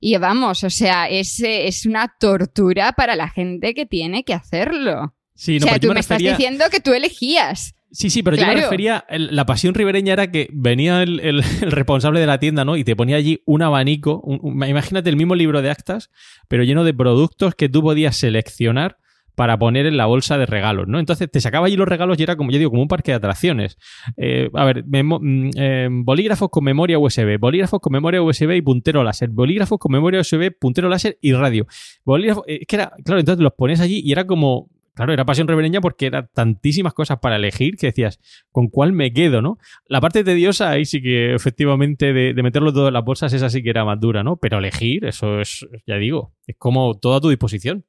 y 0.00 0.18
vamos, 0.18 0.64
o 0.64 0.70
sea, 0.70 1.08
es, 1.08 1.40
es 1.40 1.86
una 1.86 2.14
tortura 2.20 2.92
para 2.92 3.16
la 3.16 3.30
gente 3.30 3.72
que 3.72 3.86
tiene 3.86 4.22
que 4.24 4.34
hacerlo. 4.34 5.14
Sí, 5.34 5.58
no, 5.58 5.66
o 5.66 5.68
sea, 5.70 5.78
tú 5.78 5.92
me, 5.92 6.00
estás 6.00 6.18
diciendo 6.18 6.66
que 6.70 6.80
tú 6.80 6.92
elegías. 6.92 7.74
Sí, 7.90 8.10
sí, 8.10 8.22
pero 8.22 8.36
yo 8.36 8.46
me 8.46 8.54
refería, 8.54 9.06
la 9.08 9.46
pasión 9.46 9.72
ribereña 9.72 10.12
era 10.12 10.30
que 10.30 10.48
venía 10.52 11.02
el, 11.02 11.42
responsable 11.62 12.20
de 12.20 12.26
la 12.26 12.38
tienda, 12.38 12.64
¿no? 12.64 12.76
Y 12.76 12.84
te 12.84 12.96
ponía 12.96 13.16
allí 13.16 13.40
un 13.46 13.62
abanico, 13.62 14.22
imagínate 14.42 15.08
el 15.08 15.16
mismo 15.16 15.36
libro 15.36 15.62
de 15.62 15.70
actas, 15.70 16.10
pero 16.48 16.64
lleno 16.64 16.84
de 16.84 16.92
productos 16.92 17.54
que 17.54 17.68
tú 17.68 17.82
podías 17.82 18.16
seleccionar 18.16 18.98
para 19.34 19.58
poner 19.58 19.86
en 19.86 19.96
la 19.96 20.06
bolsa 20.06 20.38
de 20.38 20.46
regalos, 20.46 20.86
¿no? 20.86 20.98
Entonces 20.98 21.30
te 21.30 21.40
sacaba 21.40 21.66
allí 21.66 21.76
los 21.76 21.88
regalos 21.88 22.18
y 22.18 22.22
era 22.22 22.36
como, 22.36 22.50
yo 22.50 22.58
digo, 22.58 22.70
como 22.70 22.82
un 22.82 22.88
parque 22.88 23.12
de 23.12 23.16
atracciones. 23.16 23.78
Eh, 24.16 24.48
a 24.54 24.64
ver, 24.64 24.84
mm, 24.86 25.50
eh, 25.56 25.88
bolígrafos 25.90 26.50
con 26.50 26.64
memoria 26.64 26.98
USB, 26.98 27.38
bolígrafos 27.38 27.80
con 27.80 27.92
memoria 27.92 28.22
USB 28.22 28.56
y 28.56 28.62
puntero 28.62 29.02
láser, 29.02 29.30
bolígrafos 29.30 29.78
con 29.78 29.92
memoria 29.92 30.20
USB, 30.20 30.52
puntero 30.58 30.88
láser 30.88 31.18
y 31.20 31.32
radio. 31.32 31.66
Bolígrafos, 32.04 32.44
eh, 32.46 32.64
que 32.66 32.76
era, 32.76 32.92
claro, 33.04 33.20
entonces 33.20 33.42
los 33.42 33.52
pones 33.54 33.80
allí 33.80 34.00
y 34.04 34.12
era 34.12 34.24
como, 34.26 34.70
claro, 34.94 35.12
era 35.12 35.24
pasión 35.24 35.48
revereña 35.48 35.80
porque 35.80 36.06
eran 36.06 36.28
tantísimas 36.32 36.94
cosas 36.94 37.18
para 37.18 37.36
elegir 37.36 37.76
que 37.76 37.88
decías, 37.88 38.20
¿con 38.52 38.68
cuál 38.68 38.92
me 38.92 39.12
quedo, 39.12 39.42
no? 39.42 39.58
La 39.88 40.00
parte 40.00 40.22
tediosa 40.22 40.70
ahí 40.70 40.84
sí 40.84 41.02
que 41.02 41.34
efectivamente 41.34 42.12
de, 42.12 42.34
de 42.34 42.42
meterlo 42.44 42.72
todo 42.72 42.86
en 42.86 42.94
las 42.94 43.04
bolsas, 43.04 43.32
esa 43.32 43.50
sí 43.50 43.64
que 43.64 43.70
era 43.70 43.84
más 43.84 43.98
dura, 43.98 44.22
¿no? 44.22 44.36
Pero 44.36 44.58
elegir, 44.58 45.04
eso 45.06 45.40
es, 45.40 45.66
ya 45.86 45.96
digo, 45.96 46.34
es 46.46 46.54
como 46.56 46.94
todo 46.94 47.16
a 47.16 47.20
tu 47.20 47.30
disposición. 47.30 47.84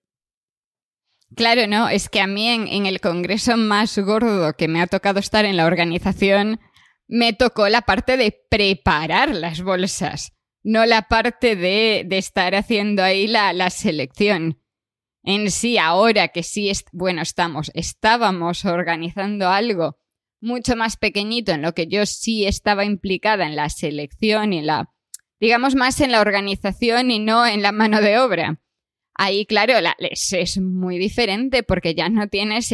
Claro, 1.36 1.68
no, 1.68 1.90
es 1.90 2.08
que 2.08 2.22
a 2.22 2.28
mí 2.28 2.48
en, 2.48 2.86
el 2.86 3.02
congreso 3.02 3.58
más 3.58 3.98
gordo 3.98 4.54
que 4.54 4.70
me 4.70 4.82
ha 4.82 4.88
tocado 4.88 5.20
estar 5.20 5.44
en 5.44 5.58
la 5.58 5.66
organización, 5.66 6.62
me 7.08 7.34
tocó 7.34 7.68
la 7.68 7.82
parte 7.82 8.16
de 8.16 8.32
preparar 8.50 9.36
las 9.36 9.62
bolsas, 9.62 10.32
no 10.64 10.86
la 10.86 11.04
parte 11.10 11.58
de, 11.58 12.08
estar 12.12 12.56
haciendo 12.56 13.04
ahí 13.04 13.28
la, 13.28 13.52
la, 13.52 13.70
selección. 13.70 14.62
En 15.24 15.52
sí, 15.52 15.78
ahora 15.78 16.30
que 16.30 16.42
sí, 16.42 16.72
bueno, 16.94 17.22
estamos, 17.22 17.70
estábamos 17.74 18.64
organizando 18.64 19.50
algo 19.50 19.98
mucho 20.40 20.76
más 20.78 20.96
pequeñito 20.96 21.52
en 21.52 21.64
lo 21.64 21.74
que 21.74 21.88
yo 21.88 22.06
sí 22.06 22.46
estaba 22.46 22.86
implicada 22.86 23.46
en 23.46 23.58
la 23.58 23.70
selección 23.70 24.54
y 24.54 24.62
la, 24.62 24.90
digamos, 25.42 25.76
más 25.76 26.00
en 26.00 26.12
la 26.12 26.22
organización 26.22 27.12
y 27.12 27.20
no 27.20 27.46
en 27.46 27.62
la 27.62 27.74
mano 27.74 28.00
de 28.00 28.20
obra. 28.20 28.62
Ahí, 29.16 29.46
claro, 29.46 29.80
la, 29.80 29.96
es, 30.00 30.60
muy 30.60 30.98
diferente 30.98 31.64
porque 31.64 31.96
ya 31.96 32.10
no 32.10 32.28
tienes 32.28 32.72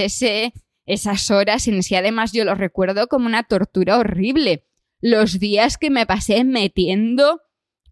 esas 0.86 1.32
horas 1.32 1.68
en 1.68 1.84
sí. 1.84 1.96
Además, 1.96 2.32
yo 2.32 2.44
lo 2.44 2.56
recuerdo 2.56 3.08
como 3.08 3.28
una 3.28 3.44
tortura 3.44 3.98
horrible. 3.98 4.66
los 5.00 5.40
días 5.40 5.78
que 5.78 5.90
me 5.90 6.06
pasé 6.06 6.44
metiendo 6.44 7.42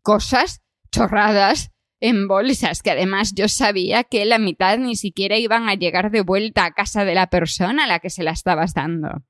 cosas 0.02 0.62
chorradas 0.92 1.72
en 2.00 2.28
bolsas, 2.28 2.82
que 2.82 2.92
además 2.92 3.34
yo 3.36 3.48
sabía 3.48 4.04
que 4.04 4.26
la 4.26 4.40
mitad 4.40 4.78
ni 4.78 4.96
siquiera 4.96 5.38
iban 5.38 5.70
a 5.70 5.76
llegar 5.76 6.12
de 6.12 6.22
vuelta 6.22 6.66
a 6.66 6.72
casa 6.72 7.06
de 7.06 7.16
la 7.16 7.28
persona 7.28 7.84
a 7.84 7.88
la 7.88 8.00
que 8.00 8.10
se 8.10 8.24
la 8.24 8.32
estabas 8.32 8.74
dando. 8.74 9.24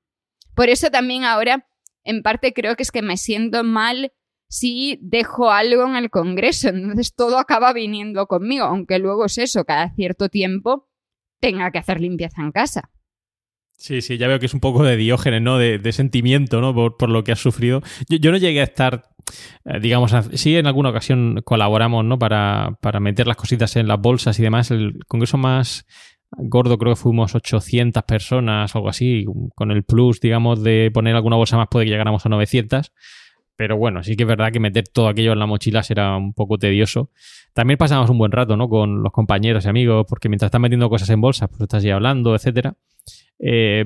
Por 0.55 0.69
eso 0.69 0.91
también 0.91 1.23
ahora, 1.23 1.67
en 2.03 2.21
parte 2.21 2.53
creo 2.53 2.75
que 2.75 2.83
es 2.83 2.91
que 2.91 3.01
me 3.01 3.17
siento 3.17 3.63
mal 3.63 4.11
si 4.49 4.99
dejo 5.01 5.51
algo 5.51 5.85
en 5.87 5.95
el 5.95 6.09
Congreso, 6.09 6.69
entonces 6.69 7.13
todo 7.15 7.37
acaba 7.37 7.71
viniendo 7.71 8.25
conmigo, 8.25 8.65
aunque 8.65 8.99
luego 8.99 9.25
es 9.25 9.37
eso, 9.37 9.63
cada 9.63 9.93
cierto 9.93 10.27
tiempo 10.29 10.89
tenga 11.39 11.71
que 11.71 11.77
hacer 11.77 12.01
limpieza 12.01 12.41
en 12.41 12.51
casa. 12.51 12.89
Sí, 13.77 14.01
sí, 14.01 14.17
ya 14.17 14.27
veo 14.27 14.39
que 14.39 14.47
es 14.47 14.53
un 14.53 14.59
poco 14.59 14.83
de 14.83 14.97
diógenes, 14.97 15.41
¿no? 15.41 15.57
De, 15.57 15.91
sentimiento, 15.93 16.59
¿no? 16.59 16.75
Por, 16.75 17.09
lo 17.09 17.23
que 17.23 17.31
has 17.31 17.39
sufrido. 17.39 17.81
Yo, 18.09 18.31
no 18.31 18.37
llegué 18.37 18.59
a 18.59 18.65
estar, 18.65 19.05
eh, 19.63 19.79
digamos, 19.79 20.13
sí 20.33 20.57
en 20.57 20.67
alguna 20.67 20.89
ocasión 20.89 21.41
colaboramos, 21.45 22.03
¿no? 22.03 22.19
Para, 22.19 22.77
para 22.81 22.99
meter 22.99 23.25
las 23.25 23.37
cositas 23.37 23.77
en 23.77 23.87
las 23.87 24.01
bolsas 24.01 24.37
y 24.37 24.43
demás. 24.43 24.71
El 24.71 24.99
congreso 25.07 25.37
más 25.37 25.85
gordo 26.31 26.77
creo 26.77 26.93
que 26.93 26.99
fuimos 26.99 27.35
800 27.35 28.03
personas, 28.03 28.75
algo 28.75 28.89
así, 28.89 29.23
con 29.55 29.71
el 29.71 29.83
plus, 29.83 30.19
digamos, 30.19 30.61
de 30.61 30.91
poner 30.93 31.15
alguna 31.15 31.37
bolsa 31.37 31.55
más 31.55 31.67
puede 31.71 31.85
que 31.85 31.91
llegáramos 31.91 32.25
a 32.25 32.29
900. 32.29 32.91
Pero 33.59 33.75
bueno, 33.75 34.03
sí 34.03 34.15
que 34.15 34.23
es 34.23 34.29
verdad 34.29 34.53
que 34.53 34.61
meter 34.61 34.87
todo 34.87 35.09
aquello 35.09 35.33
en 35.33 35.39
la 35.39 35.45
mochila 35.45 35.83
será 35.83 36.15
un 36.15 36.33
poco 36.33 36.57
tedioso. 36.57 37.11
También 37.51 37.77
pasamos 37.77 38.09
un 38.09 38.17
buen 38.17 38.31
rato, 38.31 38.55
¿no? 38.55 38.69
Con 38.69 39.03
los 39.03 39.11
compañeros 39.11 39.65
y 39.65 39.67
amigos, 39.67 40.05
porque 40.07 40.29
mientras 40.29 40.47
estás 40.47 40.61
metiendo 40.61 40.89
cosas 40.89 41.09
en 41.09 41.19
bolsas, 41.19 41.49
pues 41.49 41.63
estás 41.63 41.83
ahí 41.83 41.89
hablando, 41.89 42.33
etcétera. 42.33 42.77
Eh, 43.37 43.83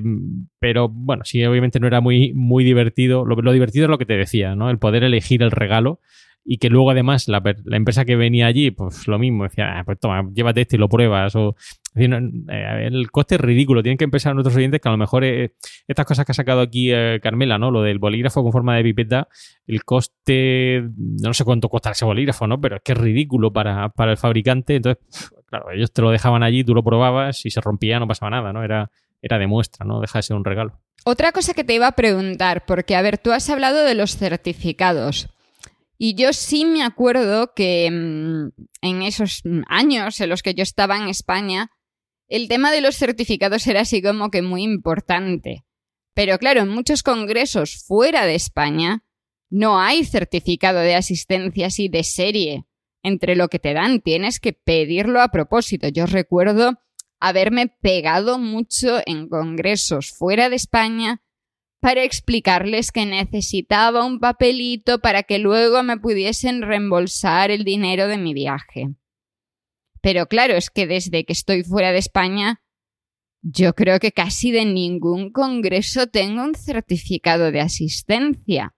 pero 0.60 0.88
bueno, 0.88 1.24
sí, 1.24 1.44
obviamente 1.44 1.80
no 1.80 1.88
era 1.88 2.00
muy, 2.00 2.32
muy 2.34 2.62
divertido. 2.62 3.24
Lo, 3.24 3.52
divertido 3.52 3.86
es 3.86 3.90
lo 3.90 3.98
que 3.98 4.06
te 4.06 4.16
decía, 4.16 4.54
¿no? 4.54 4.70
El 4.70 4.78
poder 4.78 5.02
elegir 5.02 5.42
el 5.42 5.50
regalo 5.50 5.98
y 6.44 6.58
que 6.58 6.70
luego 6.70 6.92
además 6.92 7.26
la, 7.26 7.42
empresa 7.72 8.04
que 8.04 8.14
venía 8.14 8.46
allí, 8.46 8.70
pues 8.70 9.08
lo 9.08 9.18
mismo, 9.18 9.42
decía, 9.42 9.80
ah, 9.80 9.82
pues 9.84 9.98
toma, 9.98 10.30
llévate 10.32 10.60
este 10.60 10.76
y 10.76 10.78
lo 10.78 10.88
pruebas. 10.88 11.34
O, 11.34 11.56
eh, 11.94 12.86
el 12.86 13.10
coste 13.10 13.36
es 13.36 13.40
ridículo. 13.40 13.82
Tienen 13.82 13.98
que 13.98 14.04
empezar 14.04 14.34
nuestros 14.34 14.56
oyentes 14.56 14.80
que 14.80 14.88
a 14.88 14.92
lo 14.92 14.98
mejor 14.98 15.24
eh, 15.24 15.54
estas 15.86 16.06
cosas 16.06 16.24
que 16.24 16.32
ha 16.32 16.34
sacado 16.34 16.60
aquí 16.60 16.90
Carmela, 17.22 17.58
¿no? 17.58 17.70
Lo 17.70 17.82
del 17.82 17.98
bolígrafo 17.98 18.42
con 18.42 18.52
forma 18.52 18.76
de 18.76 18.82
pipeta, 18.82 19.28
el 19.66 19.84
coste, 19.84 20.84
no 20.96 21.34
sé 21.34 21.44
cuánto 21.44 21.68
cuesta 21.68 21.90
ese 21.90 22.04
bolígrafo, 22.04 22.46
¿no? 22.46 22.60
Pero 22.60 22.76
es 22.76 22.82
que 22.82 22.92
es 22.92 22.98
ridículo 22.98 23.52
para, 23.52 23.88
para 23.90 24.12
el 24.12 24.16
fabricante. 24.16 24.76
Entonces, 24.76 25.30
claro, 25.46 25.70
ellos 25.70 25.92
te 25.92 26.02
lo 26.02 26.10
dejaban 26.10 26.42
allí, 26.42 26.64
tú 26.64 26.74
lo 26.74 26.82
probabas 26.82 27.44
y 27.46 27.50
se 27.50 27.60
rompía, 27.60 27.98
no 27.98 28.08
pasaba 28.08 28.30
nada, 28.30 28.52
¿no? 28.52 28.64
Era, 28.64 28.90
era 29.22 29.38
de 29.38 29.46
muestra, 29.46 29.86
¿no? 29.86 30.00
Deja 30.00 30.18
de 30.18 30.22
ser 30.22 30.36
un 30.36 30.44
regalo. 30.44 30.80
Otra 31.04 31.32
cosa 31.32 31.54
que 31.54 31.64
te 31.64 31.74
iba 31.74 31.86
a 31.86 31.92
preguntar, 31.92 32.64
porque 32.66 32.96
a 32.96 33.02
ver, 33.02 33.18
tú 33.18 33.32
has 33.32 33.48
hablado 33.50 33.84
de 33.84 33.94
los 33.94 34.16
certificados. 34.16 35.28
Y 35.98 36.14
yo 36.14 36.32
sí 36.32 36.64
me 36.64 36.82
acuerdo 36.82 37.52
que 37.54 37.90
mm, 37.90 38.62
en 38.82 39.02
esos 39.02 39.42
años 39.68 40.20
en 40.20 40.30
los 40.30 40.42
que 40.42 40.54
yo 40.54 40.62
estaba 40.62 40.96
en 40.96 41.08
España, 41.08 41.70
el 42.28 42.48
tema 42.48 42.70
de 42.72 42.80
los 42.80 42.96
certificados 42.96 43.66
era 43.66 43.82
así 43.82 44.02
como 44.02 44.30
que 44.30 44.42
muy 44.42 44.62
importante. 44.62 45.64
Pero 46.14 46.38
claro, 46.38 46.62
en 46.62 46.68
muchos 46.68 47.02
congresos 47.02 47.84
fuera 47.86 48.24
de 48.26 48.34
España 48.34 49.04
no 49.50 49.80
hay 49.80 50.04
certificado 50.04 50.80
de 50.80 50.94
asistencia 50.94 51.66
así 51.66 51.88
de 51.88 52.04
serie. 52.04 52.64
Entre 53.02 53.36
lo 53.36 53.48
que 53.48 53.58
te 53.58 53.74
dan 53.74 54.00
tienes 54.00 54.40
que 54.40 54.52
pedirlo 54.52 55.20
a 55.20 55.28
propósito. 55.28 55.88
Yo 55.88 56.06
recuerdo 56.06 56.78
haberme 57.20 57.68
pegado 57.68 58.38
mucho 58.38 59.00
en 59.06 59.28
congresos 59.28 60.10
fuera 60.10 60.48
de 60.48 60.56
España 60.56 61.22
para 61.80 62.02
explicarles 62.02 62.92
que 62.92 63.04
necesitaba 63.04 64.06
un 64.06 64.18
papelito 64.18 65.00
para 65.00 65.22
que 65.22 65.38
luego 65.38 65.82
me 65.82 65.98
pudiesen 65.98 66.62
reembolsar 66.62 67.50
el 67.50 67.64
dinero 67.64 68.08
de 68.08 68.16
mi 68.16 68.32
viaje. 68.32 68.94
Pero 70.04 70.26
claro, 70.26 70.52
es 70.52 70.68
que 70.68 70.86
desde 70.86 71.24
que 71.24 71.32
estoy 71.32 71.62
fuera 71.62 71.90
de 71.90 71.96
España, 71.96 72.60
yo 73.40 73.74
creo 73.74 73.98
que 74.00 74.12
casi 74.12 74.52
de 74.52 74.66
ningún 74.66 75.32
congreso 75.32 76.08
tengo 76.08 76.42
un 76.42 76.54
certificado 76.54 77.50
de 77.50 77.60
asistencia. 77.60 78.74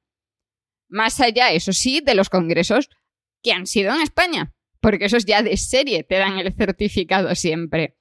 Más 0.89 1.21
allá, 1.21 1.51
eso 1.51 1.73
sí, 1.73 2.01
de 2.01 2.15
los 2.15 2.31
congresos 2.31 2.91
que 3.43 3.51
han 3.51 3.67
sido 3.67 3.93
en 3.93 4.03
España, 4.03 4.55
porque 4.81 5.07
esos 5.07 5.25
ya 5.25 5.43
de 5.43 5.57
serie 5.57 6.05
te 6.05 6.15
dan 6.15 6.39
el 6.39 6.55
certificado 6.55 7.35
siempre. 7.35 7.97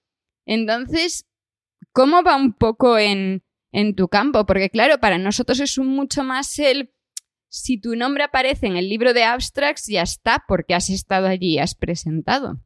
Entonces, 0.45 1.26
¿cómo 1.93 2.21
va 2.21 2.36
un 2.36 2.53
poco 2.53 2.99
en, 2.99 3.43
en 3.71 3.95
tu 3.95 4.07
campo? 4.07 4.45
Porque 4.45 4.69
claro, 4.69 4.99
para 4.99 5.17
nosotros 5.17 5.59
es 5.59 5.80
mucho 5.80 6.23
más 6.23 6.59
el 6.59 6.93
si 7.49 7.80
tu 7.80 7.95
nombre 7.95 8.23
aparece 8.23 8.67
en 8.67 8.78
el 8.78 8.88
libro 8.88 9.15
de 9.15 9.23
abstracts, 9.23 9.88
ya 9.88 10.03
está, 10.03 10.43
porque 10.47 10.76
has 10.76 10.91
estado 10.91 11.26
allí 11.26 11.57
has 11.57 11.73
presentado. 11.73 12.61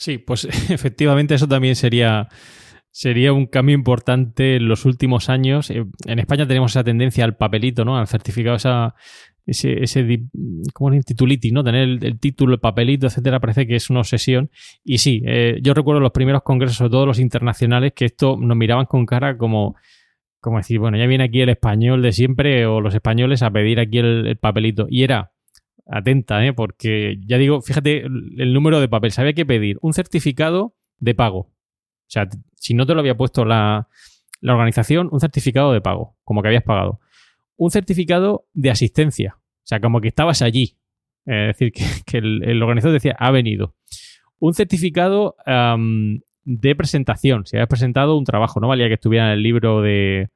Sí, 0.00 0.16
pues 0.16 0.44
efectivamente 0.70 1.34
eso 1.34 1.46
también 1.46 1.76
sería, 1.76 2.28
sería 2.90 3.34
un 3.34 3.46
cambio 3.46 3.74
importante 3.74 4.56
en 4.56 4.66
los 4.66 4.86
últimos 4.86 5.28
años. 5.28 5.70
Eh, 5.70 5.84
en 6.06 6.18
España 6.18 6.46
tenemos 6.46 6.72
esa 6.72 6.82
tendencia 6.82 7.22
al 7.22 7.36
papelito, 7.36 7.84
¿no? 7.84 7.98
Al 7.98 8.06
certificado, 8.06 8.56
esa, 8.56 8.94
ese, 9.44 9.82
ese 9.82 10.22
como 10.72 10.94
un 10.94 11.02
titulitis, 11.02 11.52
¿no? 11.52 11.62
Tener 11.62 11.86
el, 12.02 12.18
título, 12.18 12.54
el 12.54 12.60
papelito, 12.60 13.08
etcétera, 13.08 13.40
parece 13.40 13.66
que 13.66 13.76
es 13.76 13.90
una 13.90 14.00
obsesión. 14.00 14.50
Y 14.82 14.98
sí, 14.98 15.22
eh, 15.26 15.58
yo 15.62 15.74
recuerdo 15.74 16.00
los 16.00 16.12
primeros 16.12 16.42
congresos, 16.44 16.78
sobre 16.78 16.92
todo 16.92 17.04
los 17.04 17.18
internacionales, 17.18 17.92
que 17.94 18.06
esto 18.06 18.38
nos 18.40 18.56
miraban 18.56 18.86
con 18.86 19.04
cara 19.04 19.36
como, 19.36 19.76
como 20.40 20.56
decir, 20.56 20.78
bueno, 20.78 20.96
ya 20.96 21.06
viene 21.06 21.24
aquí 21.24 21.42
el 21.42 21.50
español 21.50 22.00
de 22.00 22.12
siempre 22.12 22.64
o 22.64 22.80
los 22.80 22.94
españoles 22.94 23.42
a 23.42 23.50
pedir 23.50 23.80
aquí 23.80 23.98
el, 23.98 24.38
papelito. 24.38 24.86
Y 24.88 25.02
era, 25.02 25.32
atenta, 25.90 26.44
¿eh? 26.44 26.52
porque 26.52 27.18
ya 27.26 27.36
digo, 27.36 27.60
fíjate 27.60 28.06
el, 28.06 28.52
número 28.52 28.80
de 28.80 28.88
papel, 28.88 29.12
sabía 29.12 29.32
que 29.32 29.44
pedir 29.44 29.78
un 29.82 29.92
certificado 29.92 30.74
de 30.98 31.14
pago. 31.14 31.38
O 31.40 32.12
sea, 32.12 32.28
si 32.54 32.74
no 32.74 32.86
te 32.86 32.94
lo 32.94 33.00
había 33.00 33.16
puesto 33.16 33.44
la, 33.44 33.88
la 34.40 34.54
organización, 34.54 35.08
un 35.12 35.20
certificado 35.20 35.72
de 35.72 35.80
pago, 35.80 36.16
como 36.24 36.42
que 36.42 36.48
habías 36.48 36.64
pagado 36.64 37.00
un 37.60 37.70
certificado 37.70 38.46
de 38.54 38.70
asistencia. 38.70 39.36
O 39.36 39.66
sea, 39.66 39.80
como 39.80 40.00
que 40.00 40.08
estabas 40.08 40.40
allí. 40.40 40.78
es 41.26 41.58
decir, 41.58 41.72
que, 42.06 42.18
el, 42.18 42.62
organizador 42.62 42.94
decía, 42.94 43.14
ha 43.18 43.30
venido. 43.30 43.76
Un 44.38 44.54
certificado 44.54 45.36
de 46.44 46.74
presentación. 46.74 47.44
Si 47.44 47.56
habías 47.56 47.68
presentado 47.68 48.16
un 48.16 48.24
trabajo, 48.24 48.60
no 48.60 48.68
valía 48.68 48.88
que 48.88 48.94
estuviera 48.94 49.26
en 49.26 49.32
el 49.32 49.42
libro 49.42 49.82
de, 49.82 50.30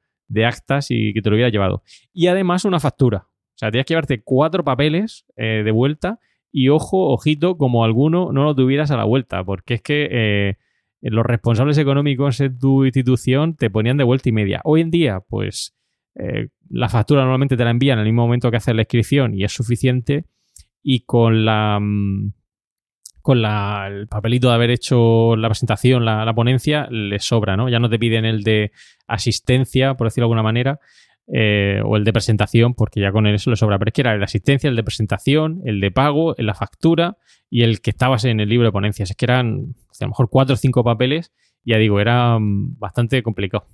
actas 0.45 0.91
y 0.91 1.13
que 1.13 1.23
te 1.23 1.31
lo 1.31 1.35
hubiera 1.35 1.49
llevado. 1.49 1.81
Y 2.13 2.27
además 2.27 2.63
una 2.63 2.79
factura. 2.79 3.27
O 3.55 3.57
sea, 3.57 3.71
tenías 3.71 3.85
que 3.85 3.93
llevarte 3.93 4.21
cuatro 4.21 4.63
papeles 4.63 5.25
eh, 5.37 5.61
de 5.63 5.71
vuelta 5.71 6.19
y 6.51 6.69
ojo, 6.69 7.09
ojito, 7.09 7.57
como 7.57 7.83
alguno 7.83 8.31
no 8.31 8.43
lo 8.43 8.55
tuvieras 8.55 8.91
a 8.91 8.97
la 8.97 9.05
vuelta, 9.05 9.43
porque 9.43 9.75
es 9.75 9.81
que 9.81 10.07
eh, 10.11 10.57
los 11.01 11.25
responsables 11.25 11.77
económicos 11.77 12.39
en 12.41 12.57
tu 12.57 12.85
institución 12.85 13.55
te 13.55 13.69
ponían 13.69 13.97
de 13.97 14.03
vuelta 14.03 14.29
y 14.29 14.31
media. 14.31 14.61
Hoy 14.63 14.81
en 14.81 14.91
día, 14.91 15.19
pues 15.19 15.75
eh, 16.15 16.49
la 16.69 16.89
factura 16.89 17.21
normalmente 17.21 17.57
te 17.57 17.63
la 17.63 17.71
envían 17.71 17.99
en 17.99 18.05
el 18.05 18.11
mismo 18.11 18.23
momento 18.23 18.51
que 18.51 18.57
haces 18.57 18.75
la 18.75 18.81
inscripción 18.81 19.33
y 19.33 19.43
es 19.43 19.51
suficiente. 19.51 20.25
Y 20.81 21.01
con 21.01 21.45
la 21.45 21.79
mm, 21.81 22.33
con 23.25 23.41
la, 23.41 23.87
el 23.87 24.07
papelito 24.07 24.49
de 24.49 24.53
haber 24.53 24.69
hecho 24.69 25.35
la 25.35 25.49
presentación, 25.49 26.05
la, 26.05 26.31
ponencia, 26.35 26.87
le 26.91 27.17
sobra, 27.17 27.57
¿no? 27.57 27.69
Ya 27.69 27.79
no 27.79 27.89
te 27.89 27.97
piden 27.97 28.23
el 28.23 28.43
de 28.43 28.71
asistencia, 29.07 29.95
por 29.95 30.05
decirlo 30.05 30.25
de 30.25 30.33
alguna 30.33 30.43
manera, 30.43 30.79
eh, 31.27 31.81
o 31.83 31.97
el 31.97 32.03
de 32.03 32.13
presentación, 32.13 32.75
porque 32.75 33.01
ya 33.01 33.11
con 33.11 33.25
eso 33.27 33.49
le 33.49 33.55
sobra. 33.55 33.79
Pero 33.79 33.89
es 33.89 33.93
que 33.93 34.01
era 34.01 34.13
el 34.13 34.19
de 34.19 34.25
asistencia, 34.25 34.69
el 34.69 34.75
de 34.75 34.83
presentación, 34.83 35.61
el 35.65 35.79
de 35.79 35.91
pago, 35.91 36.35
la 36.37 36.53
factura 36.53 37.17
y 37.49 37.63
el 37.63 37.81
que 37.81 37.89
estabas 37.89 38.25
en 38.25 38.39
el 38.39 38.49
libro 38.49 38.67
de 38.67 38.71
ponencias. 38.71 39.09
Es 39.09 39.15
que 39.15 39.25
eran 39.25 39.75
a 39.99 40.03
lo 40.03 40.09
mejor 40.09 40.29
cuatro 40.29 40.53
o 40.53 40.57
cinco 40.57 40.83
papeles, 40.83 41.31
ya 41.63 41.77
digo, 41.77 41.99
era 41.99 42.37
mm, 42.37 42.77
bastante 42.77 43.23
complicado. 43.23 43.67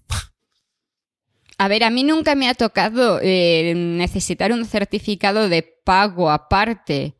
A 1.57 1.67
ver, 1.67 1.83
a 1.83 1.91
mí 1.91 2.03
nunca 2.03 2.33
me 2.33 2.49
ha 2.49 2.55
tocado 2.55 3.19
eh, 3.21 3.73
necesitar 3.75 4.51
un 4.51 4.65
certificado 4.65 5.47
de 5.47 5.61
pago 5.83 6.31
aparte, 6.31 7.17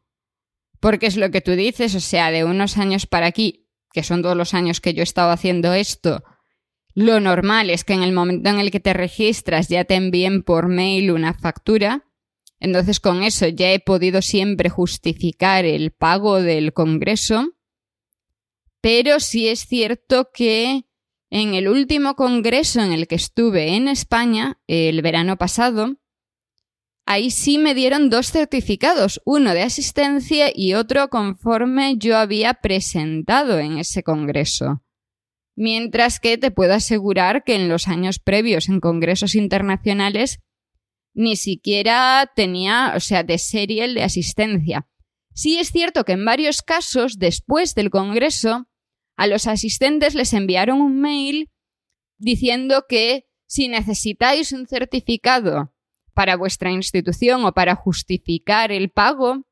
porque 0.79 1.05
es 1.05 1.17
lo 1.17 1.29
que 1.29 1.41
tú 1.41 1.51
dices, 1.51 1.93
o 1.93 1.99
sea, 1.99 2.31
de 2.31 2.43
unos 2.43 2.77
años 2.77 3.05
para 3.05 3.27
aquí, 3.27 3.67
que 3.93 4.01
son 4.01 4.23
todos 4.23 4.35
los 4.35 4.55
años 4.55 4.81
que 4.81 4.95
yo 4.95 5.01
he 5.01 5.03
estado 5.03 5.29
haciendo 5.29 5.73
esto, 5.73 6.23
lo 6.93 7.19
normal 7.19 7.69
es 7.69 7.83
que 7.83 7.93
en 7.93 8.03
el 8.03 8.11
momento 8.11 8.49
en 8.49 8.59
el 8.59 8.71
que 8.71 8.79
te 8.79 8.93
registras 8.93 9.69
ya 9.69 9.85
te 9.85 9.95
envíen 9.95 10.43
por 10.43 10.67
mail 10.67 11.11
una 11.11 11.33
factura. 11.33 12.05
Entonces 12.59 12.99
con 12.99 13.23
eso 13.23 13.47
ya 13.47 13.71
he 13.71 13.79
podido 13.79 14.21
siempre 14.21 14.69
justificar 14.69 15.65
el 15.65 15.91
pago 15.91 16.41
del 16.41 16.73
Congreso. 16.73 17.53
Pero 18.81 19.19
sí 19.19 19.47
es 19.47 19.61
cierto 19.61 20.29
que 20.33 20.85
en 21.29 21.53
el 21.53 21.67
último 21.69 22.15
congreso 22.15 22.81
en 22.81 22.91
el 22.91 23.07
que 23.07 23.15
estuve 23.15 23.75
en 23.75 23.87
España, 23.87 24.59
el 24.67 25.01
verano 25.01 25.37
pasado, 25.37 25.95
ahí 27.05 27.31
sí 27.31 27.57
me 27.57 27.73
dieron 27.73 28.09
dos 28.09 28.31
certificados, 28.31 29.21
uno 29.23 29.53
de 29.53 29.61
asistencia 29.61 30.51
y 30.53 30.73
otro 30.73 31.09
conforme 31.09 31.97
yo 31.97 32.17
había 32.17 32.55
presentado 32.55 33.59
en 33.59 33.77
ese 33.77 34.03
congreso. 34.03 34.83
Mientras 35.55 36.19
que 36.19 36.37
te 36.37 36.51
puedo 36.51 36.73
asegurar 36.73 37.43
que 37.43 37.55
en 37.55 37.69
los 37.69 37.87
años 37.87 38.19
previos 38.19 38.69
en 38.69 38.79
congresos 38.79 39.35
internacionales 39.35 40.39
ni 41.13 41.35
siquiera 41.35 42.31
tenía, 42.35 42.93
o 42.95 42.99
sea, 42.99 43.23
de 43.23 43.37
serial 43.37 43.93
de 43.93 44.03
asistencia. 44.03 44.87
Sí 45.33 45.57
es 45.57 45.71
cierto 45.71 46.03
que 46.03 46.13
en 46.13 46.25
varios 46.25 46.61
casos, 46.61 47.17
después 47.17 47.75
del 47.75 47.89
Congreso, 47.89 48.67
a 49.17 49.27
los 49.27 49.47
asistentes 49.47 50.15
les 50.15 50.33
enviaron 50.33 50.81
un 50.81 50.99
mail 50.99 51.49
diciendo 52.17 52.85
que 52.87 53.25
si 53.45 53.67
necesitáis 53.67 54.51
un 54.51 54.67
certificado 54.67 55.73
para 56.13 56.37
vuestra 56.37 56.71
institución 56.71 57.43
o 57.45 57.53
para 57.53 57.75
justificar 57.75 58.71
el 58.71 58.89
pago, 58.89 59.45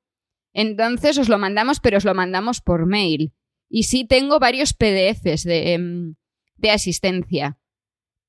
entonces 0.54 1.18
os 1.18 1.30
lo 1.30 1.38
mandamos, 1.38 1.80
pero 1.80 1.98
os 1.98 2.06
lo 2.06 2.14
mandamos 2.14 2.62
por 2.62 2.86
mail. 2.86 3.34
Y 3.70 3.84
sí 3.84 4.06
tengo 4.06 4.40
varios 4.40 4.74
PDFs 4.74 5.44
de, 5.44 5.74
em, 5.74 6.16
de 6.58 6.72
asistencia. 6.72 7.58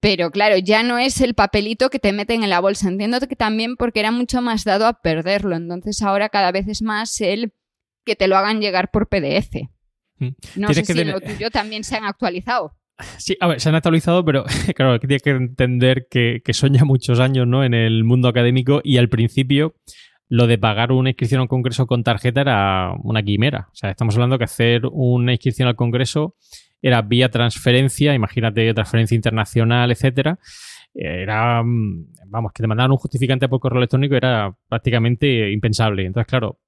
Pero 0.01 0.31
claro, 0.31 0.57
ya 0.57 0.83
no 0.83 0.99
es 0.99 1.21
el 1.21 1.35
papelito 1.35 1.91
que 1.91 1.99
te 1.99 2.13
meten 2.13 2.43
en 2.43 2.51
la 2.51 2.61
bolsa. 2.61 2.89
Entiendo 2.89 3.21
que 3.21 3.37
también 3.37 3.77
porque 3.77 4.01
era 4.01 4.13
mucho 4.13 4.41
más 4.41 4.65
dado 4.65 4.87
a 4.87 5.01
perderlo. 5.03 5.57
Entonces 5.57 6.03
ahora 6.03 6.31
cada 6.31 6.53
vez 6.53 6.69
es 6.69 6.83
más 6.83 7.21
el 7.21 7.53
que 8.05 8.17
te 8.17 8.27
lo 8.27 8.37
hagan 8.37 8.61
llegar 8.61 8.91
por 8.91 9.09
PDF. 9.09 9.69
Mm. 10.19 10.29
No 10.57 10.73
sé 10.73 10.85
si 10.85 10.99
en 10.99 11.11
lo 11.11 11.21
tuyo 11.21 11.51
también 11.51 11.85
se 11.85 11.97
han 11.97 12.05
actualizado. 12.05 12.77
Sí, 13.17 13.35
a 13.41 13.47
ver, 13.47 13.63
se 13.63 13.71
han 13.71 13.75
actualizado, 13.75 14.23
pero 14.27 14.45
claro, 14.77 15.01
que 15.01 15.07
tienes 15.07 15.23
que 15.23 15.31
entender 15.31 16.07
que, 16.11 16.43
que 16.45 16.53
son 16.53 16.75
ya 16.75 16.85
muchos 16.85 17.19
años 17.19 17.47
¿no? 17.47 17.65
en 17.65 17.73
el 17.73 18.05
mundo 18.05 18.29
académico 18.29 18.83
y 18.85 18.99
al 18.99 19.09
principio 19.09 19.75
lo 20.31 20.47
de 20.47 20.59
pagar 20.59 20.93
una 20.93 21.11
inscripción 21.11 21.41
a 21.41 21.43
un 21.43 21.49
congreso 21.49 21.87
con 21.89 22.05
tarjeta 22.05 22.41
era 22.41 22.95
una 23.03 23.21
quimera. 23.23 23.69
O 23.73 23.75
sea, 23.75 23.91
estamos 23.91 24.15
hablando 24.15 24.39
que 24.39 24.45
hacer 24.45 24.83
una 24.93 25.33
inscripción 25.33 25.67
al 25.67 25.75
congreso 25.75 26.37
era 26.81 27.03
vía 27.03 27.31
transferencia, 27.31 28.15
imagínate 28.15 28.73
transferencia 28.73 29.17
internacional, 29.17 29.91
etcétera. 29.91 30.39
Era, 30.95 31.63
mm, 31.65 32.13
vamos, 32.27 32.53
que 32.53 32.63
te 32.63 32.69
mandaran 32.69 32.93
un 32.93 32.97
justificante 32.97 33.49
por 33.49 33.59
correo 33.59 33.79
electrónico 33.79 34.15
era 34.15 34.55
prácticamente 34.69 35.51
impensable. 35.51 36.07
Entonces, 36.07 36.29
claro, 36.29 36.61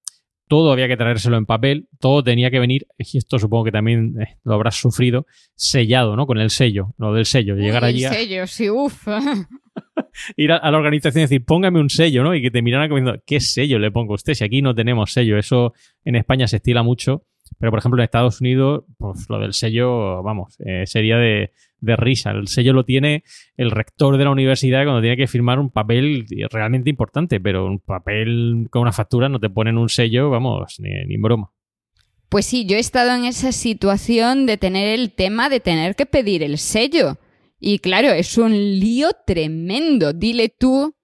todo 0.48 0.72
había 0.72 0.88
que 0.88 0.96
traérselo 0.96 1.36
en 1.36 1.46
papel, 1.46 1.88
todo 2.00 2.24
tenía 2.24 2.50
que 2.50 2.58
venir, 2.58 2.88
y 2.98 3.16
esto 3.16 3.38
supongo 3.38 3.64
que 3.64 3.72
también 3.72 4.20
eh, 4.20 4.38
lo 4.42 4.54
habrás 4.54 4.74
sufrido, 4.74 5.24
sellado, 5.54 6.16
¿no? 6.16 6.26
Con 6.26 6.38
el 6.38 6.50
sello, 6.50 6.94
lo 6.98 7.14
del 7.14 7.26
sello, 7.26 7.54
llegar 7.54 7.84
allí. 7.84 8.04
El 8.04 8.12
sello, 8.12 8.46
sí, 8.48 8.68
uff. 8.68 9.06
ir 10.36 10.52
a, 10.52 10.70
la 10.70 10.78
organización 10.78 11.20
y 11.20 11.24
decir, 11.24 11.44
póngame 11.44 11.80
un 11.80 11.90
sello, 11.90 12.22
¿no? 12.22 12.34
Y 12.34 12.42
que 12.42 12.50
te 12.50 12.62
miraran 12.62 12.88
como 12.88 13.12
¿qué 13.26 13.40
sello 13.40 13.78
le 13.78 13.90
pongo 13.90 14.12
a 14.12 14.16
usted? 14.16 14.34
Si 14.34 14.44
aquí 14.44 14.62
no 14.62 14.74
tenemos 14.74 15.12
sello, 15.12 15.38
eso 15.38 15.72
en 16.04 16.16
España 16.16 16.46
se 16.46 16.56
estila 16.56 16.82
mucho, 16.82 17.24
pero 17.58 17.70
por 17.70 17.78
ejemplo 17.78 18.00
en 18.00 18.04
Estados 18.04 18.40
Unidos, 18.40 18.84
pues 18.98 19.28
lo 19.28 19.38
del 19.38 19.52
sello, 19.52 20.22
vamos, 20.22 20.56
eh, 20.64 20.84
sería 20.86 21.16
de, 21.16 21.52
de, 21.80 21.96
risa. 21.96 22.30
El 22.30 22.48
sello 22.48 22.72
lo 22.72 22.84
tiene 22.84 23.24
el 23.56 23.70
rector 23.70 24.16
de 24.16 24.24
la 24.24 24.30
universidad 24.30 24.84
cuando 24.84 25.00
tiene 25.00 25.16
que 25.16 25.26
firmar 25.26 25.58
un 25.58 25.70
papel 25.70 26.26
realmente 26.50 26.90
importante, 26.90 27.40
pero 27.40 27.66
un 27.66 27.80
papel 27.80 28.68
con 28.70 28.82
una 28.82 28.92
factura 28.92 29.28
no 29.28 29.40
te 29.40 29.50
ponen 29.50 29.78
un 29.78 29.88
sello, 29.88 30.30
vamos, 30.30 30.78
ni, 30.80 30.90
ni 31.06 31.16
broma. 31.16 31.50
Pues 32.28 32.46
sí, 32.46 32.64
yo 32.64 32.78
he 32.78 32.80
estado 32.80 33.14
en 33.14 33.26
esa 33.26 33.52
situación 33.52 34.46
de 34.46 34.56
tener 34.56 34.98
el 34.98 35.12
tema 35.12 35.50
de 35.50 35.60
tener 35.60 35.94
que 35.94 36.06
pedir 36.06 36.42
el 36.42 36.56
sello. 36.56 37.18
Y 37.64 37.78
claro, 37.78 38.08
es 38.10 38.38
un 38.38 38.52
lío 38.52 39.10
tremendo. 39.24 40.12
Dile 40.12 40.48
tú 40.48 40.96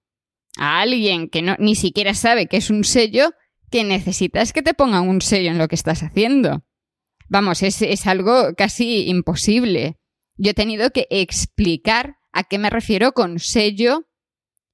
a 0.57 0.81
alguien 0.81 1.29
que 1.29 1.41
no, 1.41 1.55
ni 1.57 1.73
siquiera 1.73 2.13
sabe 2.13 2.47
que 2.47 2.57
es 2.57 2.69
un 2.69 2.83
sello 2.83 3.31
que 3.71 3.85
necesitas 3.85 4.51
que 4.51 4.61
te 4.61 4.73
pongan 4.73 5.07
un 5.07 5.21
sello 5.21 5.51
en 5.51 5.57
lo 5.57 5.69
que 5.69 5.75
estás 5.75 6.03
haciendo. 6.03 6.65
Vamos, 7.29 7.63
es, 7.63 7.81
es 7.81 8.05
algo 8.07 8.55
casi 8.57 9.07
imposible. 9.07 9.99
Yo 10.35 10.51
he 10.51 10.53
tenido 10.53 10.89
que 10.89 11.07
explicar 11.09 12.17
a 12.33 12.43
qué 12.43 12.57
me 12.57 12.69
refiero 12.69 13.13
con 13.13 13.39
sello 13.39 14.09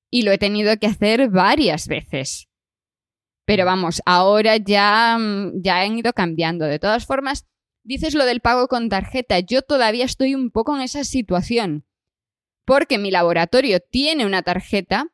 y 0.10 0.24
lo 0.24 0.32
he 0.32 0.40
tenido 0.40 0.76
que 0.78 0.88
hacer 0.88 1.30
varias 1.30 1.88
veces. 1.88 2.48
Pero 3.46 3.64
vamos, 3.64 4.02
ahora 4.08 4.58
ya, 4.58 5.20
ya 5.54 5.82
han 5.82 6.00
ido 6.00 6.14
cambiando. 6.14 6.66
De 6.66 6.80
todas 6.80 7.06
formas, 7.06 7.46
Dices 7.86 8.16
lo 8.16 8.26
del 8.26 8.42
pago 8.42 8.68
con 8.68 8.90
tarjeta. 8.90 9.40
Yo 9.40 9.62
todavía 9.62 10.06
estoy 10.06 10.34
un 10.34 10.50
poco 10.50 10.76
en 10.76 10.82
esa 10.82 11.04
situación. 11.04 11.86
Porque 12.66 12.98
mi 12.98 13.12
laboratorio 13.12 13.80
tiene 13.80 14.26
una 14.26 14.42
tarjeta, 14.42 15.14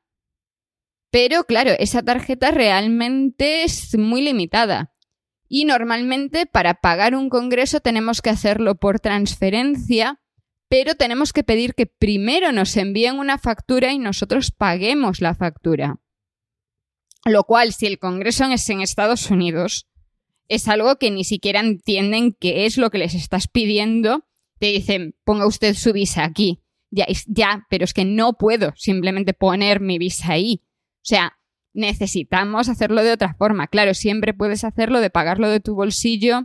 pero 1.11 1.43
claro, 1.43 1.71
esa 1.79 2.01
tarjeta 2.01 2.51
realmente 2.51 3.63
es 3.63 3.97
muy 3.97 4.21
limitada. 4.21 4.93
Y 5.49 5.65
normalmente 5.65 6.45
para 6.45 6.75
pagar 6.75 7.13
un 7.13 7.29
congreso 7.29 7.81
tenemos 7.81 8.21
que 8.21 8.29
hacerlo 8.29 8.75
por 8.75 9.01
transferencia, 9.01 10.21
pero 10.69 10.95
tenemos 10.95 11.33
que 11.33 11.43
pedir 11.43 11.75
que 11.75 11.87
primero 11.87 12.53
nos 12.53 12.77
envíen 12.77 13.19
una 13.19 13.37
factura 13.37 13.91
y 13.91 13.99
nosotros 13.99 14.51
paguemos 14.51 15.19
la 15.19 15.35
factura. 15.35 15.99
Lo 17.25 17.43
cual, 17.43 17.73
si 17.73 17.85
el 17.85 17.99
congreso 17.99 18.45
es 18.45 18.69
en 18.69 18.79
Estados 18.79 19.29
Unidos, 19.29 19.90
es 20.51 20.67
algo 20.67 20.97
que 20.97 21.11
ni 21.11 21.23
siquiera 21.23 21.61
entienden 21.61 22.35
qué 22.37 22.65
es 22.65 22.77
lo 22.77 22.89
que 22.89 22.97
les 22.97 23.15
estás 23.15 23.47
pidiendo. 23.47 24.25
Te 24.59 24.65
dicen, 24.67 25.15
ponga 25.23 25.47
usted 25.47 25.75
su 25.75 25.93
visa 25.93 26.25
aquí. 26.25 26.61
Ya, 26.89 27.05
ya, 27.25 27.65
pero 27.69 27.85
es 27.85 27.93
que 27.93 28.03
no 28.03 28.33
puedo 28.33 28.73
simplemente 28.75 29.33
poner 29.33 29.79
mi 29.79 29.97
visa 29.97 30.33
ahí. 30.33 30.61
O 30.97 31.03
sea, 31.03 31.37
necesitamos 31.73 32.67
hacerlo 32.67 33.01
de 33.01 33.13
otra 33.13 33.33
forma. 33.35 33.67
Claro, 33.67 33.93
siempre 33.93 34.33
puedes 34.33 34.65
hacerlo 34.65 34.99
de 34.99 35.09
pagarlo 35.09 35.47
de 35.47 35.61
tu 35.61 35.73
bolsillo 35.73 36.41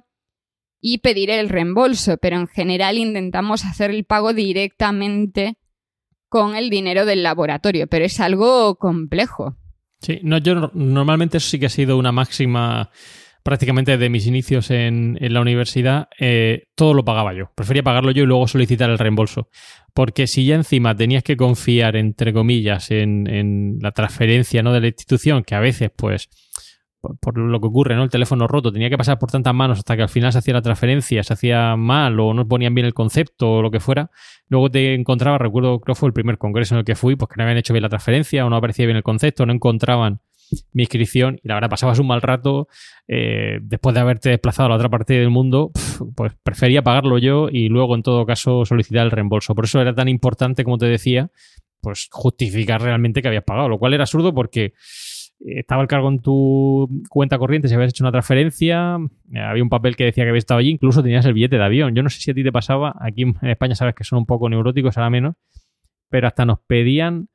y 0.80 0.98
pedir 0.98 1.30
el 1.30 1.48
reembolso, 1.48 2.16
pero 2.16 2.36
en 2.36 2.46
general 2.46 2.98
intentamos 2.98 3.64
hacer 3.64 3.90
el 3.90 4.04
pago 4.04 4.34
directamente 4.34 5.58
con 6.28 6.54
el 6.54 6.70
dinero 6.70 7.06
del 7.06 7.24
laboratorio, 7.24 7.88
pero 7.88 8.04
es 8.04 8.20
algo 8.20 8.76
complejo. 8.76 9.56
Sí, 10.00 10.20
no, 10.22 10.38
yo 10.38 10.70
normalmente 10.74 11.38
eso 11.38 11.48
sí 11.48 11.58
que 11.58 11.66
ha 11.66 11.70
sido 11.70 11.98
una 11.98 12.12
máxima 12.12 12.92
prácticamente 13.46 13.96
de 13.96 14.10
mis 14.10 14.26
inicios 14.26 14.72
en, 14.72 15.16
la 15.20 15.40
universidad, 15.40 16.08
eh, 16.18 16.64
todo 16.74 16.94
lo 16.94 17.04
pagaba 17.04 17.32
yo. 17.32 17.52
Prefería 17.54 17.84
pagarlo 17.84 18.10
yo 18.10 18.24
y 18.24 18.26
luego 18.26 18.48
solicitar 18.48 18.90
el 18.90 18.98
reembolso. 18.98 19.50
Porque 19.94 20.26
si 20.26 20.44
ya 20.46 20.56
encima 20.56 20.96
tenías 20.96 21.22
que 21.22 21.36
confiar, 21.36 21.94
entre 21.94 22.32
comillas, 22.32 22.90
en, 22.90 23.78
la 23.80 23.92
transferencia 23.92 24.64
¿no? 24.64 24.72
de 24.72 24.80
la 24.80 24.88
institución, 24.88 25.44
que 25.44 25.54
a 25.54 25.60
veces, 25.60 25.92
pues, 25.94 26.28
por, 27.20 27.38
lo 27.38 27.60
que 27.60 27.68
ocurre, 27.68 27.94
¿no? 27.94 28.02
El 28.02 28.10
teléfono 28.10 28.48
roto 28.48 28.72
tenía 28.72 28.90
que 28.90 28.98
pasar 28.98 29.16
por 29.20 29.30
tantas 29.30 29.54
manos 29.54 29.78
hasta 29.78 29.94
que 29.94 30.02
al 30.02 30.08
final 30.08 30.32
se 30.32 30.38
hacía 30.38 30.54
la 30.54 30.62
transferencia, 30.62 31.22
se 31.22 31.32
hacía 31.32 31.76
mal 31.76 32.18
o 32.18 32.34
no 32.34 32.48
ponían 32.48 32.74
bien 32.74 32.88
el 32.88 32.94
concepto 32.94 33.58
o 33.58 33.62
lo 33.62 33.70
que 33.70 33.78
fuera. 33.78 34.10
Luego 34.48 34.72
te 34.72 34.92
encontraba, 34.92 35.38
recuerdo, 35.38 35.78
creo 35.78 35.94
que 35.94 36.00
fue 36.00 36.08
el 36.08 36.14
primer 36.14 36.36
congreso 36.36 36.74
en 36.74 36.80
el 36.80 36.84
que 36.84 36.96
fui, 36.96 37.14
pues 37.14 37.28
que 37.28 37.36
no 37.36 37.44
habían 37.44 37.58
hecho 37.58 37.72
bien 37.72 37.84
la 37.84 37.90
transferencia 37.90 38.44
o 38.44 38.50
no 38.50 38.56
aparecía 38.56 38.86
bien 38.86 38.96
el 38.96 39.04
concepto, 39.04 39.46
no 39.46 39.52
encontraban 39.52 40.20
mi 40.72 40.84
inscripción 40.84 41.38
y 41.42 41.48
la 41.48 41.54
verdad 41.54 41.70
pasabas 41.70 41.98
un 41.98 42.06
mal 42.06 42.22
rato 42.22 42.68
eh, 43.08 43.58
después 43.62 43.94
de 43.94 44.00
haberte 44.00 44.30
desplazado 44.30 44.66
a 44.66 44.68
la 44.70 44.76
otra 44.76 44.88
parte 44.88 45.14
del 45.14 45.30
mundo, 45.30 45.72
pues 46.16 46.32
prefería 46.42 46.82
pagarlo 46.82 47.18
yo 47.18 47.48
y 47.50 47.68
luego 47.68 47.94
en 47.94 48.02
todo 48.02 48.26
caso 48.26 48.64
solicitar 48.64 49.04
el 49.04 49.10
reembolso. 49.10 49.54
Por 49.54 49.64
eso 49.64 49.80
era 49.80 49.94
tan 49.94 50.08
importante, 50.08 50.64
como 50.64 50.78
te 50.78 50.86
decía, 50.86 51.30
pues 51.80 52.08
justificar 52.10 52.82
realmente 52.82 53.22
que 53.22 53.28
habías 53.28 53.44
pagado, 53.44 53.68
lo 53.68 53.78
cual 53.78 53.94
era 53.94 54.04
absurdo 54.04 54.34
porque 54.34 54.74
estaba 55.40 55.82
el 55.82 55.88
cargo 55.88 56.08
en 56.08 56.20
tu 56.20 56.88
cuenta 57.08 57.38
corriente 57.38 57.68
si 57.68 57.74
habías 57.74 57.90
hecho 57.90 58.04
una 58.04 58.10
transferencia, 58.10 58.94
había 59.34 59.62
un 59.62 59.68
papel 59.68 59.96
que 59.96 60.04
decía 60.04 60.24
que 60.24 60.30
habías 60.30 60.42
estado 60.42 60.60
allí, 60.60 60.70
incluso 60.70 61.02
tenías 61.02 61.26
el 61.26 61.34
billete 61.34 61.56
de 61.56 61.64
avión. 61.64 61.94
Yo 61.94 62.02
no 62.02 62.10
sé 62.10 62.20
si 62.20 62.30
a 62.30 62.34
ti 62.34 62.42
te 62.42 62.52
pasaba, 62.52 62.94
aquí 63.00 63.22
en 63.22 63.36
España 63.42 63.74
sabes 63.74 63.94
que 63.94 64.04
son 64.04 64.20
un 64.20 64.26
poco 64.26 64.48
neuróticos, 64.48 64.96
ahora 64.96 65.10
menos, 65.10 65.34
pero 66.08 66.26
hasta 66.26 66.44
nos 66.44 66.60
pedían, 66.60 67.28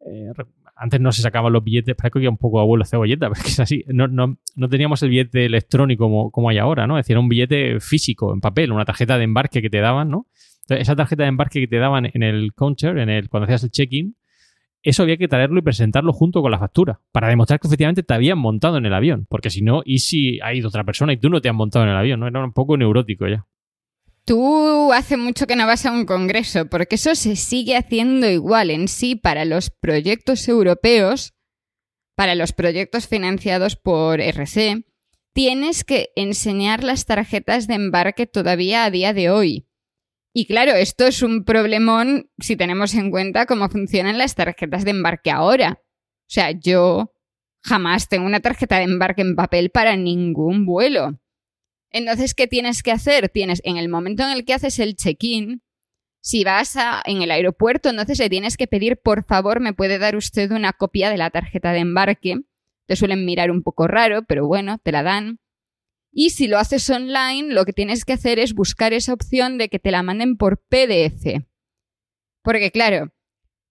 eh, 0.00 0.30
antes 0.76 1.00
no 1.00 1.10
se 1.10 1.22
sacaban 1.22 1.52
los 1.52 1.64
billetes, 1.64 1.94
parece 1.96 2.20
que 2.20 2.28
un 2.28 2.36
poco 2.36 2.60
abuelo 2.60 2.84
cebolleta, 2.84 3.28
pero 3.32 3.40
es 3.40 3.48
es 3.52 3.60
así. 3.60 3.84
No, 3.88 4.06
no, 4.06 4.38
no 4.54 4.68
teníamos 4.68 5.02
el 5.02 5.10
billete 5.10 5.46
electrónico 5.46 6.04
como, 6.04 6.30
como, 6.30 6.50
hay 6.50 6.58
ahora, 6.58 6.86
¿no? 6.86 6.98
Es 6.98 7.04
decir, 7.04 7.14
era 7.14 7.20
un 7.20 7.28
billete 7.28 7.80
físico, 7.80 8.32
en 8.32 8.40
papel, 8.40 8.72
una 8.72 8.84
tarjeta 8.84 9.18
de 9.18 9.24
embarque 9.24 9.62
que 9.62 9.70
te 9.70 9.80
daban, 9.80 10.10
¿no? 10.10 10.26
Esa 10.68 10.96
tarjeta 10.96 11.22
de 11.22 11.28
embarque 11.28 11.60
que 11.60 11.68
te 11.68 11.78
daban 11.78 12.10
en 12.12 12.22
el 12.22 12.52
counter, 12.52 12.98
en 12.98 13.08
el, 13.08 13.28
cuando 13.28 13.44
hacías 13.44 13.64
el 13.64 13.70
check-in, 13.70 14.16
eso 14.82 15.02
había 15.02 15.16
que 15.16 15.26
traerlo 15.26 15.58
y 15.58 15.62
presentarlo 15.62 16.12
junto 16.12 16.42
con 16.42 16.50
la 16.50 16.58
factura, 16.58 17.00
para 17.10 17.28
demostrar 17.28 17.58
que 17.58 17.66
efectivamente 17.66 18.02
te 18.02 18.14
habían 18.14 18.38
montado 18.38 18.76
en 18.78 18.86
el 18.86 18.94
avión. 18.94 19.26
Porque 19.28 19.50
si 19.50 19.62
no, 19.62 19.82
¿y 19.84 19.98
si 19.98 20.40
ha 20.40 20.54
ido 20.54 20.68
otra 20.68 20.84
persona 20.84 21.12
y 21.12 21.16
tú 21.16 21.30
no 21.30 21.40
te 21.40 21.48
has 21.48 21.54
montado 21.54 21.84
en 21.84 21.90
el 21.90 21.96
avión? 21.96 22.20
¿no? 22.20 22.28
Era 22.28 22.44
un 22.44 22.52
poco 22.52 22.76
neurótico 22.76 23.26
ya. 23.26 23.46
Tú 24.26 24.92
hace 24.92 25.16
mucho 25.16 25.46
que 25.46 25.54
no 25.54 25.68
vas 25.68 25.86
a 25.86 25.92
un 25.92 26.04
congreso, 26.04 26.66
porque 26.66 26.96
eso 26.96 27.14
se 27.14 27.36
sigue 27.36 27.76
haciendo 27.76 28.28
igual 28.28 28.70
en 28.70 28.88
sí 28.88 29.14
para 29.14 29.44
los 29.44 29.70
proyectos 29.70 30.48
europeos, 30.48 31.34
para 32.16 32.34
los 32.34 32.52
proyectos 32.52 33.06
financiados 33.06 33.76
por 33.76 34.20
RC. 34.20 34.84
Tienes 35.32 35.84
que 35.84 36.10
enseñar 36.16 36.82
las 36.82 37.06
tarjetas 37.06 37.68
de 37.68 37.74
embarque 37.74 38.26
todavía 38.26 38.84
a 38.84 38.90
día 38.90 39.12
de 39.12 39.30
hoy. 39.30 39.68
Y 40.34 40.46
claro, 40.46 40.72
esto 40.72 41.06
es 41.06 41.22
un 41.22 41.44
problemón 41.44 42.28
si 42.40 42.56
tenemos 42.56 42.94
en 42.94 43.12
cuenta 43.12 43.46
cómo 43.46 43.68
funcionan 43.68 44.18
las 44.18 44.34
tarjetas 44.34 44.84
de 44.84 44.90
embarque 44.90 45.30
ahora. 45.30 45.80
O 45.82 46.30
sea, 46.30 46.50
yo 46.50 47.12
jamás 47.62 48.08
tengo 48.08 48.26
una 48.26 48.40
tarjeta 48.40 48.78
de 48.78 48.84
embarque 48.84 49.22
en 49.22 49.36
papel 49.36 49.70
para 49.70 49.96
ningún 49.96 50.66
vuelo. 50.66 51.20
Entonces, 51.90 52.34
¿qué 52.34 52.46
tienes 52.46 52.82
que 52.82 52.92
hacer? 52.92 53.28
Tienes, 53.28 53.60
en 53.64 53.76
el 53.76 53.88
momento 53.88 54.22
en 54.22 54.30
el 54.30 54.44
que 54.44 54.54
haces 54.54 54.78
el 54.78 54.96
check-in, 54.96 55.62
Si 56.20 56.42
vas 56.42 56.76
a, 56.76 57.02
en 57.04 57.22
el 57.22 57.30
aeropuerto, 57.30 57.88
entonces 57.88 58.18
le 58.18 58.28
tienes 58.28 58.56
que 58.56 58.66
pedir, 58.66 58.96
por 58.96 59.24
favor, 59.24 59.60
me 59.60 59.72
puede 59.72 59.98
dar 59.98 60.16
usted 60.16 60.50
una 60.50 60.72
copia 60.72 61.08
de 61.08 61.16
la 61.16 61.30
tarjeta 61.30 61.72
de 61.72 61.78
embarque. 61.78 62.36
Te 62.86 62.96
suelen 62.96 63.24
mirar 63.24 63.50
un 63.52 63.62
poco 63.62 63.86
raro, 63.86 64.24
pero 64.24 64.46
bueno, 64.46 64.78
te 64.78 64.90
la 64.90 65.04
dan. 65.04 65.38
Y 66.10 66.30
si 66.30 66.48
lo 66.48 66.58
haces 66.58 66.88
online, 66.90 67.52
lo 67.52 67.64
que 67.64 67.72
tienes 67.72 68.04
que 68.04 68.14
hacer 68.14 68.38
es 68.38 68.54
buscar 68.54 68.92
esa 68.92 69.12
opción 69.12 69.58
de 69.58 69.68
que 69.68 69.78
te 69.78 69.90
la 69.90 70.02
manden 70.02 70.36
por 70.36 70.58
PDF. 70.68 71.44
Porque 72.42 72.70
claro, 72.70 73.12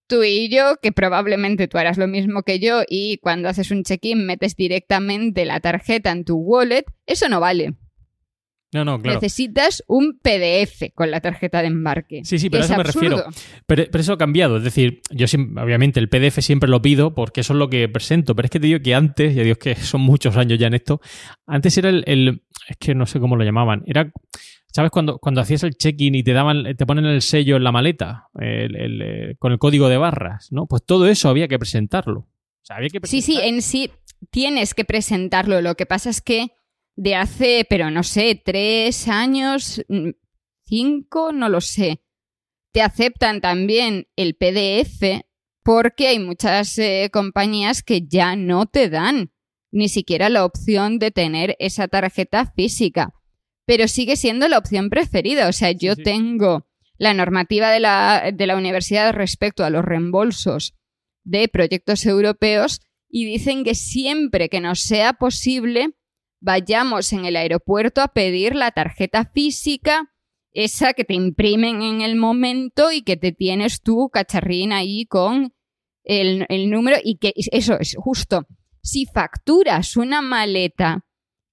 tú 0.08 0.24
y 0.24 0.50
yo, 0.50 0.78
que 0.82 0.92
probablemente 0.92 1.68
tú 1.68 1.78
harás 1.78 1.98
lo 1.98 2.08
mismo 2.08 2.44
que 2.44 2.60
yo 2.60 2.84
y 2.88 3.18
cuando 3.18 3.50
haces 3.50 3.72
un 3.72 3.84
check-in 3.84 4.26
metes 4.26 4.56
directamente 4.56 5.46
la 5.46 5.60
tarjeta 5.60 6.12
en 6.12 6.24
tu 6.24 6.36
wallet, 6.38 6.86
eso 7.06 7.28
no 7.30 7.40
vale. 7.40 7.74
No, 8.76 8.84
no, 8.86 9.02
claro. 9.02 9.20
Necesitas 9.22 9.84
un 9.88 10.20
PDF 10.22 10.92
con 10.94 11.10
la 11.10 11.22
tarjeta 11.22 11.62
de 11.62 11.68
embarque. 11.68 12.22
Sí, 12.26 12.38
sí, 12.38 12.50
pero 12.50 12.64
a 12.64 12.66
Es 12.66 12.72
eso 12.72 12.78
me 12.78 12.84
refiero. 12.84 13.24
Pero, 13.66 13.84
pero 13.90 14.02
eso 14.02 14.14
ha 14.14 14.18
cambiado. 14.18 14.58
Es 14.58 14.64
decir, 14.64 15.02
yo 15.12 15.28
siem- 15.28 15.58
obviamente 15.62 16.00
el 16.02 16.10
PDF 16.10 16.42
siempre 16.42 16.70
lo 16.70 16.82
pido 16.82 17.16
porque 17.16 17.42
eso 17.42 17.54
es 17.54 17.60
lo 17.60 17.70
que 17.70 17.88
presento. 17.88 18.36
Pero 18.36 18.48
es 18.48 18.52
que 18.52 18.60
te 18.60 18.68
digo 18.68 18.80
que 18.82 18.94
antes, 18.94 19.34
ya 19.34 19.44
digo 19.44 19.56
que 19.56 19.76
son 19.76 20.02
muchos 20.02 20.36
años 20.38 20.60
ya 20.60 20.68
en 20.68 20.74
esto, 20.74 21.00
antes 21.48 21.78
era 21.78 21.90
el, 21.90 22.04
el- 22.06 22.44
es 22.68 22.78
que 22.78 22.94
no 22.94 23.06
sé 23.06 23.20
cómo 23.20 23.36
lo 23.38 23.44
llamaban. 23.46 23.84
Era, 23.88 24.12
¿sabes? 24.74 24.92
Cuando, 24.92 25.20
cuando 25.20 25.40
hacías 25.40 25.64
el 25.64 25.76
check-in 25.76 26.16
y 26.16 26.24
te 26.24 26.34
daban, 26.34 26.76
te 26.76 26.86
ponen 26.86 27.06
el 27.06 27.22
sello 27.22 27.56
en 27.56 27.64
la 27.64 27.72
maleta 27.72 28.26
el- 28.40 28.76
el, 28.76 29.02
eh, 29.02 29.36
con 29.40 29.52
el 29.54 29.58
código 29.58 29.88
de 29.88 29.98
barras, 29.98 30.52
¿no? 30.52 30.66
Pues 30.68 30.84
todo 30.86 31.08
eso 31.08 31.30
había 31.30 31.48
que 31.48 31.58
presentarlo. 31.58 32.20
O 32.22 32.66
sea, 32.66 32.76
había 32.78 32.90
que 32.90 33.00
Sí, 33.04 33.22
sí, 33.22 33.40
en 33.42 33.62
sí 33.62 33.90
tienes 34.32 34.74
que 34.74 34.84
presentarlo. 34.86 35.62
Lo 35.62 35.76
que 35.76 35.86
pasa 35.86 36.10
es 36.10 36.20
que 36.22 36.48
de 36.96 37.16
hace, 37.16 37.66
pero 37.70 37.92
no 37.92 38.04
sé, 38.04 38.42
tres 38.44 39.08
años, 39.08 39.84
mm, 39.88 40.12
cinco, 40.66 41.32
no 41.32 41.50
lo 41.50 41.62
sé, 41.62 42.02
te 42.72 42.82
aceptan 42.82 43.42
también 43.42 44.08
el 44.16 44.36
PDF 44.36 45.24
porque 45.64 46.10
hay 46.10 46.20
muchas 46.20 46.78
eh, 46.78 47.10
compañías 47.12 47.82
que 47.82 48.06
ya 48.06 48.36
no 48.36 48.66
te 48.66 48.90
dan 48.90 49.32
ni 49.72 49.90
siquiera 49.90 50.30
la 50.30 50.46
opción 50.46 51.00
de 51.00 51.12
tener 51.12 51.56
esa 51.60 51.88
tarjeta 51.88 52.52
física. 52.56 53.14
Pero 53.66 53.88
sigue 53.88 54.16
siendo 54.16 54.48
la 54.48 54.58
opción 54.58 54.90
preferida. 54.90 55.50
O 55.50 55.54
sea, 55.54 55.72
yo 55.72 55.96
sí. 55.96 56.04
tengo 56.04 56.68
la 56.98 57.14
normativa 57.14 57.72
de 57.72 57.80
la, 57.80 58.32
de 58.34 58.48
la 58.48 58.56
universidad 58.56 59.14
respecto 59.14 59.66
a 59.66 59.70
los 59.70 59.84
reembolsos 59.84 60.76
de 61.24 61.48
proyectos 61.48 62.06
europeos 62.06 62.82
y 63.10 63.26
dicen 63.26 63.64
que 63.64 63.76
siempre 63.76 64.50
que 64.50 64.62
nos 64.62 64.82
sea 64.82 65.14
posible 65.14 65.96
vayamos 66.46 67.12
en 67.12 67.26
el 67.26 67.36
aeropuerto 67.36 68.02
a 68.02 68.10
pedir 68.10 68.56
la 68.56 68.72
tarjeta 68.72 69.26
física, 69.26 70.14
esa 70.54 70.94
que 70.94 71.04
te 71.04 71.16
imprimen 71.16 71.82
en 71.82 72.02
el 72.02 72.16
momento 72.16 72.92
y 72.92 73.02
que 73.02 73.18
te 73.18 73.32
tienes 73.32 73.82
tu 73.82 74.10
cacharrín 74.10 74.72
ahí 74.72 75.06
con 75.08 75.54
el, 76.04 76.46
el 76.50 76.70
número 76.70 76.98
y 77.04 77.18
que 77.18 77.34
eso 77.36 77.80
es 77.80 77.96
justo. 77.98 78.46
Si 78.82 79.08
facturas 79.08 79.98
una 79.98 80.22
maleta, 80.22 81.04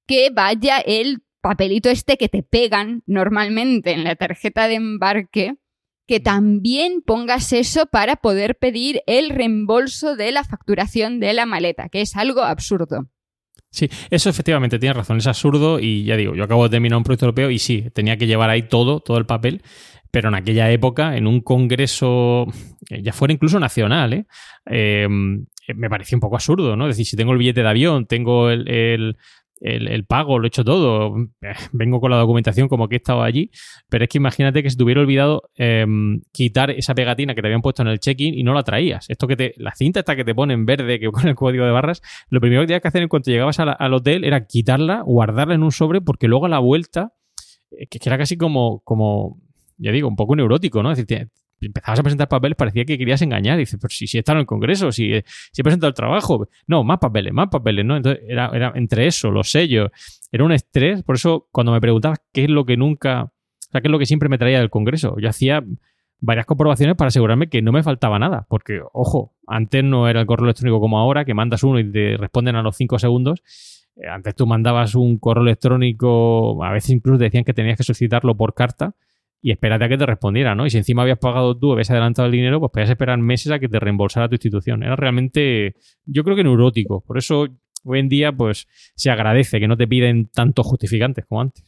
que 0.06 0.28
vaya 0.30 0.78
el 0.78 1.22
papelito 1.40 1.88
este 1.88 2.18
que 2.18 2.28
te 2.28 2.42
pegan 2.42 3.02
normalmente 3.06 3.92
en 3.92 4.04
la 4.04 4.14
tarjeta 4.14 4.68
de 4.68 4.74
embarque, 4.74 5.54
que 6.06 6.20
también 6.20 7.00
pongas 7.00 7.52
eso 7.54 7.86
para 7.86 8.16
poder 8.16 8.58
pedir 8.58 9.00
el 9.06 9.30
reembolso 9.30 10.16
de 10.16 10.32
la 10.32 10.44
facturación 10.44 11.18
de 11.18 11.32
la 11.32 11.46
maleta, 11.46 11.88
que 11.88 12.02
es 12.02 12.14
algo 12.14 12.42
absurdo. 12.42 13.08
Sí, 13.74 13.88
eso 14.10 14.28
efectivamente 14.28 14.78
tienes 14.78 14.96
razón, 14.98 15.16
es 15.16 15.26
absurdo 15.26 15.80
y 15.80 16.04
ya 16.04 16.14
digo, 16.18 16.34
yo 16.34 16.44
acabo 16.44 16.64
de 16.64 16.68
terminar 16.70 16.98
un 16.98 17.04
proyecto 17.04 17.24
europeo 17.24 17.50
y 17.50 17.58
sí, 17.58 17.86
tenía 17.94 18.18
que 18.18 18.26
llevar 18.26 18.50
ahí 18.50 18.64
todo, 18.64 19.00
todo 19.00 19.16
el 19.16 19.24
papel, 19.24 19.62
pero 20.10 20.28
en 20.28 20.34
aquella 20.34 20.70
época, 20.70 21.16
en 21.16 21.26
un 21.26 21.40
congreso, 21.40 22.46
eh, 22.90 23.00
ya 23.02 23.14
fuera 23.14 23.32
incluso 23.32 23.58
nacional, 23.58 24.12
¿eh? 24.12 24.26
Eh, 24.66 25.08
me 25.08 25.88
parecía 25.88 26.16
un 26.16 26.20
poco 26.20 26.36
absurdo, 26.36 26.76
¿no? 26.76 26.84
Es 26.86 26.96
decir, 26.96 27.06
si 27.06 27.16
tengo 27.16 27.32
el 27.32 27.38
billete 27.38 27.62
de 27.62 27.68
avión, 27.68 28.04
tengo 28.04 28.50
el- 28.50 29.16
el- 29.62 29.88
el 29.88 30.04
pago, 30.04 30.38
lo 30.38 30.46
he 30.46 30.48
hecho 30.48 30.64
todo, 30.64 31.16
eh, 31.40 31.52
vengo 31.72 32.00
con 32.00 32.10
la 32.10 32.16
documentación 32.18 32.68
como 32.68 32.88
que 32.88 32.96
he 32.96 32.98
estado 32.98 33.22
allí, 33.22 33.50
pero 33.88 34.04
es 34.04 34.10
que 34.10 34.18
imagínate 34.18 34.62
que 34.62 34.70
se 34.70 34.76
te 34.76 34.82
hubiera 34.82 35.00
olvidado 35.00 35.44
eh, 35.56 35.86
quitar 36.32 36.70
esa 36.70 36.94
pegatina 36.94 37.34
que 37.34 37.42
te 37.42 37.48
habían 37.48 37.62
puesto 37.62 37.82
en 37.82 37.88
el 37.88 38.00
check-in 38.00 38.34
y 38.34 38.42
no 38.42 38.54
la 38.54 38.62
traías. 38.64 39.08
Esto 39.08 39.26
que 39.28 39.36
te, 39.36 39.54
la 39.56 39.72
cinta 39.74 40.00
esta 40.00 40.16
que 40.16 40.24
te 40.24 40.34
pone 40.34 40.54
en 40.54 40.66
verde, 40.66 40.98
que 40.98 41.06
con 41.12 41.28
el 41.28 41.34
código 41.34 41.64
de 41.64 41.70
barras, 41.70 42.02
lo 42.28 42.40
primero 42.40 42.62
que 42.62 42.66
tenías 42.66 42.82
que 42.82 42.88
hacer 42.88 43.02
en 43.02 43.08
cuanto 43.08 43.30
llegabas 43.30 43.58
al 43.60 43.94
hotel 43.94 44.24
era 44.24 44.46
quitarla, 44.46 45.02
guardarla 45.02 45.54
en 45.54 45.62
un 45.62 45.72
sobre, 45.72 46.00
porque 46.00 46.28
luego 46.28 46.46
a 46.46 46.48
la 46.48 46.58
vuelta, 46.58 47.12
eh, 47.70 47.86
que, 47.86 47.98
que 47.98 48.08
era 48.08 48.18
casi 48.18 48.36
como, 48.36 48.80
como, 48.80 49.38
ya 49.78 49.92
digo, 49.92 50.08
un 50.08 50.16
poco 50.16 50.34
neurótico, 50.36 50.82
¿no? 50.82 50.90
Es 50.92 50.98
decir, 50.98 51.28
empezabas 51.66 52.00
a 52.00 52.02
presentar 52.02 52.28
papeles, 52.28 52.56
parecía 52.56 52.84
que 52.84 52.98
querías 52.98 53.22
engañar. 53.22 53.58
Dices, 53.58 53.78
pero 53.80 53.90
si, 53.90 54.06
si 54.06 54.18
estado 54.18 54.38
en 54.38 54.40
el 54.40 54.46
Congreso, 54.46 54.92
si, 54.92 55.12
si 55.52 55.60
he 55.60 55.64
presentado 55.64 55.88
el 55.88 55.94
trabajo. 55.94 56.48
No, 56.66 56.84
más 56.84 56.98
papeles, 56.98 57.32
más 57.32 57.48
papeles, 57.48 57.84
¿no? 57.84 57.96
Entonces, 57.96 58.22
era, 58.28 58.50
era 58.52 58.72
entre 58.74 59.06
eso, 59.06 59.30
los 59.30 59.50
sellos, 59.50 59.90
era 60.30 60.44
un 60.44 60.52
estrés. 60.52 61.02
Por 61.02 61.16
eso, 61.16 61.48
cuando 61.50 61.72
me 61.72 61.80
preguntabas 61.80 62.20
qué 62.32 62.44
es 62.44 62.50
lo 62.50 62.64
que 62.64 62.76
nunca, 62.76 63.24
o 63.24 63.70
sea, 63.70 63.80
qué 63.80 63.88
es 63.88 63.92
lo 63.92 63.98
que 63.98 64.06
siempre 64.06 64.28
me 64.28 64.38
traía 64.38 64.58
del 64.58 64.70
Congreso, 64.70 65.16
yo 65.18 65.28
hacía 65.28 65.62
varias 66.20 66.46
comprobaciones 66.46 66.96
para 66.96 67.08
asegurarme 67.08 67.48
que 67.48 67.62
no 67.62 67.72
me 67.72 67.82
faltaba 67.82 68.18
nada. 68.18 68.46
Porque, 68.48 68.80
ojo, 68.92 69.34
antes 69.46 69.84
no 69.84 70.08
era 70.08 70.20
el 70.20 70.26
correo 70.26 70.44
electrónico 70.44 70.80
como 70.80 70.98
ahora, 70.98 71.24
que 71.24 71.34
mandas 71.34 71.62
uno 71.64 71.78
y 71.80 71.90
te 71.90 72.16
responden 72.16 72.56
a 72.56 72.62
los 72.62 72.76
cinco 72.76 72.98
segundos. 72.98 73.42
Eh, 73.96 74.08
Antes 74.08 74.34
tú 74.34 74.46
mandabas 74.46 74.94
un 74.94 75.18
correo 75.18 75.42
electrónico, 75.42 76.64
a 76.64 76.72
veces 76.72 76.90
incluso 76.90 77.18
te 77.18 77.24
decían 77.24 77.44
que 77.44 77.52
tenías 77.52 77.76
que 77.76 77.82
solicitarlo 77.82 78.36
por 78.36 78.54
carta 78.54 78.94
y 79.42 79.50
espérate 79.50 79.84
a 79.84 79.88
que 79.88 79.98
te 79.98 80.06
respondiera, 80.06 80.54
¿no? 80.54 80.64
Y 80.64 80.70
si 80.70 80.78
encima 80.78 81.02
habías 81.02 81.18
pagado 81.18 81.58
tú, 81.58 81.72
habías 81.72 81.90
adelantado 81.90 82.26
el 82.26 82.32
dinero, 82.32 82.60
pues 82.60 82.70
podías 82.70 82.90
esperar 82.90 83.18
meses 83.18 83.50
a 83.50 83.58
que 83.58 83.68
te 83.68 83.80
reembolsara 83.80 84.28
tu 84.28 84.36
institución. 84.36 84.84
Era 84.84 84.94
realmente, 84.94 85.74
yo 86.06 86.22
creo 86.22 86.36
que 86.36 86.44
neurótico. 86.44 87.02
Por 87.04 87.18
eso 87.18 87.48
hoy 87.84 87.98
en 87.98 88.08
día, 88.08 88.30
pues 88.30 88.68
se 88.94 89.10
agradece 89.10 89.58
que 89.58 89.66
no 89.66 89.76
te 89.76 89.88
piden 89.88 90.28
tantos 90.28 90.64
justificantes 90.64 91.26
como 91.26 91.40
antes. 91.40 91.64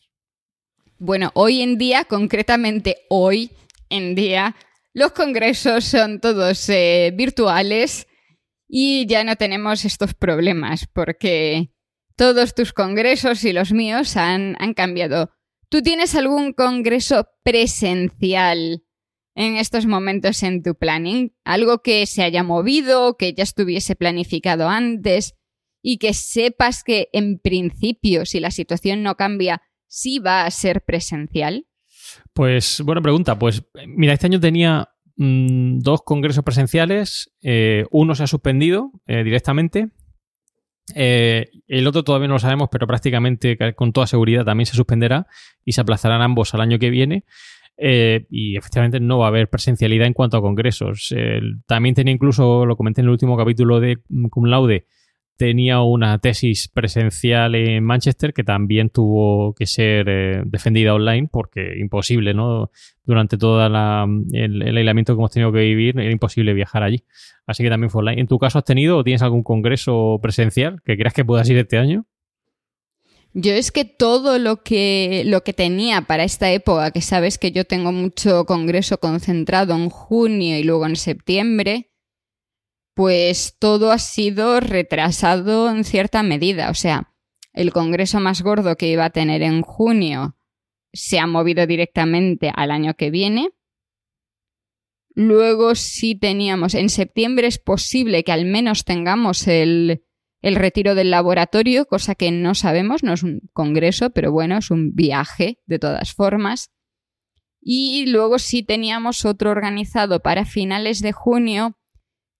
Bueno, 0.98 1.32
hoy 1.34 1.62
en 1.62 1.76
día, 1.76 2.04
concretamente 2.04 2.98
hoy 3.10 3.50
en 3.90 4.14
día, 4.14 4.54
los 4.92 5.10
congresos 5.10 5.84
son 5.84 6.20
todos 6.20 6.68
eh, 6.68 7.12
virtuales 7.16 8.06
y 8.68 9.04
ya 9.06 9.24
no 9.24 9.34
tenemos 9.34 9.84
estos 9.84 10.14
problemas 10.14 10.86
porque 10.92 11.70
todos 12.14 12.54
tus 12.54 12.72
congresos 12.72 13.44
y 13.44 13.52
los 13.52 13.72
míos 13.72 14.16
han, 14.16 14.54
han 14.60 14.74
cambiado. 14.74 15.32
¿Tú 15.74 15.82
tienes 15.82 16.14
algún 16.14 16.52
congreso 16.52 17.26
presencial 17.42 18.84
en 19.34 19.56
estos 19.56 19.86
momentos 19.86 20.44
en 20.44 20.62
tu 20.62 20.76
planning? 20.76 21.34
Algo 21.42 21.82
que 21.82 22.06
se 22.06 22.22
haya 22.22 22.44
movido, 22.44 23.16
que 23.16 23.34
ya 23.34 23.42
estuviese 23.42 23.96
planificado 23.96 24.68
antes 24.68 25.34
y 25.82 25.98
que 25.98 26.14
sepas 26.14 26.84
que 26.84 27.08
en 27.12 27.40
principio, 27.40 28.24
si 28.24 28.38
la 28.38 28.52
situación 28.52 29.02
no 29.02 29.16
cambia, 29.16 29.62
sí 29.88 30.20
va 30.20 30.44
a 30.44 30.50
ser 30.52 30.84
presencial? 30.84 31.66
Pues 32.34 32.80
buena 32.80 33.02
pregunta. 33.02 33.36
Pues 33.36 33.64
mira, 33.84 34.12
este 34.12 34.28
año 34.28 34.38
tenía 34.38 34.90
mm, 35.16 35.80
dos 35.80 36.02
congresos 36.02 36.44
presenciales. 36.44 37.34
eh, 37.42 37.84
uno 37.90 38.14
se 38.14 38.22
ha 38.22 38.28
suspendido 38.28 38.92
eh, 39.08 39.24
directamente. 39.24 39.88
Eh, 40.94 41.50
el 41.66 41.86
otro 41.86 42.04
todavía 42.04 42.28
no 42.28 42.34
lo 42.34 42.40
sabemos, 42.40 42.68
pero 42.70 42.86
prácticamente 42.86 43.56
con 43.74 43.92
toda 43.92 44.06
seguridad 44.06 44.44
también 44.44 44.66
se 44.66 44.76
suspenderá 44.76 45.26
y 45.64 45.72
se 45.72 45.80
aplazarán 45.80 46.22
ambos 46.22 46.54
al 46.54 46.60
año 46.60 46.78
que 46.78 46.90
viene. 46.90 47.24
Eh, 47.76 48.26
y 48.30 48.56
efectivamente 48.56 49.00
no 49.00 49.18
va 49.18 49.26
a 49.26 49.28
haber 49.28 49.48
presencialidad 49.48 50.06
en 50.06 50.12
cuanto 50.12 50.36
a 50.36 50.42
congresos. 50.42 51.14
También 51.66 51.94
tenía 51.94 52.14
incluso, 52.14 52.66
lo 52.66 52.76
comenté 52.76 53.00
en 53.00 53.06
el 53.06 53.12
último 53.12 53.36
capítulo 53.36 53.80
de 53.80 53.98
Cum 54.30 54.44
Laude, 54.44 54.86
tenía 55.36 55.80
una 55.82 56.18
tesis 56.18 56.68
presencial 56.68 57.54
en 57.54 57.82
Manchester 57.84 58.32
que 58.32 58.44
también 58.44 58.90
tuvo 58.90 59.54
que 59.54 59.66
ser 59.66 60.08
eh, 60.08 60.42
defendida 60.46 60.94
online 60.94 61.28
porque 61.30 61.78
imposible, 61.78 62.34
¿no? 62.34 62.70
Durante 63.04 63.36
todo 63.36 63.64
el, 63.66 63.74
aislamiento 63.74 65.14
que 65.14 65.20
hemos 65.20 65.30
tenido 65.30 65.52
que 65.52 65.60
vivir 65.60 65.98
era 65.98 66.10
imposible 66.10 66.54
viajar 66.54 66.82
allí. 66.82 67.04
Así 67.46 67.62
que 67.62 67.70
también 67.70 67.90
fue 67.90 68.00
online. 68.00 68.20
¿En 68.20 68.28
tu 68.28 68.38
caso 68.38 68.58
has 68.58 68.64
tenido 68.64 68.98
o 68.98 69.04
tienes 69.04 69.22
algún 69.22 69.42
congreso 69.42 70.18
presencial 70.22 70.80
que 70.84 70.96
creas 70.96 71.14
que 71.14 71.24
puedas 71.24 71.48
ir 71.50 71.58
este 71.58 71.78
año? 71.78 72.06
Yo 73.36 73.52
es 73.52 73.72
que 73.72 73.84
todo 73.84 74.38
lo 74.38 74.62
que, 74.62 75.24
lo 75.26 75.42
que 75.42 75.52
tenía 75.52 76.02
para 76.02 76.22
esta 76.22 76.52
época, 76.52 76.92
que 76.92 77.00
sabes 77.00 77.36
que 77.36 77.50
yo 77.50 77.64
tengo 77.64 77.90
mucho 77.90 78.44
congreso 78.44 78.98
concentrado 78.98 79.74
en 79.74 79.90
junio 79.90 80.56
y 80.56 80.62
luego 80.62 80.86
en 80.86 80.94
septiembre, 80.94 81.90
pues 82.94 83.56
todo 83.58 83.90
ha 83.90 83.98
sido 83.98 84.60
retrasado 84.60 85.68
en 85.68 85.84
cierta 85.84 86.22
medida. 86.22 86.70
O 86.70 86.74
sea, 86.74 87.12
el 87.52 87.72
congreso 87.72 88.20
más 88.20 88.42
gordo 88.42 88.76
que 88.76 88.88
iba 88.88 89.04
a 89.04 89.10
tener 89.10 89.42
en 89.42 89.62
junio 89.62 90.36
se 90.92 91.18
ha 91.18 91.26
movido 91.26 91.66
directamente 91.66 92.52
al 92.54 92.70
año 92.70 92.94
que 92.94 93.10
viene. 93.10 93.50
Luego 95.16 95.74
sí 95.74 96.16
teníamos, 96.16 96.74
en 96.74 96.88
septiembre 96.88 97.46
es 97.46 97.58
posible 97.58 98.24
que 98.24 98.32
al 98.32 98.44
menos 98.44 98.84
tengamos 98.84 99.46
el, 99.46 100.04
el 100.42 100.56
retiro 100.56 100.94
del 100.94 101.10
laboratorio, 101.10 101.86
cosa 101.86 102.14
que 102.14 102.30
no 102.32 102.54
sabemos, 102.54 103.02
no 103.02 103.12
es 103.12 103.22
un 103.22 103.40
congreso, 103.52 104.10
pero 104.10 104.32
bueno, 104.32 104.58
es 104.58 104.70
un 104.70 104.94
viaje 104.94 105.60
de 105.66 105.78
todas 105.78 106.12
formas. 106.12 106.70
Y 107.60 108.06
luego 108.06 108.38
sí 108.38 108.62
teníamos 108.62 109.24
otro 109.24 109.50
organizado 109.50 110.20
para 110.20 110.44
finales 110.44 111.00
de 111.00 111.12
junio, 111.12 111.78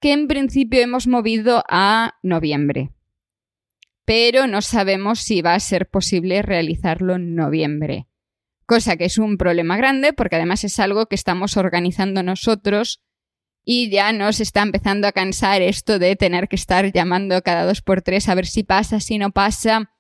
que 0.05 0.13
en 0.13 0.29
principio 0.29 0.83
hemos 0.83 1.07
movido 1.07 1.65
a 1.67 2.19
noviembre. 2.23 2.91
Pero 4.05 4.47
no 4.47 4.61
sabemos 4.61 5.21
si 5.21 5.41
va 5.41 5.55
a 5.55 5.61
ser 5.61 5.89
posible 5.89 6.43
realizarlo 6.43 7.15
en 7.15 7.35
noviembre. 7.35 8.07
Cosa 8.67 8.99
que 8.99 9.07
es 9.07 9.17
un 9.17 9.39
problema 9.39 9.79
grande 9.79 10.13
porque 10.13 10.37
además 10.37 10.63
es 10.63 10.79
algo 10.79 11.07
que 11.07 11.15
estamos 11.15 11.57
organizando 11.57 12.23
nosotros 12.23 13.03
y 13.65 13.89
ya 13.89 14.13
nos 14.13 14.41
está 14.41 14.61
empezando 14.61 15.09
a 15.09 15.13
cansar 15.13 15.63
esto 15.63 15.99
de 15.99 16.17
tener 16.17 16.49
que 16.49 16.57
estar 16.57 16.93
llamando 16.93 17.41
cada 17.41 17.65
dos 17.65 17.81
por 17.81 18.03
tres 18.03 18.29
a 18.29 18.35
ver 18.35 18.45
si 18.45 18.63
pasa, 18.63 19.01
si 19.01 19.17
no 19.17 19.31
pasa, 19.31 19.91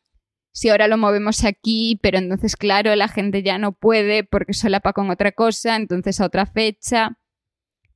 si 0.53 0.69
ahora 0.69 0.87
lo 0.87 0.99
movemos 0.99 1.45
aquí, 1.45 1.99
pero 2.03 2.19
entonces 2.19 2.57
claro, 2.57 2.95
la 2.95 3.09
gente 3.09 3.43
ya 3.43 3.57
no 3.57 3.73
puede 3.73 4.23
porque 4.23 4.53
solapa 4.53 4.93
con 4.93 5.09
otra 5.09 5.33
cosa, 5.33 5.77
entonces 5.77 6.21
a 6.21 6.27
otra 6.27 6.45
fecha. 6.45 7.17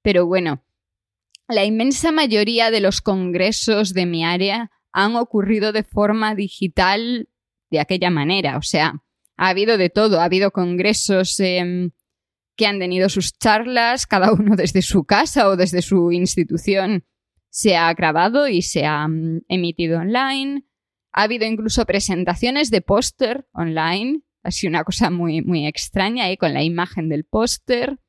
Pero 0.01 0.25
bueno, 0.25 0.65
la 1.49 1.65
inmensa 1.65 2.13
mayoría 2.13 2.71
de 2.71 2.81
los 2.81 3.01
congresos 3.01 3.95
de 3.95 4.07
mi 4.07 4.25
área 4.25 4.71
han 4.93 5.17
ocurrido 5.17 5.73
de 5.73 5.83
forma 5.83 6.35
digital 6.35 7.29
de 7.71 7.81
aquella 7.81 8.11
manera, 8.11 8.57
o 8.57 8.63
sea, 8.63 9.03
ha 9.37 9.49
habido 9.49 9.79
de 9.79 9.89
todo, 9.89 10.21
ha 10.21 10.25
habido 10.25 10.51
congresos 10.51 11.39
eh, 11.41 11.91
que 12.57 12.67
han 12.67 12.81
tenido 12.81 13.09
sus 13.09 13.39
charlas, 13.39 14.07
cada 14.07 14.33
uno 14.33 14.57
desde 14.57 14.83
su 14.83 15.05
casa 15.05 15.49
o 15.49 15.57
desde 15.57 15.81
su 15.81 16.13
institución. 16.13 17.05
Se 17.51 17.77
ha 17.77 17.95
grabado 17.95 18.49
y 18.49 18.63
se 18.63 18.85
ha 18.85 19.07
mm, 19.07 19.43
emitido 19.49 20.01
online. 20.01 20.65
Ha 21.13 21.23
habido 21.23 21.47
incluso 21.47 21.87
presentaciones 21.87 22.71
de 22.71 22.83
póster 22.83 23.47
online, 23.53 24.23
así 24.43 24.67
una 24.67 24.85
cosa 24.85 25.09
muy, 25.09 25.41
muy 25.41 25.67
extraña 25.67 26.25
ahí 26.25 26.37
con 26.37 26.53
la 26.53 26.65
imagen 26.65 27.09
del 27.09 27.25
póster. 27.25 28.01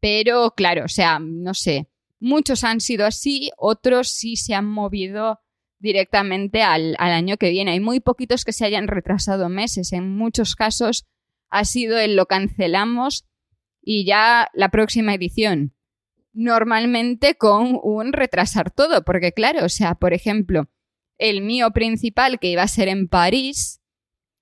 Pero 0.00 0.52
claro, 0.56 0.84
o 0.84 0.88
sea, 0.88 1.18
no 1.20 1.54
sé, 1.54 1.88
muchos 2.22 2.64
han 2.64 2.80
sido 2.80 3.04
así, 3.04 3.50
otros 3.58 4.08
sí 4.08 4.36
se 4.36 4.54
han 4.54 4.66
movido 4.66 5.40
directamente 5.78 6.62
al, 6.62 6.94
al 6.98 7.12
año 7.12 7.36
que 7.36 7.50
viene. 7.50 7.72
Hay 7.72 7.80
muy 7.80 8.00
poquitos 8.00 8.44
que 8.44 8.52
se 8.52 8.64
hayan 8.64 8.86
retrasado 8.86 9.48
meses. 9.48 9.92
En 9.92 10.16
muchos 10.16 10.54
casos 10.54 11.06
ha 11.50 11.64
sido 11.64 11.98
el 11.98 12.14
lo 12.14 12.26
cancelamos 12.26 13.26
y 13.82 14.06
ya 14.06 14.48
la 14.54 14.70
próxima 14.70 15.14
edición. 15.14 15.74
Normalmente 16.32 17.34
con 17.34 17.78
un 17.82 18.12
retrasar 18.12 18.70
todo, 18.70 19.04
porque 19.04 19.32
claro, 19.32 19.66
o 19.66 19.68
sea, 19.68 19.96
por 19.96 20.14
ejemplo, 20.14 20.70
el 21.18 21.42
mío 21.42 21.72
principal 21.72 22.38
que 22.38 22.48
iba 22.48 22.62
a 22.62 22.68
ser 22.68 22.88
en 22.88 23.08
París 23.08 23.82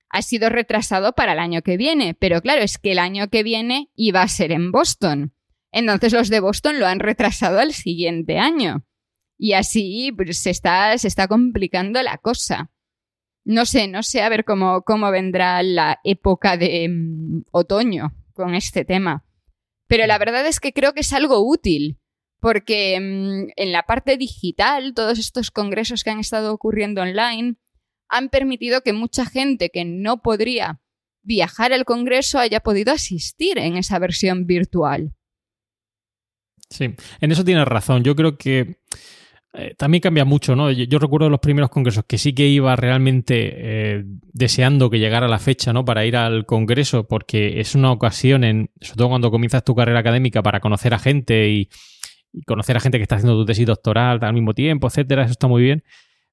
ha 0.09 0.21
sido 0.21 0.49
retrasado 0.49 1.13
para 1.13 1.33
el 1.33 1.39
año 1.39 1.61
que 1.63 1.77
viene, 1.77 2.13
pero 2.13 2.41
claro, 2.41 2.61
es 2.61 2.77
que 2.77 2.91
el 2.91 2.99
año 2.99 3.29
que 3.29 3.43
viene 3.43 3.89
iba 3.95 4.21
a 4.21 4.27
ser 4.27 4.51
en 4.51 4.71
Boston. 4.71 5.33
Entonces 5.71 6.13
los 6.13 6.29
de 6.29 6.39
Boston 6.39 6.79
lo 6.79 6.87
han 6.87 6.99
retrasado 6.99 7.59
al 7.59 7.73
siguiente 7.73 8.37
año. 8.37 8.85
Y 9.37 9.53
así 9.53 10.11
pues, 10.15 10.37
se, 10.39 10.49
está, 10.49 10.97
se 10.97 11.07
está 11.07 11.27
complicando 11.27 12.01
la 12.03 12.17
cosa. 12.17 12.71
No 13.43 13.65
sé, 13.65 13.87
no 13.87 14.03
sé 14.03 14.21
a 14.21 14.29
ver 14.29 14.45
cómo, 14.45 14.83
vendrá 15.11 15.63
la 15.63 15.99
época 16.03 16.57
de 16.57 16.87
mm, 16.89 17.43
otoño 17.51 18.13
con 18.33 18.53
este 18.53 18.85
tema. 18.85 19.25
Pero 19.87 20.05
la 20.05 20.17
verdad 20.19 20.45
es 20.45 20.59
que 20.59 20.73
creo 20.73 20.93
que 20.93 21.01
es 21.01 21.11
algo 21.11 21.39
útil, 21.39 21.99
porque 22.39 22.99
mm, 22.99 23.51
en 23.55 23.71
la 23.71 23.83
parte 23.83 24.17
digital, 24.17 24.93
todos 24.93 25.17
estos 25.17 25.49
congresos 25.49 26.03
que 26.03 26.11
han 26.11 26.19
estado 26.19 26.53
ocurriendo 26.53 27.01
online 27.01 27.55
han 28.09 28.29
permitido 28.29 28.81
que 28.81 28.93
mucha 28.93 29.25
gente 29.25 29.69
que 29.69 29.85
no 29.85 30.21
podría 30.21 30.81
viajar 31.23 31.73
al 31.73 31.85
congreso 31.85 32.39
haya 32.39 32.59
podido 32.59 32.93
asistir 32.93 33.57
en 33.57 33.77
esa 33.77 33.97
versión 33.99 34.45
virtual. 34.45 35.15
Sí, 36.71 36.95
en 37.19 37.31
eso 37.31 37.43
tienes 37.43 37.67
razón. 37.67 38.01
Yo 38.01 38.15
creo 38.15 38.37
que 38.37 38.77
eh, 39.53 39.75
también 39.77 40.01
cambia 40.01 40.23
mucho, 40.23 40.55
¿no? 40.55 40.71
Yo, 40.71 40.99
recuerdo 40.99 41.29
los 41.29 41.41
primeros 41.41 41.69
congresos 41.69 42.05
que 42.07 42.17
sí 42.17 42.31
que 42.33 42.47
iba 42.47 42.73
realmente 42.77 43.51
eh, 43.53 44.03
deseando 44.31 44.89
que 44.89 44.97
llegara 44.97 45.27
la 45.27 45.39
fecha, 45.39 45.73
¿no? 45.73 45.83
Para 45.83 46.05
ir 46.05 46.15
al 46.15 46.45
congreso, 46.45 47.05
porque 47.05 47.59
es 47.59 47.75
una 47.75 47.91
ocasión, 47.91 48.45
en, 48.45 48.71
sobre 48.79 48.97
todo 48.97 49.09
cuando 49.09 49.31
comienzas 49.31 49.65
tu 49.65 49.75
carrera 49.75 49.99
académica, 49.99 50.41
para 50.41 50.61
conocer 50.61 50.93
a 50.93 50.99
gente 50.99 51.49
y, 51.49 51.69
conocer 52.47 52.77
a 52.77 52.79
gente 52.79 52.97
que 52.97 53.03
está 53.03 53.15
haciendo 53.17 53.37
tu 53.37 53.45
tesis 53.45 53.65
doctoral 53.65 54.19
al 54.21 54.33
mismo 54.33 54.53
tiempo, 54.53 54.87
etcétera. 54.87 55.23
Eso 55.23 55.33
está 55.33 55.47
muy 55.47 55.61
bien. 55.61 55.83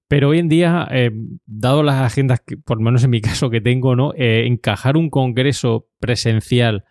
Pero 0.06 0.28
hoy 0.28 0.38
en 0.38 0.48
día, 0.48 0.86
eh, 0.92 1.10
dado 1.46 1.82
las 1.82 2.00
agendas, 2.00 2.40
que, 2.46 2.56
por 2.56 2.78
lo 2.78 2.84
menos 2.84 3.02
en 3.02 3.10
mi 3.10 3.20
caso 3.20 3.50
que 3.50 3.60
tengo, 3.60 3.96
¿no? 3.96 4.12
encajar 4.14 4.96
un 4.96 5.10
congreso 5.10 5.88
presencial 5.98 6.84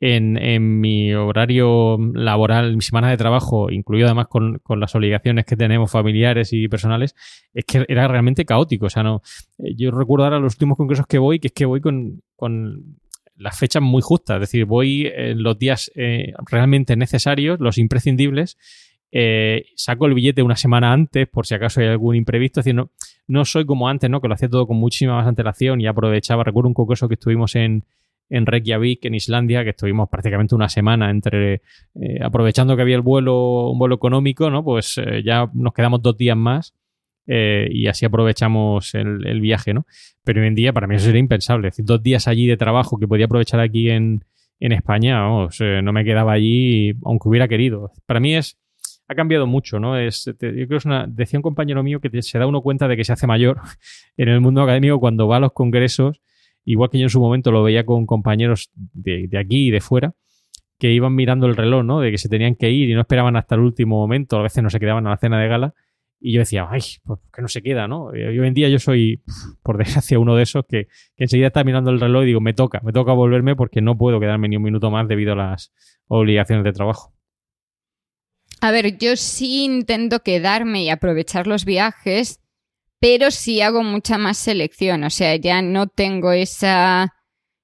en, 0.00 0.80
mi 0.80 1.12
horario 1.12 1.98
laboral, 2.14 2.74
mi 2.74 2.82
semana 2.82 3.10
de 3.10 3.18
trabajo, 3.18 3.70
incluido 3.70 4.06
además 4.06 4.28
con, 4.28 4.60
las 4.76 4.94
obligaciones 4.94 5.44
que 5.44 5.56
tenemos 5.56 5.90
familiares 5.90 6.52
y 6.52 6.68
personales, 6.68 7.14
es 7.52 7.64
que 7.66 7.84
era 7.86 8.08
realmente 8.08 8.46
caótico. 8.46 8.86
O 8.86 8.90
sea, 8.90 9.02
no. 9.02 9.22
Eh, 9.58 9.74
yo 9.76 9.90
recuerdo 9.90 10.24
ahora 10.24 10.38
los 10.38 10.54
últimos 10.54 10.78
congresos 10.78 11.06
que 11.06 11.18
voy, 11.18 11.38
que 11.38 11.48
es 11.48 11.52
que 11.52 11.66
voy 11.66 11.80
con, 11.80 12.22
las 13.36 13.58
fechas 13.58 13.82
muy 13.82 14.02
justas. 14.02 14.36
Es 14.36 14.40
decir, 14.40 14.64
voy 14.64 15.10
en 15.14 15.42
los 15.42 15.58
días 15.58 15.90
eh, 15.94 16.32
realmente 16.50 16.96
necesarios, 16.96 17.60
los 17.60 17.78
imprescindibles. 17.78 18.56
Eh, 19.12 19.64
saco 19.74 20.06
el 20.06 20.14
billete 20.14 20.40
una 20.42 20.54
semana 20.56 20.92
antes 20.92 21.26
por 21.26 21.44
si 21.44 21.54
acaso 21.54 21.80
hay 21.80 21.88
algún 21.88 22.16
imprevisto. 22.16 22.60
Es 22.60 22.64
decir, 22.64 22.74
no, 22.74 22.90
no 23.26 23.44
soy 23.44 23.66
como 23.66 23.88
antes, 23.88 24.08
¿no? 24.08 24.20
Que 24.20 24.28
lo 24.28 24.34
hacía 24.34 24.48
todo 24.48 24.66
con 24.66 24.76
muchísima 24.76 25.16
más 25.16 25.26
antelación 25.26 25.80
y 25.80 25.86
aprovechaba. 25.86 26.44
Recuerdo 26.44 26.68
un 26.68 26.74
congreso 26.74 27.08
que 27.08 27.14
estuvimos 27.14 27.54
en, 27.56 27.84
en 28.30 28.46
Reykjavik, 28.46 29.04
en 29.04 29.14
Islandia, 29.14 29.64
que 29.64 29.70
estuvimos 29.70 30.08
prácticamente 30.08 30.54
una 30.54 30.68
semana 30.68 31.10
entre 31.10 31.62
eh, 32.00 32.22
aprovechando 32.22 32.76
que 32.76 32.82
había 32.82 32.94
el 32.94 33.02
vuelo, 33.02 33.70
un 33.70 33.78
vuelo 33.78 33.96
económico, 33.96 34.48
¿no? 34.50 34.64
Pues 34.64 34.98
eh, 34.98 35.22
ya 35.24 35.50
nos 35.52 35.74
quedamos 35.74 36.00
dos 36.00 36.16
días 36.16 36.36
más 36.36 36.74
eh, 37.26 37.68
y 37.70 37.88
así 37.88 38.06
aprovechamos 38.06 38.94
el, 38.94 39.40
viaje, 39.40 39.74
¿no? 39.74 39.84
Pero 40.24 40.40
hoy 40.40 40.46
en 40.46 40.54
día 40.54 40.72
para 40.72 40.86
mí 40.86 40.94
eso 40.94 41.06
sería 41.06 41.18
impensable. 41.18 41.68
Es 41.68 41.74
decir, 41.74 41.84
dos 41.84 42.02
días 42.02 42.28
allí 42.28 42.46
de 42.46 42.56
trabajo 42.56 42.98
que 42.98 43.08
podía 43.08 43.26
aprovechar 43.26 43.60
aquí 43.60 43.90
en, 43.90 44.22
España, 44.60 45.20
no 45.20 45.92
me 45.92 46.04
quedaba 46.04 46.32
allí 46.32 46.92
aunque 47.02 47.30
hubiera 47.30 47.48
querido. 47.48 47.92
Para 48.04 48.20
mí 48.20 48.34
es 48.34 48.58
ha 49.08 49.14
cambiado 49.14 49.46
mucho, 49.46 49.80
¿no? 49.80 49.98
Es, 49.98 50.26
yo 50.26 50.36
creo 50.36 50.68
que 50.68 50.76
es 50.76 50.84
una, 50.84 51.06
decía 51.08 51.38
un 51.38 51.42
compañero 51.42 51.82
mío 51.82 51.98
que 51.98 52.22
se 52.22 52.38
da 52.38 52.46
uno 52.46 52.60
cuenta 52.60 52.86
de 52.86 52.96
que 52.96 53.04
se 53.04 53.12
hace 53.12 53.26
mayor 53.26 53.58
en 54.18 54.28
el 54.28 54.40
mundo 54.40 54.62
académico 54.62 55.00
cuando 55.00 55.26
va 55.26 55.38
a 55.38 55.40
los 55.40 55.52
congresos 55.52 56.20
igual 56.64 56.90
que 56.90 56.98
yo 56.98 57.04
en 57.04 57.10
su 57.10 57.20
momento 57.20 57.50
lo 57.50 57.62
veía 57.62 57.84
con 57.84 58.06
compañeros 58.06 58.70
de, 58.74 59.28
aquí 59.38 59.68
y 59.68 59.70
de 59.70 59.80
fuera, 59.80 60.14
que 60.78 60.92
iban 60.92 61.14
mirando 61.14 61.46
el 61.46 61.56
reloj, 61.56 61.84
¿no? 61.84 62.00
De 62.00 62.10
que 62.10 62.18
se 62.18 62.28
tenían 62.28 62.54
que 62.54 62.70
ir 62.70 62.88
y 62.90 62.94
no 62.94 63.02
esperaban 63.02 63.36
hasta 63.36 63.54
el 63.54 63.60
último 63.60 63.96
momento, 63.96 64.38
a 64.38 64.42
veces 64.42 64.62
no 64.62 64.70
se 64.70 64.80
quedaban 64.80 65.06
a 65.06 65.10
la 65.10 65.16
cena 65.18 65.40
de 65.40 65.48
gala. 65.48 65.74
Y 66.22 66.34
yo 66.34 66.40
decía, 66.40 66.68
ay, 66.70 66.80
pues 67.04 67.18
que 67.32 67.40
no 67.40 67.48
se 67.48 67.62
queda, 67.62 67.88
¿no? 67.88 68.14
Y 68.14 68.38
hoy 68.38 68.46
en 68.46 68.52
día 68.52 68.68
yo 68.68 68.78
soy, 68.78 69.22
por 69.62 69.78
desgracia, 69.82 70.18
uno 70.18 70.36
de 70.36 70.42
esos 70.42 70.64
que, 70.66 70.86
que, 71.16 71.24
enseguida 71.24 71.48
está 71.48 71.64
mirando 71.64 71.90
el 71.90 72.00
reloj 72.00 72.24
y 72.24 72.26
digo, 72.26 72.40
me 72.40 72.52
toca, 72.52 72.80
me 72.84 72.92
toca 72.92 73.12
volverme 73.12 73.56
porque 73.56 73.80
no 73.80 73.96
puedo 73.96 74.20
quedarme 74.20 74.48
ni 74.48 74.56
un 74.56 74.62
minuto 74.62 74.90
más 74.90 75.08
debido 75.08 75.32
a 75.32 75.36
las 75.36 75.72
obligaciones 76.08 76.64
de 76.64 76.72
trabajo. 76.72 77.14
A 78.60 78.72
ver, 78.72 78.98
yo 78.98 79.16
sí 79.16 79.64
intento 79.64 80.20
quedarme 80.20 80.84
y 80.84 80.90
aprovechar 80.90 81.46
los 81.46 81.64
viajes, 81.64 82.39
pero 83.00 83.30
sí 83.30 83.62
hago 83.62 83.82
mucha 83.82 84.18
más 84.18 84.36
selección, 84.36 85.04
o 85.04 85.10
sea, 85.10 85.34
ya 85.36 85.62
no 85.62 85.86
tengo 85.86 86.32
esa, 86.32 87.14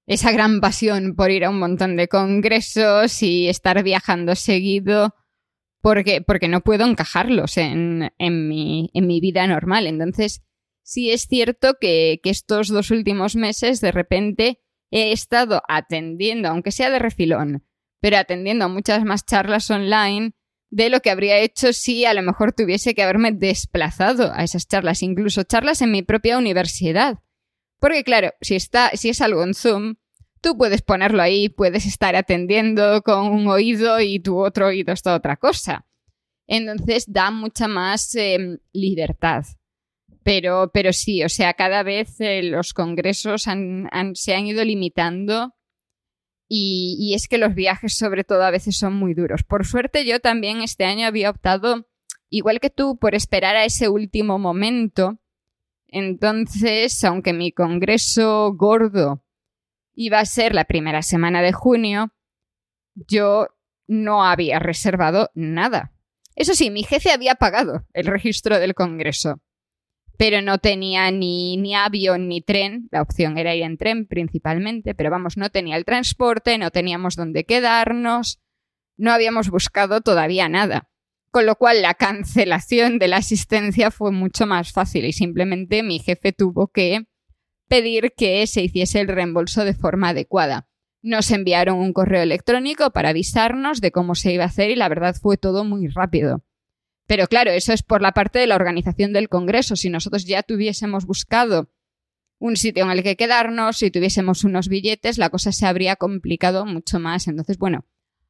esa 0.06 0.32
gran 0.32 0.60
pasión 0.60 1.14
por 1.14 1.30
ir 1.30 1.44
a 1.44 1.50
un 1.50 1.58
montón 1.58 1.96
de 1.96 2.08
congresos 2.08 3.22
y 3.22 3.48
estar 3.48 3.82
viajando 3.82 4.34
seguido, 4.34 5.14
porque, 5.82 6.22
porque 6.22 6.48
no 6.48 6.62
puedo 6.62 6.86
encajarlos 6.86 7.58
en, 7.58 8.10
en, 8.18 8.48
mi, 8.48 8.90
en 8.94 9.06
mi 9.06 9.20
vida 9.20 9.46
normal. 9.46 9.86
Entonces, 9.86 10.42
sí 10.82 11.10
es 11.10 11.26
cierto 11.28 11.74
que, 11.80 12.18
que 12.22 12.30
estos 12.30 12.68
dos 12.68 12.90
últimos 12.90 13.36
meses 13.36 13.80
de 13.82 13.92
repente 13.92 14.62
he 14.90 15.12
estado 15.12 15.62
atendiendo, 15.68 16.48
aunque 16.48 16.72
sea 16.72 16.90
de 16.90 16.98
refilón, 16.98 17.66
pero 18.00 18.16
atendiendo 18.16 18.64
a 18.64 18.68
muchas 18.68 19.04
más 19.04 19.26
charlas 19.26 19.70
online 19.70 20.32
de 20.70 20.90
lo 20.90 21.00
que 21.00 21.10
habría 21.10 21.38
hecho 21.38 21.72
si 21.72 22.04
a 22.04 22.14
lo 22.14 22.22
mejor 22.22 22.52
tuviese 22.52 22.94
que 22.94 23.02
haberme 23.02 23.32
desplazado 23.32 24.32
a 24.32 24.42
esas 24.44 24.66
charlas, 24.66 25.02
incluso 25.02 25.42
charlas 25.44 25.82
en 25.82 25.92
mi 25.92 26.02
propia 26.02 26.38
universidad. 26.38 27.18
Porque 27.78 28.04
claro, 28.04 28.32
si, 28.40 28.56
está, 28.56 28.90
si 28.94 29.10
es 29.10 29.20
algo 29.20 29.42
en 29.42 29.54
Zoom, 29.54 29.94
tú 30.40 30.56
puedes 30.56 30.82
ponerlo 30.82 31.22
ahí, 31.22 31.48
puedes 31.48 31.86
estar 31.86 32.16
atendiendo 32.16 33.02
con 33.02 33.28
un 33.28 33.48
oído 33.48 34.00
y 34.00 34.18
tu 34.20 34.38
otro 34.38 34.68
oído 34.68 34.92
está 34.92 35.14
otra 35.14 35.36
cosa. 35.36 35.86
Entonces 36.46 37.04
da 37.08 37.30
mucha 37.30 37.68
más 37.68 38.14
em, 38.14 38.58
libertad. 38.72 39.44
Pero, 40.22 40.70
pero 40.72 40.92
sí, 40.92 41.22
o 41.22 41.28
sea, 41.28 41.54
cada 41.54 41.82
vez 41.84 42.20
eh, 42.20 42.42
los 42.42 42.72
congresos 42.72 43.42
se 43.42 44.34
han 44.34 44.46
ido 44.46 44.64
limitando 44.64 45.55
y, 46.48 47.12
es 47.14 47.28
que 47.28 47.38
los 47.38 47.54
viajes 47.54 47.96
sobre 47.96 48.24
todo 48.24 48.42
a 48.42 48.50
veces 48.50 48.76
son 48.76 48.94
muy 48.94 49.14
duros. 49.14 49.42
Por 49.42 49.66
suerte 49.66 50.04
yo 50.04 50.20
también 50.20 50.62
este 50.62 50.84
año 50.84 51.06
había 51.06 51.30
optado, 51.30 51.88
igual 52.28 52.60
que 52.60 52.70
tú, 52.70 52.98
por 52.98 53.14
esperar 53.14 53.56
a 53.56 53.64
ese 53.64 53.88
último 53.88 54.38
momento. 54.38 55.18
Entonces, 55.88 57.02
aunque 57.04 57.32
mi 57.32 57.52
congreso 57.52 58.52
gordo 58.54 59.24
iba 59.94 60.20
a 60.20 60.24
ser 60.24 60.54
la 60.54 60.64
primera 60.64 61.02
semana 61.02 61.42
de 61.42 61.52
junio, 61.52 62.12
yo 62.94 63.48
no 63.86 64.24
había 64.24 64.58
reservado 64.58 65.30
nada. 65.34 65.92
Eso 66.34 66.54
sí, 66.54 66.70
mi 66.70 66.82
jefe 66.82 67.10
había 67.10 67.36
pagado 67.36 67.86
el 67.94 68.06
registro 68.06 68.58
del 68.58 68.74
Congreso, 68.74 69.40
pero 70.16 70.42
no 70.42 70.58
tenía 70.58 71.10
ni, 71.10 71.56
ni 71.56 71.74
avión 71.74 72.28
ni 72.28 72.40
tren. 72.40 72.88
La 72.90 73.02
opción 73.02 73.38
era 73.38 73.54
ir 73.54 73.62
en 73.62 73.76
tren 73.76 74.06
principalmente, 74.06 74.94
pero 74.94 75.10
vamos, 75.10 75.36
no 75.36 75.50
tenía 75.50 75.76
el 75.76 75.84
transporte, 75.84 76.58
no 76.58 76.70
teníamos 76.70 77.16
dónde 77.16 77.44
quedarnos, 77.44 78.40
no 78.96 79.12
habíamos 79.12 79.50
buscado 79.50 80.00
todavía 80.00 80.48
nada. 80.48 80.88
Con 81.30 81.44
lo 81.44 81.56
cual 81.56 81.82
la 81.82 81.94
cancelación 81.94 82.98
de 82.98 83.08
la 83.08 83.18
asistencia 83.18 83.90
fue 83.90 84.10
mucho 84.10 84.46
más 84.46 84.72
fácil 84.72 85.04
y 85.04 85.12
simplemente 85.12 85.82
mi 85.82 85.98
jefe 85.98 86.32
tuvo 86.32 86.68
que 86.68 87.06
pedir 87.68 88.12
que 88.16 88.46
se 88.46 88.62
hiciese 88.62 89.00
el 89.00 89.08
reembolso 89.08 89.64
de 89.64 89.74
forma 89.74 90.10
adecuada. 90.10 90.68
Nos 91.02 91.30
enviaron 91.30 91.78
un 91.78 91.92
correo 91.92 92.22
electrónico 92.22 92.90
para 92.90 93.10
avisarnos 93.10 93.80
de 93.80 93.92
cómo 93.92 94.14
se 94.14 94.32
iba 94.32 94.44
a 94.44 94.48
hacer 94.48 94.70
y 94.70 94.76
la 94.76 94.88
verdad 94.88 95.14
fue 95.20 95.36
todo 95.36 95.64
muy 95.64 95.88
rápido. 95.88 96.42
Pero 97.06 97.28
claro, 97.28 97.50
eso 97.52 97.72
es 97.72 97.82
por 97.82 98.02
la 98.02 98.12
parte 98.12 98.38
de 98.38 98.46
la 98.46 98.56
organización 98.56 99.12
del 99.12 99.28
Congreso. 99.28 99.76
Si 99.76 99.90
nosotros 99.90 100.24
ya 100.24 100.42
tuviésemos 100.42 101.06
buscado 101.06 101.70
un 102.38 102.56
sitio 102.56 102.84
en 102.84 102.90
el 102.90 103.02
que 103.02 103.16
quedarnos, 103.16 103.78
si 103.78 103.90
tuviésemos 103.90 104.44
unos 104.44 104.68
billetes, 104.68 105.16
la 105.18 105.30
cosa 105.30 105.52
se 105.52 105.66
habría 105.66 105.96
complicado 105.96 106.66
mucho 106.66 106.98
más. 106.98 107.28
Entonces, 107.28 107.58
bueno, 107.58 107.86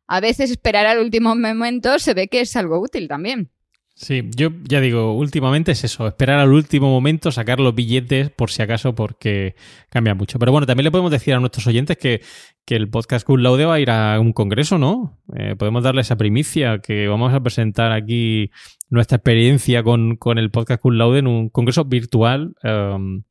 a 0.07 0.21
veces 0.21 0.51
esperar 0.51 0.87
al 0.87 0.99
último 0.99 1.35
momento 1.35 1.99
se 1.99 2.15
ve 2.15 2.29
que 2.29 2.41
es 2.41 2.55
algo 2.57 2.81
útil 2.81 3.09
también. 3.09 3.51
Sí, 3.99 4.29
yo 4.37 4.51
ya 4.65 4.83
digo, 4.83 5.15
últimamente 5.15 5.73
es 5.73 5.83
eso, 5.83 6.07
esperar 6.07 6.39
al 6.39 6.53
último 6.53 6.91
momento, 6.91 7.33
sacar 7.33 7.61
los 7.61 7.75
billetes 7.75 8.29
por 8.29 8.51
si 8.51 8.61
acaso, 8.61 8.95
porque 8.95 9.55
cambia 9.89 10.15
mucho. 10.15 10.39
Pero 10.39 10.53
bueno, 10.53 10.67
también 10.67 10.85
le 10.85 10.91
podemos 10.91 11.11
decir 11.11 11.33
a 11.33 11.41
nuestros 11.41 11.67
oyentes 11.67 11.97
que, 11.97 12.21
el 12.67 12.91
podcast 12.91 13.27
Cool 13.27 13.43
Laude 13.43 13.65
va 13.65 13.75
a 13.75 13.81
ir 13.81 13.91
a 13.91 14.21
un 14.21 14.35
congreso, 14.35 14.77
¿no? 14.77 15.19
Eh, 15.35 15.57
podemos 15.57 15.83
darle 15.83 16.03
esa 16.03 16.17
primicia 16.17 16.81
que 16.81 17.09
vamos 17.09 17.33
a 17.33 17.41
presentar 17.41 17.93
aquí 17.93 18.51
nuestra 18.91 19.17
experiencia 19.17 19.83
con, 19.83 20.19
el 20.37 20.51
podcast 20.51 20.83
Cool 20.83 20.99
Laude 20.99 21.21
en 21.21 21.27
un 21.27 21.49
congreso 21.49 21.87
virtual, 21.87 22.55
em, 22.63 23.23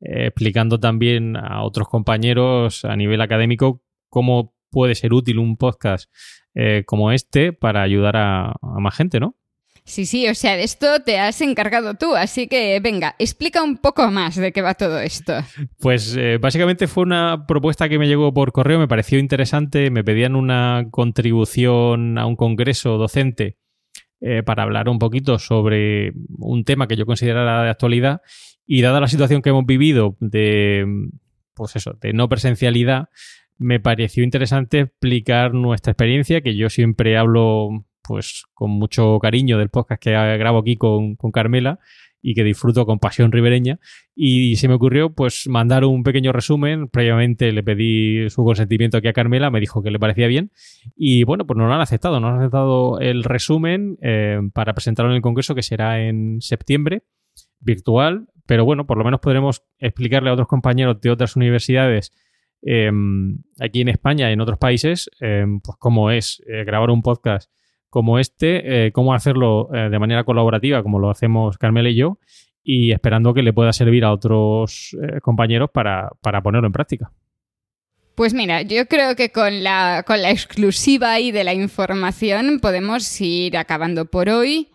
explicando 0.00 0.78
también 0.78 1.36
a 1.38 1.62
otros 1.62 1.88
compañeros 1.88 2.84
a 2.84 2.94
nivel 2.94 3.22
académico 3.22 3.82
cómo 4.10 4.54
puede 4.70 4.94
ser 4.96 5.14
útil 5.14 5.38
un 5.38 5.56
podcast 5.56 6.12
eh, 6.54 6.84
como 6.86 7.10
este 7.10 7.54
para 7.54 7.80
ayudar 7.82 8.16
a 8.18 8.54
más 8.60 8.94
gente, 8.94 9.18
¿no? 9.18 9.39
Sí, 9.84 10.06
sí, 10.06 10.28
o 10.28 10.34
sea, 10.34 10.56
de 10.56 10.62
esto 10.62 11.00
te 11.00 11.18
has 11.18 11.40
encargado 11.40 11.94
tú, 11.94 12.14
así 12.14 12.46
que 12.46 12.78
venga, 12.80 13.16
explica 13.18 13.62
un 13.62 13.78
poco 13.78 14.10
más 14.10 14.36
de 14.36 14.52
qué 14.52 14.62
va 14.62 14.74
todo 14.74 15.00
esto. 15.00 15.34
Pues 15.80 16.16
eh, 16.16 16.38
básicamente 16.38 16.86
fue 16.86 17.02
una 17.02 17.46
propuesta 17.46 17.88
que 17.88 17.98
me 17.98 18.06
llegó 18.06 18.32
por 18.32 18.52
correo, 18.52 18.78
me 18.78 18.88
pareció 18.88 19.18
interesante, 19.18 19.90
me 19.90 20.04
pedían 20.04 20.36
una 20.36 20.86
contribución 20.90 22.18
a 22.18 22.26
un 22.26 22.36
congreso 22.36 22.98
docente 22.98 23.58
eh, 24.20 24.42
para 24.42 24.62
hablar 24.62 24.88
un 24.88 24.98
poquito 24.98 25.38
sobre 25.38 26.12
un 26.38 26.64
tema 26.64 26.86
que 26.86 26.96
yo 26.96 27.06
considerara 27.06 27.64
de 27.64 27.70
actualidad 27.70 28.20
y 28.66 28.82
dada 28.82 29.00
la 29.00 29.08
situación 29.08 29.42
que 29.42 29.50
hemos 29.50 29.66
vivido 29.66 30.16
de, 30.20 30.86
pues 31.54 31.74
eso, 31.74 31.96
de 32.00 32.12
no 32.12 32.28
presencialidad, 32.28 33.08
me 33.58 33.80
pareció 33.80 34.22
interesante 34.22 34.80
explicar 34.80 35.52
nuestra 35.54 35.92
experiencia, 35.92 36.40
que 36.40 36.54
yo 36.54 36.70
siempre 36.70 37.16
hablo 37.18 37.84
pues 38.10 38.42
con 38.54 38.72
mucho 38.72 39.20
cariño 39.20 39.56
del 39.56 39.68
podcast 39.68 40.02
que 40.02 40.10
grabo 40.10 40.58
aquí 40.58 40.74
con, 40.74 41.14
Carmela 41.32 41.78
y 42.20 42.34
que 42.34 42.42
disfruto 42.42 42.84
con 42.84 42.98
pasión 42.98 43.30
ribereña. 43.30 43.78
Y 44.16 44.56
se 44.56 44.66
me 44.66 44.74
ocurrió 44.74 45.14
pues 45.14 45.46
mandar 45.46 45.84
un 45.84 46.02
pequeño 46.02 46.32
resumen. 46.32 46.88
Previamente 46.88 47.52
le 47.52 47.62
pedí 47.62 48.28
su 48.28 48.42
consentimiento 48.42 48.96
aquí 48.96 49.06
a 49.06 49.12
Carmela, 49.12 49.52
me 49.52 49.60
dijo 49.60 49.80
que 49.80 49.92
le 49.92 50.00
parecía 50.00 50.26
bien. 50.26 50.50
Y 50.96 51.22
bueno, 51.22 51.46
pues 51.46 51.56
nos 51.56 51.68
lo 51.68 51.74
han 51.74 51.80
aceptado. 51.80 52.18
Nos 52.18 52.32
han 52.32 52.38
aceptado 52.40 52.98
el 52.98 53.22
resumen 53.22 53.96
eh, 54.02 54.40
para 54.54 54.74
presentarlo 54.74 55.12
en 55.12 55.16
el 55.16 55.22
Congreso 55.22 55.54
que 55.54 55.62
será 55.62 56.02
en 56.02 56.40
septiembre, 56.40 57.04
virtual. 57.60 58.26
Pero 58.44 58.64
bueno, 58.64 58.88
por 58.88 58.98
lo 58.98 59.04
menos 59.04 59.20
podremos 59.20 59.62
explicarle 59.78 60.30
a 60.30 60.32
otros 60.32 60.48
compañeros 60.48 61.00
de 61.00 61.10
otras 61.10 61.36
universidades 61.36 62.10
em, 62.62 63.38
aquí 63.60 63.82
en 63.82 63.88
España 63.88 64.28
y 64.30 64.32
en 64.32 64.40
otros 64.40 64.58
países, 64.58 65.08
em, 65.20 65.60
pues 65.60 65.76
cómo 65.78 66.10
es 66.10 66.42
eh, 66.48 66.64
grabar 66.64 66.90
un 66.90 67.02
podcast 67.02 67.48
como 67.90 68.18
este, 68.18 68.86
eh, 68.86 68.92
cómo 68.92 69.12
hacerlo 69.12 69.68
eh, 69.74 69.90
de 69.90 69.98
manera 69.98 70.24
colaborativa, 70.24 70.82
como 70.82 70.98
lo 70.98 71.10
hacemos 71.10 71.58
Carmela 71.58 71.90
y 71.90 71.96
yo, 71.96 72.18
y 72.62 72.92
esperando 72.92 73.34
que 73.34 73.42
le 73.42 73.52
pueda 73.52 73.72
servir 73.72 74.04
a 74.04 74.12
otros 74.12 74.96
eh, 75.02 75.20
compañeros 75.20 75.70
para, 75.72 76.10
ponerlo 76.42 76.68
en 76.68 76.72
práctica. 76.72 77.12
Pues 78.14 78.32
mira, 78.32 78.62
yo 78.62 78.86
creo 78.86 79.16
que 79.16 79.30
con 79.30 79.64
la, 79.64 80.04
con 80.06 80.22
la 80.22 80.30
exclusiva 80.30 81.12
ahí 81.12 81.32
de 81.32 81.44
la 81.44 81.54
información 81.54 82.60
podemos 82.60 83.20
ir 83.20 83.56
acabando 83.56 84.04
por 84.06 84.28
hoy 84.28 84.68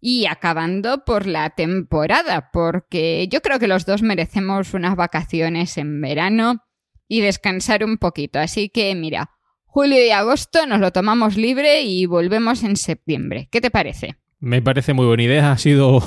y 0.00 0.26
acabando 0.26 1.04
por 1.04 1.26
la 1.26 1.50
temporada, 1.50 2.50
porque 2.52 3.28
yo 3.28 3.40
creo 3.40 3.58
que 3.58 3.68
los 3.68 3.86
dos 3.86 4.02
merecemos 4.02 4.72
unas 4.74 4.96
vacaciones 4.96 5.76
en 5.78 6.00
verano 6.00 6.64
y 7.08 7.20
descansar 7.20 7.84
un 7.84 7.98
poquito. 7.98 8.38
Así 8.38 8.68
que 8.68 8.94
mira, 8.94 9.30
Julio 9.74 10.04
y 10.04 10.10
agosto 10.10 10.66
nos 10.66 10.80
lo 10.80 10.90
tomamos 10.90 11.38
libre 11.38 11.80
y 11.80 12.04
volvemos 12.04 12.62
en 12.62 12.76
septiembre. 12.76 13.48
¿Qué 13.50 13.62
te 13.62 13.70
parece? 13.70 14.16
Me 14.38 14.60
parece 14.60 14.92
muy 14.92 15.06
buena 15.06 15.22
idea. 15.22 15.50
Ha 15.50 15.56
sido 15.56 16.02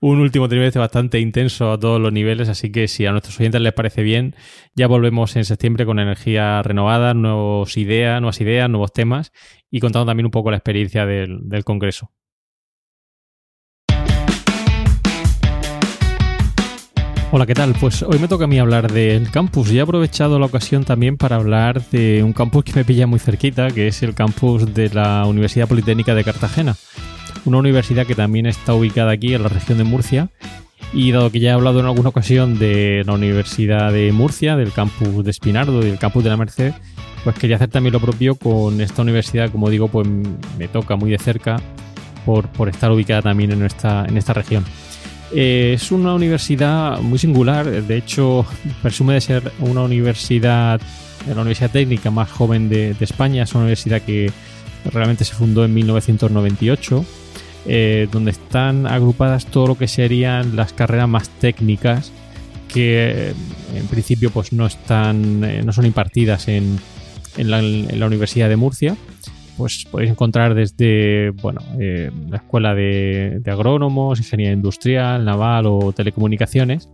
un 0.00 0.20
último 0.20 0.48
trimestre 0.48 0.80
bastante 0.80 1.20
intenso 1.20 1.70
a 1.70 1.78
todos 1.78 2.00
los 2.00 2.14
niveles, 2.14 2.48
así 2.48 2.72
que 2.72 2.88
si 2.88 3.04
a 3.04 3.12
nuestros 3.12 3.38
oyentes 3.38 3.60
les 3.60 3.74
parece 3.74 4.02
bien, 4.02 4.34
ya 4.74 4.86
volvemos 4.86 5.36
en 5.36 5.44
septiembre 5.44 5.84
con 5.84 5.98
energía 5.98 6.62
renovada, 6.62 7.12
nuevas 7.12 7.76
ideas, 7.76 8.22
nuevas 8.22 8.40
ideas, 8.40 8.70
nuevos 8.70 8.94
temas 8.94 9.32
y 9.70 9.80
contando 9.80 10.06
también 10.06 10.24
un 10.24 10.32
poco 10.32 10.50
la 10.50 10.56
experiencia 10.56 11.04
del, 11.04 11.40
del 11.42 11.62
Congreso. 11.62 12.10
Hola, 17.32 17.46
¿qué 17.46 17.54
tal? 17.54 17.76
Pues 17.78 18.02
hoy 18.02 18.18
me 18.18 18.26
toca 18.26 18.46
a 18.46 18.46
mí 18.48 18.58
hablar 18.58 18.90
del 18.90 19.30
campus 19.30 19.70
y 19.70 19.78
he 19.78 19.80
aprovechado 19.80 20.40
la 20.40 20.46
ocasión 20.46 20.82
también 20.82 21.16
para 21.16 21.36
hablar 21.36 21.80
de 21.90 22.24
un 22.24 22.32
campus 22.32 22.64
que 22.64 22.72
me 22.72 22.84
pilla 22.84 23.06
muy 23.06 23.20
cerquita, 23.20 23.70
que 23.70 23.86
es 23.86 24.02
el 24.02 24.14
campus 24.14 24.74
de 24.74 24.88
la 24.88 25.24
Universidad 25.26 25.68
Politécnica 25.68 26.16
de 26.16 26.24
Cartagena. 26.24 26.74
Una 27.44 27.58
universidad 27.58 28.04
que 28.04 28.16
también 28.16 28.46
está 28.46 28.74
ubicada 28.74 29.12
aquí 29.12 29.32
en 29.32 29.44
la 29.44 29.48
región 29.48 29.78
de 29.78 29.84
Murcia. 29.84 30.28
Y 30.92 31.12
dado 31.12 31.30
que 31.30 31.38
ya 31.38 31.50
he 31.50 31.52
hablado 31.52 31.78
en 31.78 31.86
alguna 31.86 32.08
ocasión 32.08 32.58
de 32.58 33.04
la 33.06 33.12
Universidad 33.12 33.92
de 33.92 34.10
Murcia, 34.10 34.56
del 34.56 34.72
campus 34.72 35.24
de 35.24 35.30
Espinardo 35.30 35.82
y 35.82 35.86
del 35.86 35.98
campus 35.98 36.24
de 36.24 36.30
la 36.30 36.36
Merced, 36.36 36.72
pues 37.22 37.38
quería 37.38 37.54
hacer 37.54 37.68
también 37.68 37.92
lo 37.92 38.00
propio 38.00 38.34
con 38.34 38.80
esta 38.80 39.02
universidad, 39.02 39.52
como 39.52 39.70
digo, 39.70 39.86
pues 39.86 40.08
me 40.58 40.66
toca 40.66 40.96
muy 40.96 41.12
de 41.12 41.18
cerca 41.18 41.60
por, 42.26 42.48
por 42.48 42.68
estar 42.68 42.90
ubicada 42.90 43.22
también 43.22 43.52
en 43.52 43.64
esta, 43.64 44.04
en 44.04 44.16
esta 44.16 44.32
región. 44.32 44.64
Eh, 45.32 45.72
es 45.74 45.92
una 45.92 46.14
universidad 46.14 47.00
muy 47.00 47.18
singular, 47.18 47.66
de 47.70 47.96
hecho 47.96 48.44
presume 48.82 49.14
de 49.14 49.20
ser 49.20 49.52
una 49.60 49.82
universidad, 49.82 50.80
la 51.26 51.40
universidad 51.40 51.70
técnica 51.70 52.10
más 52.10 52.30
joven 52.30 52.68
de, 52.68 52.96
España, 53.00 53.44
es 53.44 53.52
una 53.52 53.62
universidad 53.62 54.02
que 54.02 54.32
realmente 54.84 55.24
se 55.24 55.34
fundó 55.34 55.64
en 55.64 55.72
1998, 55.72 57.04
eh, 57.66 58.08
donde 58.10 58.32
están 58.32 58.86
agrupadas 58.86 59.46
todo 59.46 59.68
lo 59.68 59.78
que 59.78 59.86
serían 59.86 60.56
las 60.56 60.72
carreras 60.72 61.08
más 61.08 61.28
técnicas 61.28 62.10
que 62.68 63.34
en 63.74 63.86
principio 63.88 64.30
pues 64.30 64.52
no 64.52 64.64
están 64.64 65.42
eh, 65.42 65.60
no 65.64 65.72
son 65.72 65.86
impartidas 65.86 66.46
en, 66.46 66.78
en 67.36 67.50
la 67.50 68.06
Universidad 68.06 68.48
de 68.48 68.54
Murcia 68.54 68.96
pues 69.60 69.84
podéis 69.84 70.10
encontrar 70.10 70.54
desde 70.54 71.32
bueno, 71.42 71.60
eh, 71.78 72.10
la 72.30 72.38
escuela 72.38 72.74
de, 72.74 73.42
agrónomos, 73.44 74.18
ingeniería 74.18 74.54
industrial, 74.54 75.22
naval 75.22 75.66
o 75.66 75.92
telecomunicaciones. 75.92 76.88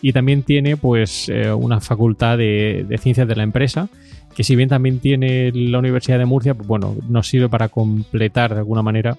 Y 0.00 0.12
también 0.12 0.44
tiene 0.44 0.76
pues 0.76 1.28
eh, 1.28 1.52
una 1.52 1.80
facultad 1.80 2.38
de, 2.38 2.86
ciencias 3.00 3.26
de 3.26 3.34
la 3.34 3.42
empresa, 3.42 3.88
que 4.32 4.44
si 4.44 4.54
bien 4.54 4.68
también 4.68 5.00
tiene 5.00 5.50
la 5.52 5.80
Universidad 5.80 6.20
de 6.20 6.24
Murcia, 6.24 6.54
pues 6.54 6.68
bueno, 6.68 6.94
nos 7.08 7.26
sirve 7.26 7.48
para 7.48 7.68
completar 7.68 8.52
de 8.52 8.60
alguna 8.60 8.82
manera 8.82 9.18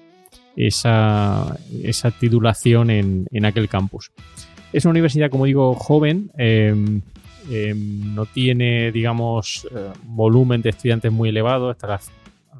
esa, 0.56 1.58
titulación 2.18 2.88
en, 2.88 3.44
aquel 3.44 3.68
campus. 3.68 4.10
Es 4.72 4.86
una 4.86 4.92
universidad, 4.92 5.28
como 5.28 5.44
digo, 5.44 5.74
joven, 5.74 6.30
em, 6.38 7.02
em, 7.50 8.14
no 8.14 8.24
tiene, 8.24 8.90
digamos, 8.90 9.68
eh, 9.70 9.92
volumen 10.04 10.62
de 10.62 10.70
estudiantes 10.70 11.12
muy 11.12 11.28
elevado, 11.28 11.68
hasta 11.68 12.00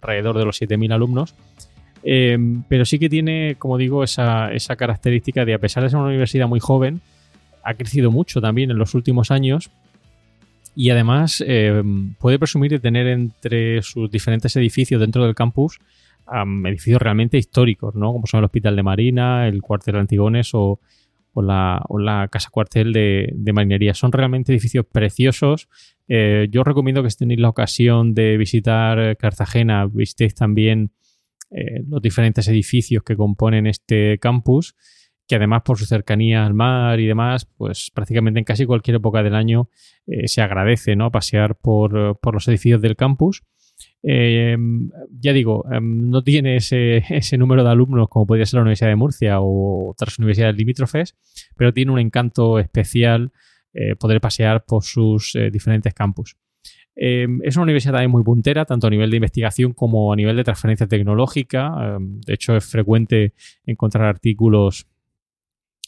alrededor 0.02 0.38
de 0.38 0.44
los 0.44 0.60
7.000 0.60 0.92
alumnos. 0.92 1.34
Eh, 2.02 2.38
pero 2.68 2.84
sí 2.84 2.98
que 2.98 3.08
tiene, 3.08 3.56
como 3.58 3.78
digo, 3.78 4.04
esa, 4.04 4.50
característica 4.76 5.44
de, 5.44 5.54
a 5.54 5.58
pesar 5.58 5.82
de 5.82 5.90
ser 5.90 5.98
una 5.98 6.08
universidad 6.08 6.46
muy 6.46 6.60
joven, 6.60 7.00
ha 7.64 7.74
crecido 7.74 8.10
mucho 8.10 8.40
también 8.40 8.70
en 8.70 8.78
los 8.78 8.94
últimos 8.94 9.30
años 9.30 9.70
y 10.76 10.90
además 10.90 11.42
eh, 11.46 11.82
puede 12.20 12.38
presumir 12.38 12.70
de 12.70 12.78
tener 12.78 13.08
entre 13.08 13.82
sus 13.82 14.10
diferentes 14.10 14.54
edificios 14.56 15.00
dentro 15.00 15.24
del 15.24 15.34
campus 15.34 15.80
edificios 16.64 17.00
realmente 17.00 17.38
históricos, 17.38 17.94
¿no? 17.94 18.12
como 18.12 18.26
son 18.26 18.38
el 18.38 18.44
Hospital 18.44 18.76
de 18.76 18.82
Marina, 18.82 19.46
el 19.46 19.62
Cuartel 19.62 19.96
Antigones 19.96 20.50
o, 20.54 20.80
la, 21.42 22.28
Casa 22.30 22.50
Cuartel 22.50 22.92
de, 22.92 23.30
de, 23.34 23.52
Marinería. 23.52 23.94
Son 23.94 24.12
realmente 24.12 24.52
edificios 24.52 24.86
preciosos 24.86 25.68
Eh, 26.08 26.46
yo 26.50 26.62
recomiendo 26.62 27.02
que 27.02 27.10
si 27.10 27.18
tenéis 27.18 27.40
la 27.40 27.48
ocasión 27.48 28.14
de 28.14 28.36
visitar 28.36 29.16
Cartagena, 29.16 29.86
visitéis 29.86 30.34
también 30.34 30.92
eh, 31.50 31.82
los 31.88 32.02
diferentes 32.02 32.48
edificios 32.48 33.04
que 33.04 33.16
componen 33.16 33.66
este 33.68 34.18
campus, 34.18 34.74
que 35.28 35.36
además 35.36 35.62
por 35.64 35.78
su 35.78 35.86
cercanía 35.86 36.44
al 36.44 36.54
mar 36.54 36.98
y 36.98 37.06
demás, 37.06 37.46
pues 37.56 37.90
prácticamente 37.94 38.40
en 38.40 38.44
casi 38.44 38.66
cualquier 38.66 38.96
época 38.96 39.22
del 39.22 39.34
año 39.34 39.70
eh, 40.06 40.26
se 40.26 40.42
agradece 40.42 40.96
¿no? 40.96 41.10
pasear 41.12 41.56
por, 41.56 42.18
los 42.32 42.48
edificios 42.48 42.82
del 42.82 42.96
campus. 42.96 43.44
Eh, 44.02 44.56
ya 45.18 45.32
digo, 45.32 45.64
no 45.80 46.22
tiene 46.22 46.56
ese, 46.56 47.02
número 47.38 47.64
de 47.64 47.70
alumnos 47.70 48.08
como 48.08 48.26
podría 48.26 48.46
ser 48.46 48.58
la 48.58 48.62
Universidad 48.62 48.90
de 48.90 48.96
Murcia 48.96 49.40
o 49.40 49.90
otras 49.90 50.18
universidades 50.18 50.56
limítrofes, 50.56 51.16
pero 51.56 51.72
tiene 51.72 51.92
un 51.92 51.98
encanto 51.98 52.58
especial 52.58 53.32
poder 53.98 54.22
pasear 54.22 54.64
por 54.64 54.84
sus 54.84 55.36
diferentes 55.52 55.92
campus. 55.92 56.36
Em, 56.98 57.40
es 57.44 57.56
una 57.56 57.64
universidad 57.64 57.92
también 57.92 58.10
muy 58.10 58.24
puntera, 58.24 58.64
tanto 58.64 58.86
a 58.86 58.90
nivel 58.90 59.10
de 59.10 59.16
investigación 59.16 59.74
como 59.74 60.12
a 60.12 60.16
nivel 60.16 60.34
de 60.34 60.44
transferencia 60.44 60.86
tecnológica. 60.86 61.96
Em, 61.96 62.20
de 62.22 62.34
hecho, 62.34 62.56
es 62.56 62.64
frecuente 62.64 63.34
encontrar 63.66 64.06
artículos 64.06 64.86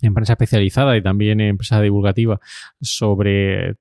en 0.03 0.14
prensa 0.14 0.34
especializada 0.34 0.96
y 0.96 1.03
también 1.03 1.40
en 1.40 1.57
prensa 1.57 1.80
divulgativa 1.80 2.40
sobre, 2.80 3.70
eh, 3.70 3.76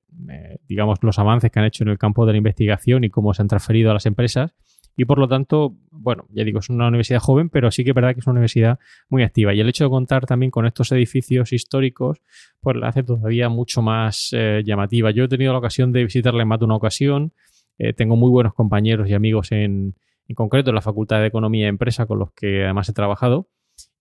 digamos, 0.67 0.99
los 1.01 1.19
avances 1.19 1.51
que 1.51 1.59
han 1.59 1.65
hecho 1.65 1.83
en 1.83 1.89
el 1.89 1.97
campo 1.97 2.25
de 2.25 2.33
la 2.33 2.37
investigación 2.37 3.03
y 3.03 3.09
cómo 3.09 3.33
se 3.33 3.41
han 3.41 3.47
transferido 3.47 3.91
a 3.91 3.93
las 3.93 4.05
empresas. 4.05 4.53
Y 4.99 5.05
por 5.05 5.19
lo 5.19 5.27
tanto, 5.27 5.75
bueno, 5.91 6.25
ya 6.31 6.43
digo, 6.43 6.57
es 6.57 6.69
una 6.69 6.87
universidad 6.87 7.19
joven, 7.19 7.49
pero 7.49 7.69
sí 7.69 7.83
que 7.83 7.91
es 7.91 7.95
verdad 7.95 8.15
que 8.15 8.19
es 8.19 8.25
una 8.25 8.33
universidad 8.33 8.79
muy 9.09 9.21
activa. 9.21 9.53
Y 9.53 9.59
el 9.59 9.69
hecho 9.69 9.83
de 9.83 9.91
contar 9.91 10.25
también 10.25 10.49
con 10.49 10.65
estos 10.65 10.91
edificios 10.91 11.53
históricos, 11.53 12.19
pues 12.59 12.77
la 12.77 12.87
hace 12.87 13.03
todavía 13.03 13.47
mucho 13.47 13.83
más 13.83 14.29
eh, 14.31 14.63
llamativa. 14.65 15.11
Yo 15.11 15.25
he 15.25 15.27
tenido 15.27 15.53
la 15.53 15.59
ocasión 15.59 15.91
de 15.91 16.03
visitarla 16.03 16.41
en 16.41 16.47
más 16.47 16.59
una 16.63 16.75
ocasión. 16.75 17.31
Eh, 17.77 17.93
tengo 17.93 18.15
muy 18.15 18.31
buenos 18.31 18.55
compañeros 18.55 19.07
y 19.07 19.13
amigos 19.13 19.51
en, 19.51 19.93
en 20.27 20.35
concreto 20.35 20.71
en 20.71 20.75
la 20.75 20.81
Facultad 20.81 21.19
de 21.19 21.27
Economía 21.27 21.65
y 21.65 21.69
Empresa 21.69 22.07
con 22.07 22.17
los 22.17 22.31
que 22.33 22.63
además 22.63 22.89
he 22.89 22.93
trabajado. 22.93 23.49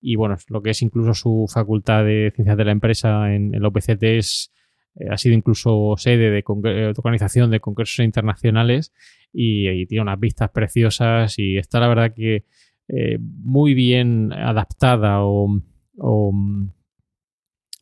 Y 0.01 0.17
bueno, 0.17 0.37
lo 0.49 0.63
que 0.63 0.71
es 0.71 0.83
incluso 0.83 1.15
su 1.15 1.47
Facultad 1.53 2.05
de 2.05 2.33
Ciencias 2.35 2.57
de 2.57 2.65
la 2.65 2.73
Empresa 2.73 3.35
en, 3.35 3.55
el 3.55 3.65
OPCT 3.65 4.03
es, 4.03 4.53
eh, 4.97 5.07
ha 5.11 5.17
sido 5.17 5.35
incluso 5.35 5.95
sede 5.97 6.31
de, 6.31 6.43
de 6.43 6.95
organización 6.97 7.51
de 7.51 7.61
congresos 7.61 8.05
internacionales 8.05 8.93
y, 9.33 9.87
tiene 9.87 10.03
unas 10.03 10.19
vistas 10.19 10.51
preciosas 10.51 11.39
y 11.39 11.59
está 11.59 11.81
la 11.81 11.89
verdad 11.89 12.13
que 12.15 12.45
eh, 12.89 13.19
muy 13.21 13.75
bien 13.75 14.33
adaptada 14.33 15.23
o, 15.23 15.61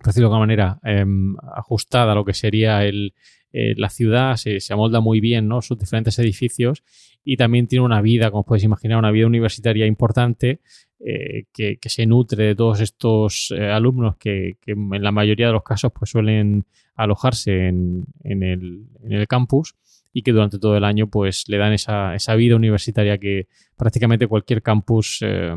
por 0.04 0.12
decirlo 0.12 0.28
de 0.28 0.34
alguna 0.34 0.46
manera, 0.46 0.78
em, 0.84 1.34
ajustada 1.56 2.12
a 2.12 2.14
lo 2.14 2.26
que 2.26 2.34
sería 2.34 2.84
el, 2.84 3.14
eh, 3.54 3.72
la 3.78 3.88
ciudad, 3.88 4.36
se, 4.36 4.60
amolda 4.70 5.00
muy 5.00 5.20
bien 5.20 5.48
¿no? 5.48 5.62
sus 5.62 5.78
diferentes 5.78 6.18
edificios 6.18 6.82
y 7.24 7.38
también 7.38 7.68
tiene 7.68 7.86
una 7.86 8.02
vida, 8.02 8.30
como 8.30 8.44
podéis 8.44 8.64
imaginar, 8.64 8.98
una 8.98 9.10
vida 9.10 9.26
universitaria 9.26 9.86
importante 9.86 10.60
eh, 11.00 11.44
que, 11.54 11.78
se 11.86 12.04
nutre 12.04 12.44
de 12.44 12.54
todos 12.54 12.80
estos 12.80 13.50
alumnos 13.58 14.16
que, 14.16 14.58
en 14.66 15.02
la 15.02 15.10
mayoría 15.10 15.46
de 15.46 15.54
los 15.54 15.62
casos 15.62 15.90
pues, 15.90 16.10
suelen 16.10 16.66
alojarse 16.96 17.68
en, 17.68 18.04
en, 18.24 18.42
el, 18.42 18.84
en 19.02 19.12
el 19.12 19.26
campus 19.26 19.74
y 20.12 20.22
que 20.22 20.32
durante 20.32 20.58
todo 20.58 20.76
el 20.76 20.84
año 20.84 21.06
pues 21.08 21.48
le 21.48 21.56
dan 21.56 21.72
esa, 21.72 22.14
esa 22.14 22.34
vida 22.36 22.56
universitaria 22.56 23.16
que 23.16 23.48
prácticamente 23.76 24.26
cualquier 24.26 24.60
campus 24.60 25.18
eh, 25.22 25.54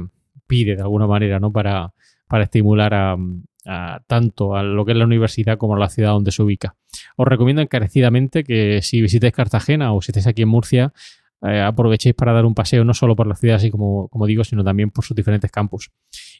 pide 0.48 0.78
de 0.78 0.82
alguna 0.82 1.06
manera, 1.06 1.40
¿no? 1.40 1.52
Para, 1.52 1.94
para 2.28 2.46
estimular 2.46 2.94
a, 2.94 3.18
tanto 4.08 4.56
a 4.56 4.64
lo 4.64 4.86
que 4.86 4.94
es 4.94 4.98
la 4.98 5.06
universidad 5.06 5.58
como 5.58 5.76
a 5.76 5.80
la 5.80 5.90
ciudad 5.90 6.12
donde 6.12 6.32
se 6.32 6.42
ubica. 6.42 6.76
Os 7.18 7.28
recomiendo 7.28 7.62
encarecidamente 7.62 8.44
que 8.44 8.82
si 8.82 9.02
visitáis 9.02 9.34
Cartagena 9.34 9.94
o 9.94 10.02
si 10.02 10.12
estáis 10.12 10.28
aquí 10.28 10.44
en 10.44 10.50
Murcia, 10.50 10.94
eh, 11.44 11.62
aprovechéis 11.62 12.16
para 12.16 12.34
dar 12.34 12.46
un 12.46 12.56
paseo 12.56 12.84
no 12.84 12.94
solo 12.94 13.16
por 13.16 13.28
la 13.28 13.36
ciudad, 13.36 13.58
así 13.58 13.70
como, 13.70 14.08
como 14.08 14.26
digo, 14.26 14.44
sino 14.44 14.64
también 14.64 14.90
por 14.90 15.06
sus 15.06 15.16
diferentes 15.16 15.52
campus. 15.52 15.92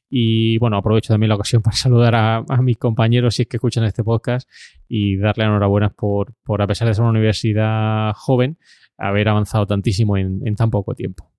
Y 0.10 0.58
bueno, 0.58 0.78
aprovecho 0.78 1.14
también 1.14 1.30
la 1.30 1.36
ocasión 1.36 1.62
para 1.64 1.76
saludar 1.76 2.16
a, 2.16 2.44
mis 2.62 2.78
compañeros 2.78 3.36
si 3.36 3.44
es 3.44 3.48
que 3.48 3.58
escuchan 3.58 3.84
este 3.84 4.04
podcast 4.04 4.50
y 4.88 5.18
darle 5.18 5.44
enhorabuena 5.44 5.90
por, 5.90 6.34
por, 6.44 6.62
a 6.62 6.68
pesar 6.68 6.88
de 6.88 6.94
ser 6.94 7.04
una 7.04 7.12
universidad 7.12 8.14
joven, 8.16 8.58
haber 8.98 9.30
avanzado 9.30 9.68
tantísimo 9.68 10.18
en, 10.18 10.42
en 10.46 10.56
tan 10.56 10.72
poco 10.72 10.96
tiempo. 10.96 11.30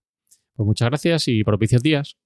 Pues 0.55 0.67
muchas 0.67 0.89
gracias 0.89 1.29
y 1.29 1.43
propicios 1.43 1.83
días. 1.83 2.17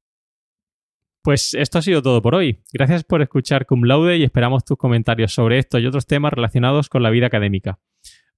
Pues 1.22 1.54
esto 1.54 1.78
ha 1.78 1.82
sido 1.82 2.02
todo 2.02 2.20
por 2.20 2.34
hoy. 2.34 2.62
Gracias 2.72 3.04
por 3.04 3.22
escuchar 3.22 3.64
Cum 3.64 3.84
Laude 3.84 4.16
y 4.16 4.24
esperamos 4.24 4.64
tus 4.64 4.76
comentarios 4.76 5.32
sobre 5.32 5.58
esto 5.58 5.78
y 5.78 5.86
otros 5.86 6.06
temas 6.06 6.32
relacionados 6.32 6.88
con 6.88 7.02
la 7.02 7.10
vida 7.10 7.26
académica. 7.26 7.78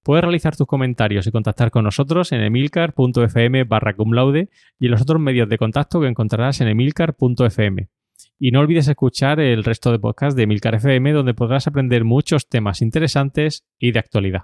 Puedes 0.03 0.23
realizar 0.23 0.55
tus 0.55 0.67
comentarios 0.67 1.25
y 1.25 1.31
contactar 1.31 1.71
con 1.71 1.83
nosotros 1.83 2.31
en 2.31 2.41
emilcar.fm 2.41 3.63
barra 3.63 3.95
cum 3.95 4.13
laude 4.13 4.49
y 4.79 4.85
en 4.85 4.91
los 4.91 5.01
otros 5.01 5.19
medios 5.19 5.49
de 5.49 5.57
contacto 5.57 5.99
que 5.99 6.07
encontrarás 6.07 6.61
en 6.61 6.67
emilcar.fm. 6.67 7.89
Y 8.37 8.51
no 8.51 8.59
olvides 8.59 8.87
escuchar 8.87 9.39
el 9.39 9.63
resto 9.63 9.91
de 9.91 9.97
podcasts 9.97 10.35
de 10.35 10.43
Emilcar 10.43 10.75
FM 10.75 11.11
donde 11.11 11.33
podrás 11.33 11.65
aprender 11.65 12.03
muchos 12.03 12.47
temas 12.47 12.83
interesantes 12.83 13.65
y 13.79 13.93
de 13.93 13.99
actualidad. 13.99 14.43